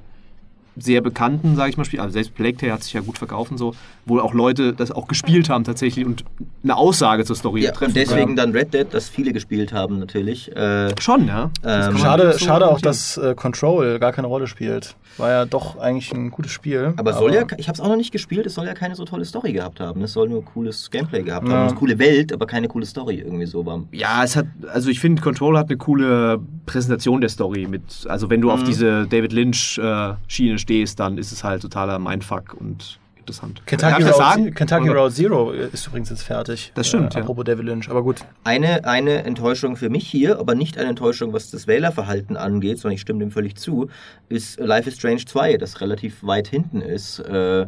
[0.80, 3.50] sehr bekannten, sage ich mal, Spiele, also selbst Plague Tale hat sich ja gut verkauft
[3.52, 3.74] und so,
[4.06, 6.24] wo auch Leute das auch gespielt haben tatsächlich und
[6.64, 8.36] eine Aussage zur Story ja, treffen und deswegen können.
[8.36, 10.54] dann Red Dead, das viele gespielt haben natürlich.
[10.56, 11.50] Äh, Schon, ja.
[11.64, 14.96] Ähm, Schade, so schade auch, dass äh, Control gar keine Rolle spielt.
[15.16, 16.94] War ja doch eigentlich ein gutes Spiel.
[16.96, 19.04] aber soll ja, ich habe es auch noch nicht gespielt, es soll ja keine so
[19.04, 20.02] tolle Story gehabt haben.
[20.02, 21.54] Es soll nur cooles Gameplay gehabt Ja.
[21.54, 21.68] haben.
[21.68, 23.82] Eine coole Welt, aber keine coole Story irgendwie so war.
[23.92, 28.30] Ja, es hat, also ich finde, Control hat eine coole Präsentation der Story mit, also
[28.30, 28.64] wenn du auf Mhm.
[28.66, 33.62] diese David Lynch-Schiene stehst, dann ist es halt totaler Mindfuck und interessant.
[33.66, 34.54] Kentucky, Road, sagen?
[34.54, 34.88] Kentucky?
[34.88, 36.72] Road Zero ist übrigens jetzt fertig.
[36.74, 37.22] Das stimmt, Äh, ja.
[37.22, 38.20] apropos Devil Lynch, aber gut.
[38.44, 42.94] Eine, eine Enttäuschung für mich hier, aber nicht eine Enttäuschung, was das Wählerverhalten angeht, sondern
[42.94, 43.88] ich stimme dem völlig zu,
[44.28, 47.66] ist Life is Strange 2, das relativ weit hinten ist, äh,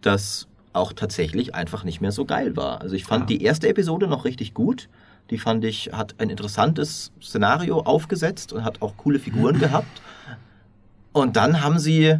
[0.00, 2.80] das auch tatsächlich einfach nicht mehr so geil war.
[2.80, 3.36] Also ich fand Ja.
[3.36, 4.88] die erste Episode noch richtig gut.
[5.30, 10.00] Die fand ich, hat ein interessantes Szenario aufgesetzt und hat auch coole Figuren gehabt.
[11.12, 12.18] Und dann haben sie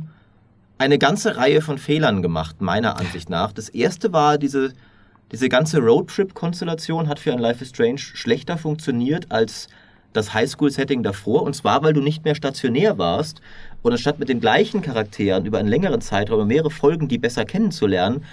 [0.79, 3.53] eine ganze Reihe von Fehlern gemacht, meiner Ansicht nach.
[3.53, 4.73] Das erste war diese,
[5.31, 9.69] diese ganze Roadtrip-Konstellation hat für ein Life is Strange schlechter funktioniert als
[10.13, 11.43] das Highschool-Setting davor.
[11.43, 13.41] Und zwar, weil du nicht mehr stationär warst.
[13.83, 18.25] Und anstatt mit den gleichen Charakteren über einen längeren Zeitraum, mehrere Folgen, die besser kennenzulernen,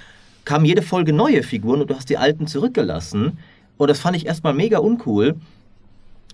[0.45, 3.37] kamen jede Folge neue Figuren und du hast die alten zurückgelassen.
[3.77, 5.35] Und das fand ich erstmal mega uncool.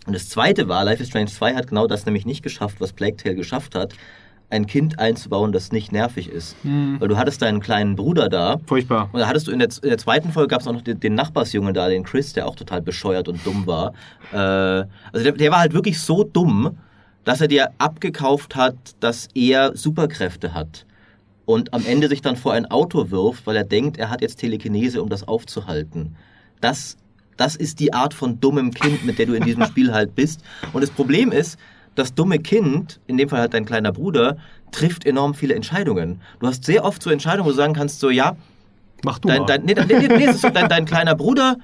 [0.05, 2.93] Und das zweite war, Life is Strange 2 hat genau das nämlich nicht geschafft, was
[2.93, 3.93] Plague Tale geschafft hat,
[4.49, 6.55] ein Kind einzubauen, das nicht nervig ist.
[6.61, 6.97] Hm.
[6.99, 8.57] Weil du hattest deinen kleinen Bruder da.
[8.65, 9.09] Furchtbar.
[9.11, 10.99] Und da hattest du in der, in der zweiten Folge gab es auch noch den,
[10.99, 13.93] den Nachbarsjungen da, den Chris, der auch total bescheuert und dumm war.
[14.31, 16.77] Äh, also der, der war halt wirklich so dumm,
[17.23, 20.85] dass er dir abgekauft hat, dass er Superkräfte hat.
[21.45, 24.37] Und am Ende sich dann vor ein Auto wirft, weil er denkt, er hat jetzt
[24.37, 26.15] Telekinese, um das aufzuhalten.
[26.61, 26.97] Das,
[27.37, 30.41] das ist die Art von dummem Kind, mit der du in diesem Spiel halt bist.
[30.73, 31.57] Und das Problem ist,
[31.95, 34.37] das dumme Kind, in dem Fall halt dein kleiner Bruder,
[34.71, 36.21] trifft enorm viele Entscheidungen.
[36.39, 38.35] Du hast sehr oft so Entscheidungen, wo du sagen kannst, so ja,
[39.03, 39.45] Mach du dein, mal.
[39.45, 41.57] dein, nee, nee, nee, nee, so, dein, dein kleiner Bruder,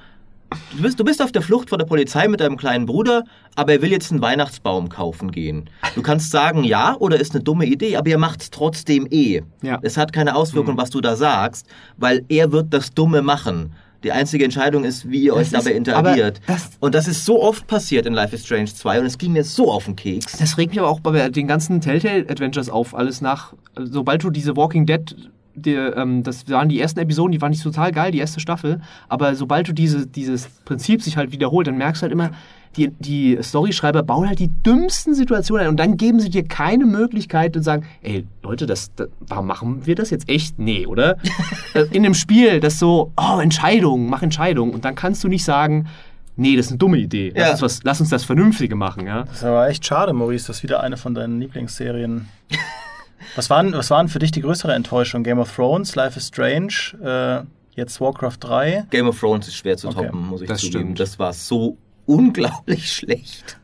[0.75, 3.23] du bist, du bist auf der Flucht vor der Polizei mit deinem kleinen Bruder,
[3.55, 5.69] aber er will jetzt einen Weihnachtsbaum kaufen gehen.
[5.95, 9.41] Du kannst sagen ja oder ist eine dumme Idee, aber ihr macht es trotzdem eh.
[9.61, 9.79] Ja.
[9.81, 11.65] Es hat keine Auswirkung, was du da sagst,
[11.97, 13.73] weil er wird das Dumme machen.
[14.03, 16.41] Die einzige Entscheidung ist, wie ihr euch Das dabei ist- aber interagiert.
[16.47, 19.33] das- und das ist so oft passiert in Life is Strange 2 und es ging
[19.33, 20.37] mir so auf den Keks.
[20.37, 23.53] Das regt mich aber auch bei den ganzen Telltale-Adventures auf, alles nach.
[23.77, 25.15] Sobald du diese Walking Dead,
[25.53, 28.81] die, ähm, das waren die ersten Episoden, die waren nicht total geil, die erste Staffel,
[29.09, 32.31] aber sobald du diese, dieses Prinzip sich halt wiederholt, dann merkst du halt immer,
[32.77, 36.85] die, die Storyschreiber bauen halt die dümmsten Situationen ein und dann geben sie dir keine
[36.85, 40.57] Möglichkeit und sagen, ey, Leute, das, das, warum machen wir das jetzt echt?
[40.59, 41.17] Nee, oder?
[41.73, 45.43] Äh, In dem Spiel, das so, oh, Entscheidung, mach Entscheidung und dann kannst du nicht
[45.45, 45.87] sagen,
[46.35, 47.51] nee, das ist eine dumme Idee, lass, Ja.
[47.51, 49.23] uns, was, lass uns das Vernünftige machen, ja.
[49.23, 52.27] Das ist aber echt schade, Maurice, dass wieder eine von deinen Lieblingsserien.
[53.35, 55.23] was, waren, was waren für dich die größere Enttäuschung?
[55.23, 57.45] Game of Thrones, Life is Strange, äh,
[57.75, 58.85] jetzt Warcraft 3?
[58.89, 60.79] Game of Thrones ist schwer zu Okay, toppen, muss ich das zugeben.
[60.83, 60.99] stimmt.
[60.99, 63.59] Das war so unglaublich schlecht.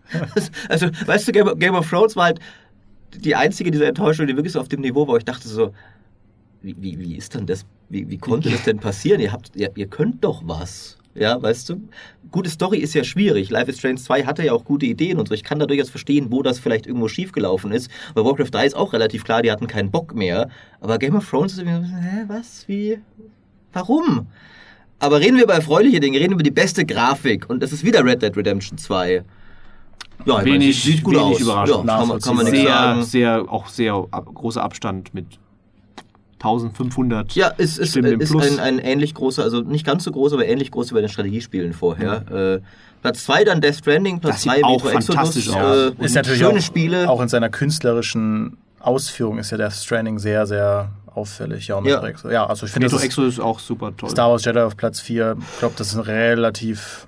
[0.70, 2.40] also, weißt du, Game, Game of Thrones war halt
[3.16, 5.74] die einzige dieser Enttäuschung, die wirklich so auf dem Niveau war, wo ich dachte so,
[6.62, 9.22] wie, wie, wie ist denn das, wie, wie konnte das denn passieren?
[9.22, 10.98] Ihr habt, ihr, ihr könnt doch was.
[11.18, 11.82] Ja, weißt du?
[12.30, 13.50] Gute Story ist ja schwierig.
[13.50, 15.34] Life is Strange 2 hatte ja auch gute Ideen und so.
[15.34, 17.90] Ich kann da durchaus verstehen, wo das vielleicht irgendwo schiefgelaufen ist.
[18.14, 20.50] Bei Warcraft 3 ist auch relativ klar, die hatten keinen Bock mehr.
[20.80, 23.00] Aber Game of Thrones ist irgendwie so, hä, was, wie,
[23.74, 24.28] warum?
[25.00, 27.84] Aber reden wir über erfreuliche Dinge, reden wir über die beste Grafik und das ist
[27.84, 29.12] wieder Red Dead Redemption 2.
[29.14, 29.22] Ja,
[30.26, 31.40] ich meine, Wenig- sieht, sieht gut wenig aus.
[31.42, 31.86] überraschend.
[31.88, 33.04] Ja, kann, man- kann man sehr, sagen.
[33.04, 35.26] sehr, auch sehr ab, großer Abstand mit
[36.40, 38.58] 1500 Ja, es ist, Stimmen im ist Plus.
[38.58, 41.10] ein, ein ähnlich großer, also nicht ganz so groß, aber ähnlich groß wie bei den
[41.10, 42.32] Strategiespielen vorher.
[42.32, 42.62] Äh,
[43.02, 45.16] Platz 2 dann Death Stranding, Platz Das sieht 3 auch Metro Exodus.
[45.16, 45.90] fantastisch Äh, aus.
[45.92, 47.10] und Ist natürlich schöne auch, Spiele.
[47.10, 51.68] auch in seiner künstlerischen Ausführung ist ja Death Stranding sehr, sehr auffällig.
[51.68, 52.04] Ja, und Ja.
[52.06, 52.32] Exodus.
[52.34, 54.10] ja also ich finde, das ist Exodus ist auch super toll.
[54.10, 55.36] Star Wars Jedi auf Platz 4.
[55.54, 57.08] Ich glaube, das ist eine relativ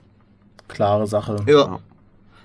[0.67, 1.37] klare Sache.
[1.47, 1.79] ja.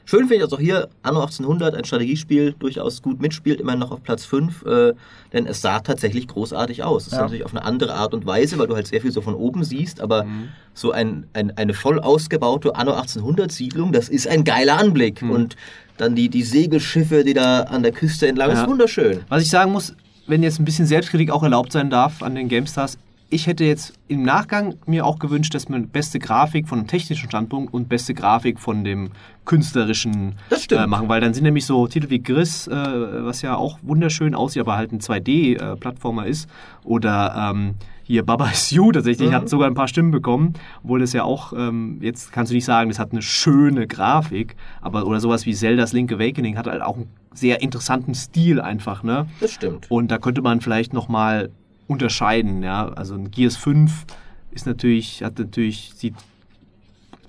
[0.06, 4.02] Schön finde ich also hier Anno 1800, ein Strategiespiel, durchaus gut mitspielt, immerhin noch auf
[4.02, 4.92] Platz 5, äh,
[5.32, 7.04] denn es sah tatsächlich großartig aus.
[7.06, 7.22] Es ist Ja.
[7.22, 9.64] natürlich auf eine andere Art und Weise, weil du halt sehr viel so von oben
[9.64, 10.50] siehst, aber Mhm.
[10.74, 15.22] so ein, ein, eine voll ausgebaute Anno 1800 Siedlung, das ist ein geiler Anblick.
[15.22, 15.30] Mhm.
[15.30, 15.56] Und
[15.96, 18.64] dann die, die Segelschiffe, die da an der Küste entlang, das Ja.
[18.64, 19.20] ist wunderschön.
[19.28, 19.94] Was ich sagen muss,
[20.26, 22.98] wenn jetzt ein bisschen Selbstkritik auch erlaubt sein darf an den GameStars,
[23.30, 27.74] ich hätte jetzt im Nachgang mir auch gewünscht, dass man beste Grafik von technischen Standpunkt
[27.74, 29.10] und beste Grafik von dem
[29.44, 30.36] künstlerischen
[30.70, 34.34] äh, machen, weil dann sind nämlich so Titel wie Gris, äh, was ja auch wunderschön
[34.34, 36.48] aussieht, aber halt ein 2D-Plattformer ist,
[36.84, 37.74] oder ähm,
[38.06, 39.34] hier Baba Is You tatsächlich, Mhm.
[39.34, 40.52] hat sogar ein paar Stimmen bekommen,
[40.82, 44.54] obwohl das ja auch, ähm, jetzt kannst du nicht sagen, das hat eine schöne Grafik,
[44.80, 49.02] aber oder sowas wie Zelda's Link Awakening hat halt auch einen sehr interessanten Stil einfach,
[49.02, 49.26] ne?
[49.40, 49.90] Das stimmt.
[49.90, 51.50] Und da könnte man vielleicht nochmal
[51.88, 52.88] unterscheiden, ja.
[52.90, 54.04] Also ein Gears 5
[54.52, 56.14] ist natürlich, hat natürlich, sieht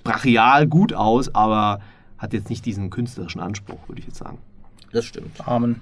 [0.04, 1.80] brachial gut aus, aber
[2.18, 4.38] hat jetzt nicht diesen künstlerischen Anspruch, würde ich jetzt sagen.
[4.92, 5.46] Das stimmt.
[5.46, 5.80] Amen.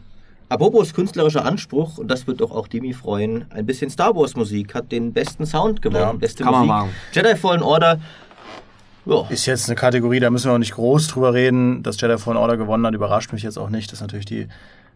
[0.49, 4.75] Apropos künstlerischer Anspruch, und das wird doch auch Demi freuen, ein bisschen Star Wars Musik
[4.75, 6.03] hat den besten Sound gewonnen.
[6.03, 6.69] Ja, Beste kann man Musik.
[6.69, 6.91] machen.
[7.13, 7.99] Jedi Fallen Order.
[9.07, 11.83] Ja, Ist jetzt eine Kategorie, da müssen wir auch nicht groß drüber reden.
[11.83, 13.91] Dass Jedi Fallen Order gewonnen hat, überrascht mich jetzt auch nicht.
[13.91, 14.49] Das ist natürlich die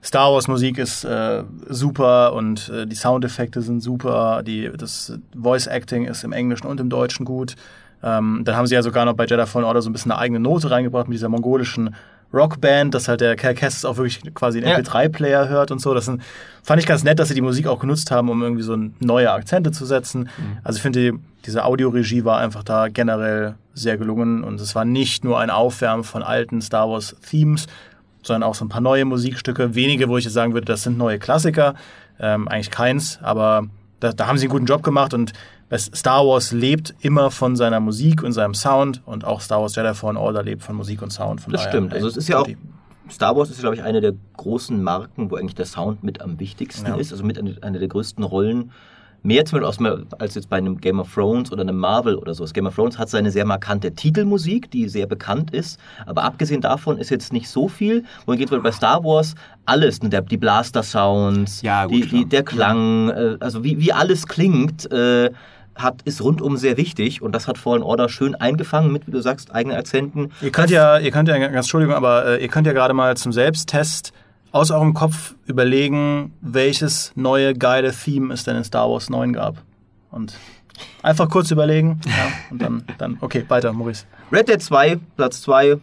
[0.02, 4.42] Star Wars Musik ist äh, super und äh, die Soundeffekte sind super.
[4.44, 7.56] Die, das Voice Acting ist im Englischen und im Deutschen gut.
[8.02, 10.20] Ähm, dann haben sie ja sogar noch bei Jedi Fallen Order so ein bisschen eine
[10.20, 11.96] eigene Note reingebracht mit dieser mongolischen
[12.32, 14.76] Rockband, dass halt der Cal Kestis auch wirklich quasi einen Ja.
[14.78, 15.94] MP3-Player hört und so.
[15.94, 16.22] Das sind,
[16.62, 19.30] fand ich ganz nett, dass sie die Musik auch genutzt haben, um irgendwie so neue
[19.32, 20.28] Akzente zu setzen.
[20.62, 24.84] Also ich finde, die, diese Audioregie war einfach da generell sehr gelungen und es war
[24.84, 27.66] nicht nur ein Aufwärmen von alten Star Wars Themes,
[28.22, 29.74] sondern auch so ein paar neue Musikstücke.
[29.74, 31.74] Wenige, wo ich jetzt sagen würde, das sind neue Klassiker.
[32.20, 33.68] Ähm, eigentlich keins, aber
[34.00, 35.32] da, da haben sie einen guten Job gemacht und
[35.76, 39.92] Star Wars lebt immer von seiner Musik und seinem Sound und auch Star Wars Jedi
[39.94, 41.40] Fallen Order lebt von Musik und Sound.
[41.40, 41.92] Von das daher, stimmt.
[41.92, 42.48] Also es ist ja auch,
[43.10, 46.38] Star Wars ist, glaube ich, eine der großen Marken, wo eigentlich der Sound mit am
[46.40, 46.96] wichtigsten Ja.
[46.96, 47.12] ist.
[47.12, 48.72] Also mit eine, eine der größten Rollen.
[49.22, 52.44] Mehr zum Beispiel als jetzt bei einem Game of Thrones oder einem Marvel oder so.
[52.44, 55.80] Das Game of Thrones hat seine sehr markante Titelmusik, die sehr bekannt ist.
[56.06, 58.04] Aber abgesehen davon ist jetzt nicht so viel.
[58.26, 59.34] Wohin geht bei Star Wars
[59.66, 60.02] alles?
[60.02, 60.08] Ne?
[60.08, 64.90] Der, die Blaster-Sounds, Ja, die, die, der Klang, äh, also wie, wie alles klingt.
[64.90, 65.30] Äh,
[65.78, 69.20] hat, ist rundum sehr wichtig und das hat Fallen Order schön eingefangen mit, wie du
[69.20, 70.32] sagst, eigenen Akzenten.
[70.40, 73.16] Ihr könnt ja, ihr könnt ja, ganz Entschuldigung, aber äh, ihr könnt ja gerade mal
[73.16, 74.12] zum Selbsttest
[74.52, 79.62] aus eurem Kopf überlegen, welches neue geile Theme es denn in Star Wars 9 gab.
[80.10, 80.34] Und
[81.02, 82.00] einfach kurz überlegen.
[82.06, 84.04] Ja, und dann, dann, okay, weiter, Maurice.
[84.32, 85.76] Red Dead 2, Platz 2,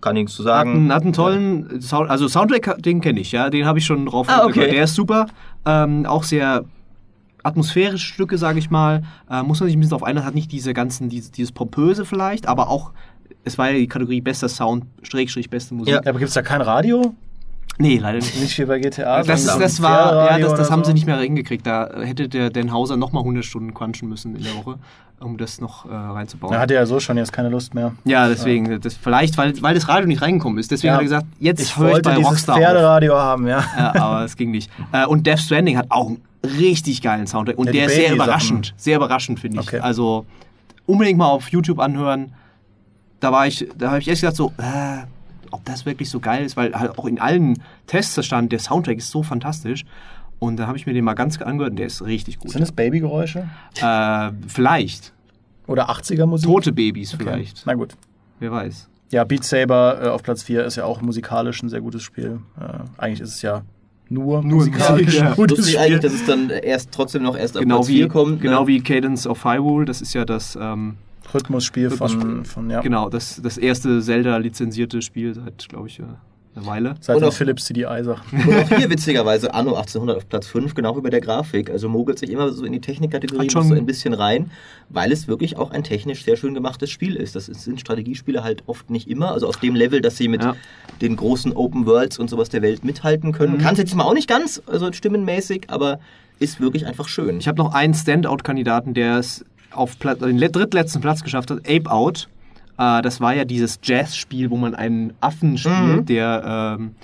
[0.00, 0.70] kann ich nichts zu Hat sagen.
[0.72, 4.06] einen, hat einen tollen Sound, also Soundtrack, den kenne ich, ja, den habe ich schon
[4.06, 4.26] drauf.
[4.28, 4.70] Ah, okay.
[4.70, 5.26] Der ist super,
[5.66, 6.64] ähm, auch sehr
[7.42, 9.02] atmosphärische Stücke, sage ich mal.
[9.30, 12.04] Äh, muss man sich ein bisschen auf einlassen, hat nicht diese ganzen, dieses, dieses pompöse
[12.04, 12.92] vielleicht, aber auch,
[13.44, 15.94] es war ja die Kategorie bester Sound, Schrägstrich, beste Musik.
[15.94, 16.00] Ja.
[16.02, 17.14] Ja, aber gibt es da kein Radio?
[17.80, 18.38] Nee, leider nicht.
[18.38, 19.22] Nicht wie bei GTA.
[19.22, 20.88] Das, sondern das war, ja, das, das haben so.
[20.88, 21.66] sie nicht mehr hingekriegt.
[21.66, 24.78] Da hätte der Dan Hauser nochmal 100 Stunden crunchen müssen in der Woche,
[25.18, 26.52] um das noch äh, reinzubauen.
[26.52, 27.92] Er hatte ja so schon jetzt keine Lust mehr.
[28.04, 30.70] ja, deswegen, das, vielleicht, weil, weil das Radio nicht reingekommen ist.
[30.70, 30.94] Deswegen Ja.
[30.94, 32.60] hat er gesagt, jetzt Ich höre ich bei dieses Rockstar auf.
[32.62, 33.64] Pferderadio haben, ja.
[33.76, 34.70] Ja, aber es ging nicht.
[34.92, 37.56] Äh, und Death Stranding hat auch einen richtig geilen Soundtrack.
[37.56, 38.74] Und Ja, der ist sehr überraschend.
[38.76, 39.68] Sehr überraschend, finde ich.
[39.68, 39.80] Okay.
[39.80, 40.26] Also
[40.84, 42.32] unbedingt mal auf YouTube anhören.
[43.20, 45.04] Da war ich, da habe ich erst gedacht, so, äh,
[45.52, 48.98] ob das wirklich so geil ist, weil halt auch in allen Tests stand, der Soundtrack
[48.98, 49.84] ist so fantastisch.
[50.38, 52.50] Und da habe ich mir den mal ganz angehört und der ist richtig gut.
[52.52, 53.48] Sind es Babygeräusche?
[53.80, 55.12] Äh, vielleicht.
[55.66, 56.48] Oder 80er-Musik?
[56.48, 57.24] Tote Babys Okay.
[57.24, 57.62] vielleicht.
[57.66, 57.94] Na gut.
[58.38, 58.88] Wer weiß.
[59.12, 62.40] Ja, Beat Saber äh, auf Platz 4 ist ja auch musikalisch ein sehr gutes Spiel.
[62.58, 63.62] Äh, eigentlich ist es ja
[64.08, 65.28] nur, Nur musikalisch Musik, ja.
[65.30, 65.84] ein gutes Lustig Spiel.
[65.86, 68.40] eigentlich, dass es dann erst trotzdem noch erst auf Genau Platz wie, 4 kommt.
[68.40, 68.66] genau ne?
[68.68, 70.96] wie Cadence of Hyrule, das ist ja das, ähm,
[71.32, 72.44] Rhythmusspiel von, Rhythmusspiel.
[72.44, 76.02] von ja, genau, das, das erste Zelda-lizenzierte Spiel seit, glaube ich, äh,
[76.56, 76.94] einer Weile.
[77.00, 78.42] seit Und auch- Philips CDI Sachen.
[78.48, 81.70] Und auch hier witzigerweise Anno 1800 auf Platz 5, genau wie bei der Grafik.
[81.70, 84.50] Also mogelt sich immer so in die Technikkategorie so ein bisschen rein,
[84.88, 87.36] weil es wirklich auch ein technisch sehr schön gemachtes Spiel ist.
[87.36, 90.56] Das sind Strategiespiele halt oft nicht immer, also auf dem Level, dass sie mit Ja.
[91.00, 93.54] den großen Open Worlds und sowas der Welt mithalten können.
[93.54, 93.58] Mhm.
[93.58, 96.00] Kann es jetzt mal auch nicht ganz, also stimmenmäßig, aber
[96.40, 97.38] ist wirklich einfach schön.
[97.38, 101.58] Ich habe noch einen Standout-Kandidaten, der es auf Platz, den le- drittletzten Platz geschafft hat,
[101.60, 102.28] Ape Out.
[102.78, 106.06] Äh, das war ja dieses Jazz-Spiel, wo man einen Affen spielt, Mhm.
[106.06, 106.94] der ähm,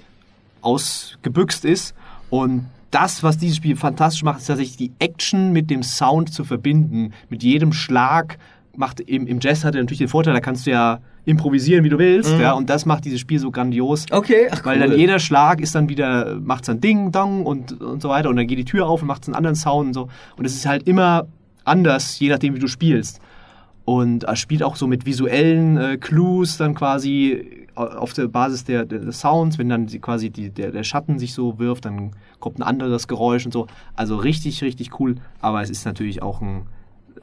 [0.62, 1.94] ausgebüxt ist.
[2.30, 6.44] Und das, was dieses Spiel fantastisch macht, ist tatsächlich die Action mit dem Sound zu
[6.44, 7.12] verbinden.
[7.28, 8.38] Mit jedem Schlag
[8.76, 11.88] macht im, im Jazz hat er natürlich den Vorteil, da kannst du ja improvisieren, wie
[11.88, 12.34] du willst.
[12.34, 12.40] Mhm.
[12.40, 14.06] Ja, und das macht dieses Spiel so grandios.
[14.12, 14.88] okay, ach, Weil cool.
[14.90, 18.28] dann jeder Schlag ist dann wieder, macht dann Ding, Dong und, und so weiter.
[18.28, 20.08] Und dann geht die Tür auf und macht einen anderen Sound und so.
[20.36, 21.26] Und es ist halt immer
[21.66, 23.20] anders, je nachdem, wie du spielst.
[23.84, 28.64] Und er spielt auch so mit visuellen äh, Clues dann quasi au- auf der Basis
[28.64, 29.58] der, der, des Sounds.
[29.58, 32.10] Wenn dann sie quasi die, der, der Schatten sich so wirft, dann
[32.40, 33.68] kommt ein anderes Geräusch und so.
[33.94, 35.16] Also richtig, richtig cool.
[35.40, 36.66] Aber es ist natürlich auch ein,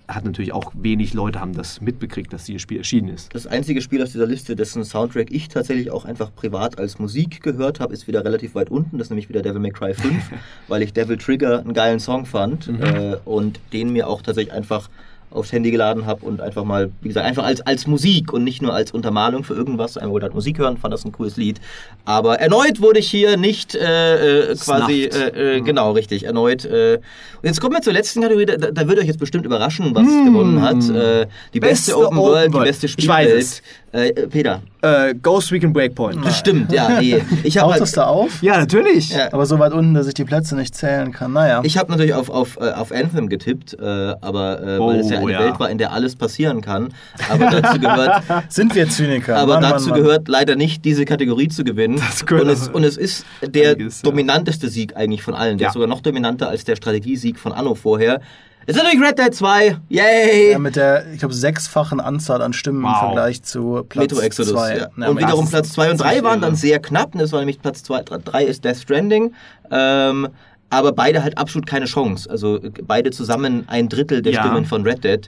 [0.08, 3.34] hat natürlich auch wenig Leute haben das mitbekriegt, dass dieses Spiel erschienen ist.
[3.34, 7.42] Das einzige Spiel aus dieser Liste, dessen Soundtrack ich tatsächlich auch einfach privat als Musik
[7.42, 8.98] gehört habe, ist wieder relativ weit unten.
[8.98, 10.32] Das ist nämlich wieder Devil May Cry 5,
[10.68, 12.82] weil ich Devil Trigger einen geilen Song fand Mhm.
[12.84, 14.90] äh, und den mir auch tatsächlich einfach
[15.34, 18.61] aufs Handy geladen habe und einfach mal, wie gesagt, einfach als, als Musik und nicht
[18.61, 19.97] nur als Untermalung für irgendwas.
[19.97, 21.60] Einfach wollte halt Musik hören, fand das ein cooles Lied.
[22.05, 25.65] Aber erneut wurde ich hier nicht äh, äh, quasi, äh, äh, Mhm.
[25.65, 26.65] genau, richtig, erneut.
[26.65, 26.95] Äh.
[27.41, 30.05] Und jetzt kommen wir zur letzten Kategorie, da, da wird euch jetzt bestimmt überraschen, was
[30.07, 30.76] gewonnen hat.
[30.89, 32.68] Äh, die beste, Beste Open World, Open die World.
[32.68, 33.61] beste Ich weiß Spielwelt.
[33.94, 36.26] Äh, äh, Peter, Äh, Ghost Recon Breakpoint.
[36.26, 37.22] das stimmt, ja, nee.
[37.44, 38.41] Ich habe Taucht das halt, da auf?
[38.41, 39.10] Ja, natürlich.
[39.10, 39.32] Ja.
[39.32, 41.32] Aber so weit unten, dass ich die Plätze nicht zählen kann.
[41.34, 41.61] Naja.
[41.64, 43.86] ich hab natürlich auf, auf, äh, auf Anthem getippt, äh,
[44.20, 45.40] aber äh, weil es ja Oh, eine ja.
[45.41, 46.90] Welt war, in der alles passieren kann.
[47.30, 49.38] Aber dazu gehört, Sind wir Zyniker?
[49.38, 50.03] aber Mann, dazu Mann, Mann.
[50.07, 51.98] gehört leider nicht diese Kategorie zu gewinnen.
[51.98, 54.10] Das und, es, aber und es ist der einiges, ja.
[54.10, 55.60] dominanteste Sieg eigentlich von allen.
[55.60, 55.70] Der Ja.
[55.70, 58.22] ist sogar noch dominanter als der Strategiesieg von Anno vorher.
[58.65, 59.77] Es ist natürlich Red Dead 2.
[59.90, 60.52] Yay!
[60.52, 62.99] Ja, mit der, ich glaube, sechsfachen Anzahl an Stimmen im Wow.
[62.99, 64.53] Vergleich zu Platz Metro Exodus.
[64.53, 64.77] 2.
[64.77, 64.88] Ja.
[64.98, 67.11] Ja, und wiederum Platz 2 und ist 3 echt waren dann sehr knapp.
[67.14, 69.34] Das war nämlich Platz 2, 3 ist Death Stranding.
[69.69, 70.30] Ähm,
[70.69, 72.30] aber beide halt absolut keine Chance.
[72.30, 74.41] Also beide zusammen ein Drittel der Ja.
[74.44, 75.27] Stimmen von Red Dead.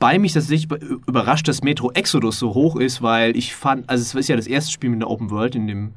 [0.00, 0.70] Wobei mich das nicht
[1.06, 4.46] überrascht, dass Metro Exodus so hoch ist, weil ich fand, also es ist ja das
[4.48, 5.92] erste Spiel mit einer Open World in dem,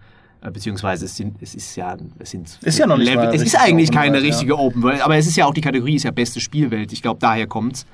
[0.52, 3.60] beziehungsweise es, sind, es ist ja, es sind Ist ja noch nicht mal es ist
[3.60, 4.24] eigentlich keine ja.
[4.24, 6.92] richtige Open World, aber es ist ja auch die Kategorie ist ja beste Spielwelt.
[6.94, 7.86] Ich glaube, daher kommt's.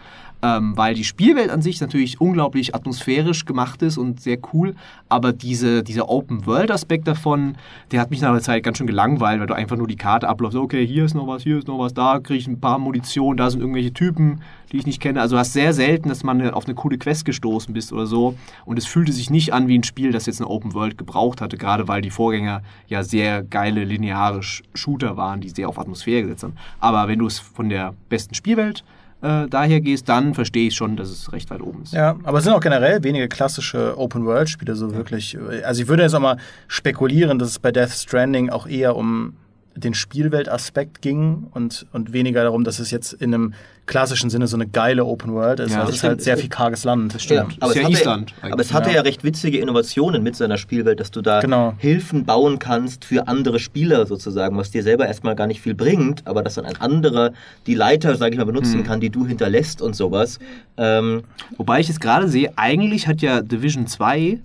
[0.44, 4.74] Ähm, weil die Spielwelt an sich natürlich unglaublich atmosphärisch gemacht ist und sehr cool,
[5.08, 7.58] aber diese, dieser Open-World-Aspekt davon,
[7.92, 10.28] der hat mich nach einer Zeit ganz schön gelangweilt, weil du einfach nur die Karte
[10.28, 12.80] abläufst, okay, hier ist noch was, hier ist noch was, da kriege ich ein paar
[12.80, 14.42] Munition, da sind irgendwelche Typen,
[14.72, 15.22] die ich nicht kenne.
[15.22, 18.36] Also du hast sehr selten, dass man auf eine coole Quest gestoßen bist oder so
[18.66, 21.56] und es fühlte sich nicht an wie ein Spiel, das jetzt eine Open-World gebraucht hatte,
[21.56, 26.24] gerade weil die Vorgänger ja sehr geile lineare Sh- Shooter waren, die sehr auf Atmosphäre
[26.24, 26.56] gesetzt haben.
[26.80, 28.84] Aber wenn du es von der besten Spielwelt
[29.22, 31.94] äh, daher gehst, dann verstehe ich schon, dass es recht weit oben ist.
[31.94, 35.38] Ja, aber es sind auch generell wenige klassische Open-World-Spiele so wirklich.
[35.64, 36.38] Also ich würde jetzt auch mal
[36.68, 39.34] spekulieren, dass es bei Death Stranding auch eher um
[39.76, 43.54] den Spielweltaspekt ging und, und weniger darum, dass es jetzt in einem
[43.86, 45.72] klassischen Sinne so eine geile Open World ist.
[45.72, 47.16] Ja, also das es ist halt sehr viel karges Land.
[47.16, 47.58] Das stimmt.
[47.60, 48.96] aber, Ist es ja hatte, Island aber es hatte ja.
[48.98, 51.74] ja recht witzige Innovationen mit seiner Spielwelt, dass du da Genau.
[51.78, 56.26] Hilfen bauen kannst für andere Spieler sozusagen, was dir selber erstmal gar nicht viel bringt,
[56.28, 57.32] aber dass dann ein anderer
[57.66, 58.84] die Leiter, sage ich mal, benutzen Hm.
[58.84, 60.40] kann, die du hinterlässt und sowas.
[60.78, 61.24] Ähm,
[61.58, 64.40] Wobei ich jetzt gerade sehe, eigentlich hat ja Division 2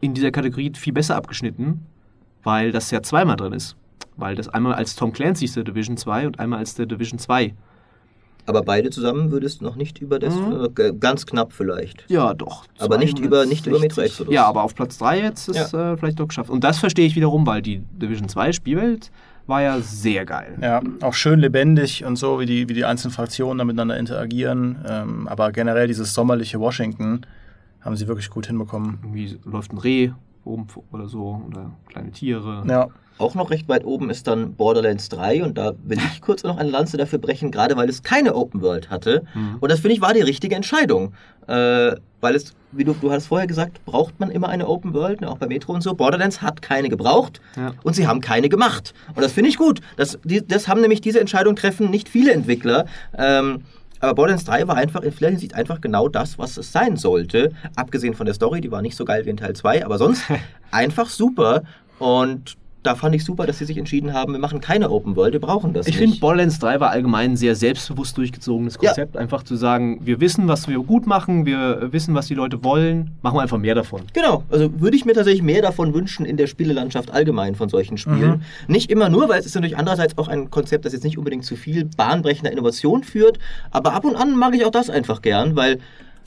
[0.00, 1.84] in dieser Kategorie viel besser abgeschnitten,
[2.44, 3.76] weil das ja zweimal drin ist.
[4.20, 7.54] Weil das einmal als Tom Clancy's der Division 2 und einmal als der Division 2.
[8.46, 10.34] Aber beide zusammen würdest du noch nicht über das,
[10.78, 12.04] äh, ganz knapp vielleicht.
[12.08, 12.64] Ja, doch.
[12.78, 14.32] Aber nicht über- nicht über Metro Exodus.
[14.32, 16.50] Ja, aber auf Platz 3 jetzt ist äh, vielleicht doch geschafft.
[16.50, 19.10] Und das verstehe ich wiederum, weil die Division 2 Spielwelt
[19.46, 20.56] war ja sehr geil.
[20.60, 24.78] Ja, auch schön lebendig und so, wie die, wie die einzelnen Fraktionen da miteinander interagieren.
[24.88, 27.22] Ähm, aber generell dieses sommerliche Washington
[27.82, 28.98] haben sie wirklich gut hinbekommen.
[29.02, 30.10] Irgendwie läuft ein Reh
[30.46, 32.62] rum oder so oder kleine Tiere.
[32.66, 32.88] Ja,
[33.20, 36.56] Auch noch recht weit oben ist dann Borderlands 3 und da will ich kurz noch
[36.56, 39.24] eine Lanze dafür brechen, gerade weil es keine Open World hatte.
[39.60, 41.12] Und das finde ich war die richtige Entscheidung.
[41.46, 45.20] Äh, weil es, wie du, du hast vorher gesagt, braucht man immer eine Open World,
[45.20, 45.94] ne, auch bei Metro und so.
[45.94, 47.72] Borderlands hat keine gebraucht Ja.
[47.82, 48.94] und sie haben keine gemacht.
[49.14, 49.80] Und das finde ich gut.
[49.96, 52.86] Das, die, das haben nämlich diese Entscheidung treffen nicht viele Entwickler.
[53.18, 53.64] Ähm,
[54.00, 57.52] aber Borderlands 3 war einfach in vieler Hinsicht einfach genau das, was es sein sollte.
[57.76, 60.22] Abgesehen von der Story, die war nicht so geil wie in Teil 2, aber sonst
[60.70, 61.64] einfach super.
[61.98, 65.34] Und da fand ich super, dass sie sich entschieden haben, wir machen keine Open World,
[65.34, 68.90] wir brauchen das Ich finde, Borderlands 3 war allgemein ein sehr selbstbewusst durchgezogenes Ja.
[68.90, 69.16] Konzept.
[69.16, 73.10] Einfach zu sagen, wir wissen, was wir gut machen, wir wissen, was die Leute wollen,
[73.22, 74.02] machen wir einfach mehr davon.
[74.14, 77.98] Genau, also würde ich mir tatsächlich mehr davon wünschen in der Spielelandschaft allgemein von solchen
[77.98, 78.42] Spielen.
[78.66, 78.72] Mhm.
[78.72, 81.44] Nicht immer nur, weil es ist natürlich andererseits auch ein Konzept, das jetzt nicht unbedingt
[81.44, 83.38] zu viel bahnbrechender Innovation führt,
[83.70, 85.80] aber ab und an mag ich auch das einfach gern, weil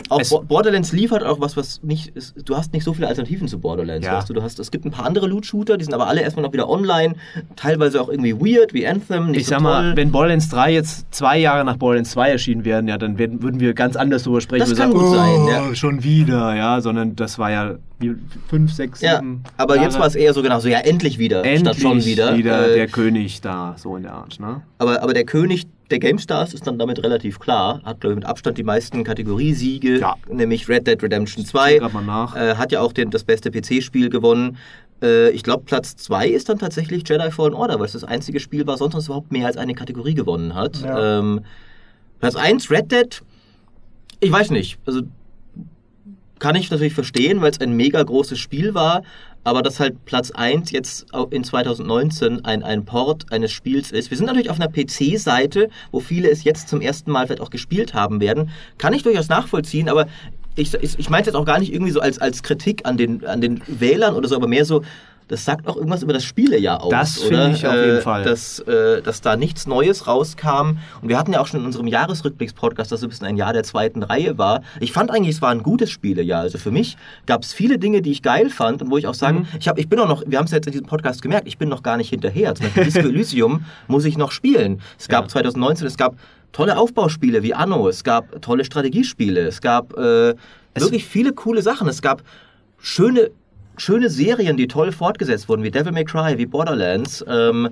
[0.09, 2.35] auch Es- Bo- Borderlands liefert auch was, was nicht ist.
[2.45, 4.05] Du hast nicht so viele Alternativen zu Borderlands.
[4.05, 4.17] Ja.
[4.17, 6.43] Weißt du, du hast, es gibt ein paar andere Loot-Shooter, die sind aber alle erstmal
[6.45, 7.15] noch wieder online,
[7.55, 9.31] teilweise auch irgendwie weird, wie Anthem.
[9.31, 9.97] Nicht Ich so sag mal, toll.
[9.97, 13.59] wenn Borderlands 3 jetzt zwei Jahre nach Borderlands 2 erschienen wären, ja, dann werden, würden
[13.59, 14.61] wir ganz anders drüber sprechen.
[14.69, 15.75] Das kann sagen, gut sein, oh, ja.
[15.75, 18.15] schon wieder, ja, sondern das war ja wie,
[18.49, 19.99] fünf, sechs, ja, sieben aber jetzt Jahre.
[19.99, 22.35] war es eher so genau so, ja, endlich wieder, endlich statt schon wieder.
[22.35, 24.61] Äh, der König da, so in der Art, ne?
[24.77, 27.81] Aber, aber der König der GameStars ist dann damit relativ klar.
[27.83, 30.15] Hat, glaube ich, mit Abstand die meisten Kategoriesiege, Ja.
[30.31, 31.77] nämlich Red Dead Redemption Ich 2.
[31.79, 32.35] grad mal nach.
[32.35, 34.57] Äh, hat ja auch den, das beste PC-Spiel gewonnen.
[35.03, 38.39] Äh, ich glaube, Platz 2 ist dann tatsächlich Jedi Fallen Order, weil es das einzige
[38.39, 40.81] Spiel war, sonst überhaupt mehr als eine Kategorie gewonnen hat.
[40.81, 41.19] Ja.
[41.19, 41.41] Ähm,
[42.19, 43.21] Platz 1, Red Dead,
[44.21, 44.79] ich weiß nicht.
[44.85, 45.01] Also
[46.43, 49.03] kann ich natürlich verstehen, weil es ein mega großes Spiel war,
[49.45, 54.09] aber dass halt Platz 1 jetzt in 2019 ein, ein Port eines Spiels ist.
[54.09, 57.49] Wir sind natürlich auf einer PC-Seite, wo viele es jetzt zum ersten Mal vielleicht auch
[57.49, 58.49] gespielt haben werden.
[58.77, 60.07] Kann ich durchaus nachvollziehen, aber
[60.57, 62.97] ich, ich, ich meine es jetzt auch gar nicht irgendwie so als, als Kritik an
[62.97, 64.83] den, an den Wählern oder so, aber mehr so,
[65.27, 66.89] das sagt auch irgendwas über das Spielejahr aus.
[66.91, 68.23] Das finde ich auf jeden Äh, Fall.
[68.23, 70.77] Dass, äh, dass da nichts Neues rauskam.
[71.01, 73.53] Und wir hatten ja auch schon in unserem Jahresrückblicks-Podcast, dass so ein bisschen ein Jahr
[73.53, 74.61] der zweiten Reihe war.
[74.79, 76.41] Ich fand eigentlich, es war ein gutes Spielejahr.
[76.41, 79.13] Also für mich gab es viele Dinge, die ich geil fand und wo ich auch
[79.13, 79.47] sagen, Mhm.
[79.59, 81.57] ich, hab, ich bin auch noch, wir haben es jetzt in diesem Podcast gemerkt, ich
[81.57, 82.53] bin noch gar nicht hinterher.
[82.55, 84.81] Zum Beispiel Disco Elysium muss ich noch spielen.
[84.99, 85.29] Es gab Ja.
[85.29, 86.15] 2019, es gab
[86.51, 90.35] tolle Aufbauspiele wie Anno, es gab tolle Strategiespiele, es gab äh,
[90.75, 91.87] wirklich viele coole Sachen.
[91.87, 92.21] Es gab
[92.79, 93.29] schöne,
[93.77, 97.23] schöne Serien, die toll fortgesetzt wurden, wie Devil May Cry, wie Borderlands.
[97.27, 97.69] Ähm,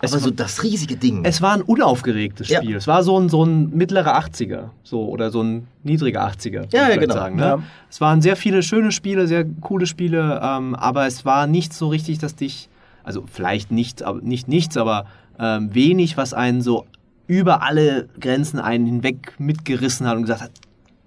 [0.00, 1.24] Es aber so war- das riesige Ding.
[1.24, 2.62] Es war ein unaufgeregtes Ja.
[2.62, 2.76] Spiel.
[2.76, 6.60] Es war so ein, so ein mittlerer 80er, so oder so ein niedriger 80er.
[6.62, 7.14] würde Ja, ja, genau.
[7.14, 7.42] Sagen, ne?
[7.42, 7.62] Ja.
[7.90, 11.88] Es waren sehr viele schöne Spiele, sehr coole Spiele, ähm, aber es war nicht so
[11.88, 12.68] richtig, dass dich,
[13.02, 15.06] also vielleicht nicht, aber nicht nichts, aber
[15.40, 16.84] ähm, wenig, was einen so
[17.26, 20.50] über alle Grenzen einen hinweg mitgerissen hat und gesagt hat,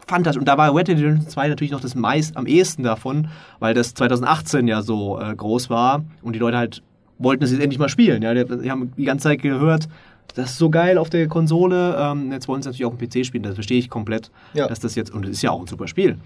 [0.08, 0.40] fantastisch.
[0.40, 3.28] Und da war Red Dead Redemption 2 natürlich noch das meist am ehesten davon,
[3.60, 6.84] weil das 2018 ja so äh, groß war und die Leute halt
[7.18, 8.22] wollten es jetzt endlich mal spielen.
[8.24, 9.88] Ja, die, die haben die ganze Zeit gehört,
[10.36, 11.96] das ist so geil auf der Konsole.
[12.00, 14.68] Ähm, jetzt wollen sie natürlich auch einen PC spielen, das verstehe ich komplett, Ja.
[14.68, 16.18] dass das jetzt, und es ist ja auch ein super Spiel.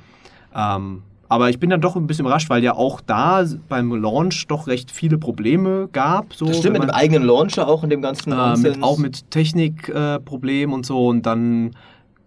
[0.55, 4.45] Ähm, aber ich bin dann doch ein bisschen überrascht, weil ja auch da beim Launch
[4.47, 6.33] doch recht viele Probleme gab.
[6.33, 9.31] So, das stimmt, mit dem eigenen Launcher auch in dem ganzen äh, mit, auch mit
[9.31, 11.07] Technikproblemen äh, und so.
[11.07, 11.71] Und dann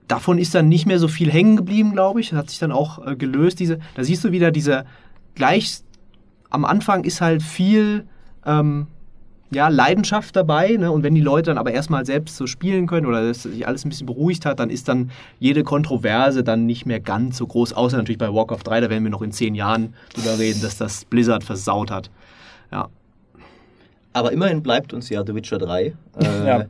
[0.09, 2.31] davon ist dann nicht mehr so viel hängen geblieben, glaube ich.
[2.31, 3.61] Das hat sich dann auch äh, gelöst.
[3.61, 4.85] Diese, da siehst du wieder diese
[5.35, 5.83] gleich
[6.51, 8.07] am Anfang ist halt viel
[8.47, 8.87] ähm,
[9.51, 10.77] ja, Leidenschaft dabei.
[10.79, 10.91] Ne?
[10.91, 13.85] Und wenn die Leute dann aber erstmal selbst so spielen können oder das sich alles
[13.85, 17.73] ein bisschen beruhigt hat, dann ist dann jede Kontroverse dann nicht mehr ganz so groß.
[17.73, 20.77] Außer natürlich bei Warcraft 3, da werden wir noch in zehn Jahren drüber reden, dass
[20.77, 22.11] das Blizzard versaut hat.
[22.73, 22.89] Ja.
[24.13, 25.83] Aber immerhin bleibt uns ja The Witcher 3.
[25.83, 25.95] Äh,
[26.47, 26.65] Ja.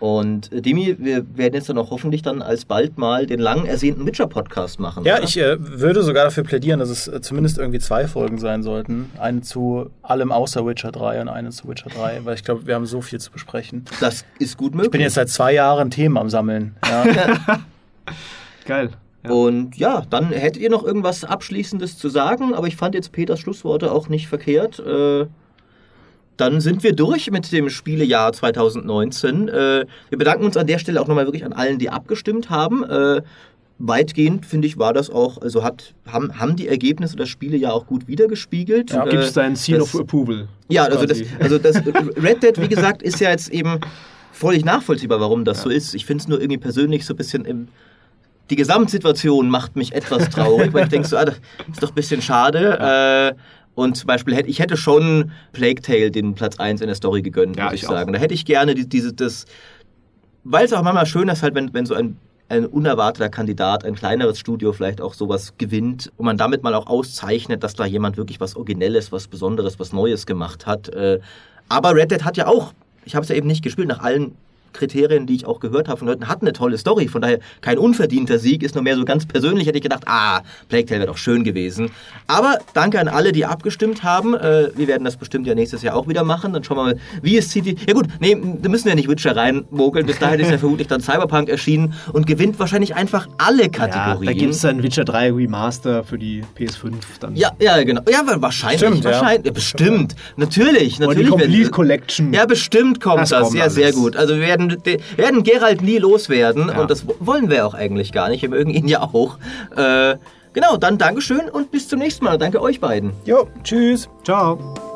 [0.00, 4.06] Und äh, Demi, wir werden jetzt dann auch hoffentlich dann alsbald mal den lang ersehnten
[4.06, 5.04] Witcher-Podcast machen.
[5.04, 5.24] Ja, oder?
[5.24, 9.10] ich äh, würde sogar dafür plädieren, dass es äh, zumindest irgendwie zwei Folgen sein sollten.
[9.18, 12.74] Eine zu allem außer Witcher 3 und eine zu Witcher 3, weil ich glaube, wir
[12.74, 13.84] haben so viel zu besprechen.
[14.00, 14.86] Das ist gut möglich.
[14.86, 16.76] Ich bin jetzt seit zwei Jahren Themen am Sammeln.
[16.86, 17.60] Ja.
[18.66, 18.90] Geil.
[19.24, 19.30] Ja.
[19.30, 23.40] Und ja, dann hättet ihr noch irgendwas Abschließendes zu sagen, aber ich fand jetzt Peters
[23.40, 24.78] Schlussworte auch nicht verkehrt.
[24.78, 25.26] Äh,
[26.36, 29.48] dann sind wir durch mit dem Spielejahr 2019.
[29.48, 32.82] Äh, wir bedanken uns an der Stelle auch nochmal wirklich an allen, die abgestimmt haben.
[32.84, 33.22] Äh,
[33.78, 37.86] weitgehend, finde ich, war das auch, also hat, haben, haben die Ergebnisse das Spielejahr auch
[37.86, 38.92] gut wiedergespiegelt.
[38.92, 40.48] Ja, Äh, Gibt es dein Seal das- of Approval?
[40.68, 41.76] Ja, also das, also das
[42.22, 43.80] Red Dead, wie gesagt, ist ja jetzt eben
[44.32, 45.94] völlig nachvollziehbar, warum das so ist.
[45.94, 47.68] Ich finde es nur irgendwie persönlich so ein bisschen im.
[48.50, 51.36] Die Gesamtsituation macht mich etwas traurig, weil ich denke so, ah, das
[51.72, 52.78] ist doch ein bisschen schade.
[52.78, 53.34] Äh,
[53.74, 57.22] und zum Beispiel hätte ich hätte schon Plague Tale den Platz 1 in der Story
[57.22, 58.12] gegönnt, Ja, muss ich, ich sagen.
[58.12, 59.46] Da hätte ich gerne die, diese, das,
[60.44, 62.16] weil es auch manchmal schön ist, halt, wenn, wenn so ein,
[62.48, 66.86] ein unerwarteter Kandidat, ein kleineres Studio vielleicht auch sowas gewinnt und man damit mal auch
[66.86, 70.88] auszeichnet, dass da jemand wirklich was Originelles, was Besonderes, was Neues gemacht hat.
[70.90, 71.20] Äh,
[71.68, 72.74] Aber Red Dead hat ja auch,
[73.04, 74.36] ich habe es ja eben nicht gespielt, nach allen
[74.74, 77.08] Kriterien, die ich auch gehört habe von Leuten, hat eine tolle Story.
[77.08, 80.40] Von daher kein unverdienter Sieg, ist nur mehr so ganz persönlich, hätte ich gedacht, ah,
[80.68, 81.90] Plague Tale wäre doch schön gewesen.
[82.26, 84.34] Aber danke an alle, die abgestimmt haben.
[84.34, 86.52] Äh, wir werden das bestimmt ja nächstes Jahr auch wieder machen.
[86.52, 87.64] Dann schauen wir mal, wie es zieht.
[87.88, 90.06] Ja gut, nee, da müssen wir nicht Witcher reinmogeln.
[90.06, 94.26] Bis dahin ist ja vermutlich dann Cyberpunk erschienen und gewinnt wahrscheinlich einfach alle Ja, Kategorien.
[94.26, 96.92] da gibt es dann Witcher 3 Remaster für die PS5.
[97.20, 98.02] Dann ja, ja, genau.
[98.10, 98.80] Ja, wa- wahrscheinlich.
[98.80, 99.10] Stimmt, ja.
[99.12, 99.46] wahrscheinlich.
[99.46, 99.52] Ja.
[99.52, 100.14] bestimmt.
[100.36, 101.30] Natürlich, Oder die natürlich.
[101.30, 102.32] Complete Collection.
[102.32, 103.42] Ja, bestimmt kommt Das das.
[103.44, 103.96] kommt ja, sehr alles.
[103.96, 104.16] gut.
[104.16, 106.80] Also wir werden, wir werden Gerald nie loswerden Ja.
[106.80, 108.42] und das wollen wir auch eigentlich gar nicht.
[108.42, 109.38] Wir mögen ihn ja auch.
[109.76, 110.16] Äh,
[110.52, 112.38] genau, dann Dankeschön und bis zum nächsten Mal.
[112.38, 113.12] Danke euch beiden.
[113.24, 114.08] Jo, tschüss.
[114.24, 114.93] Ciao.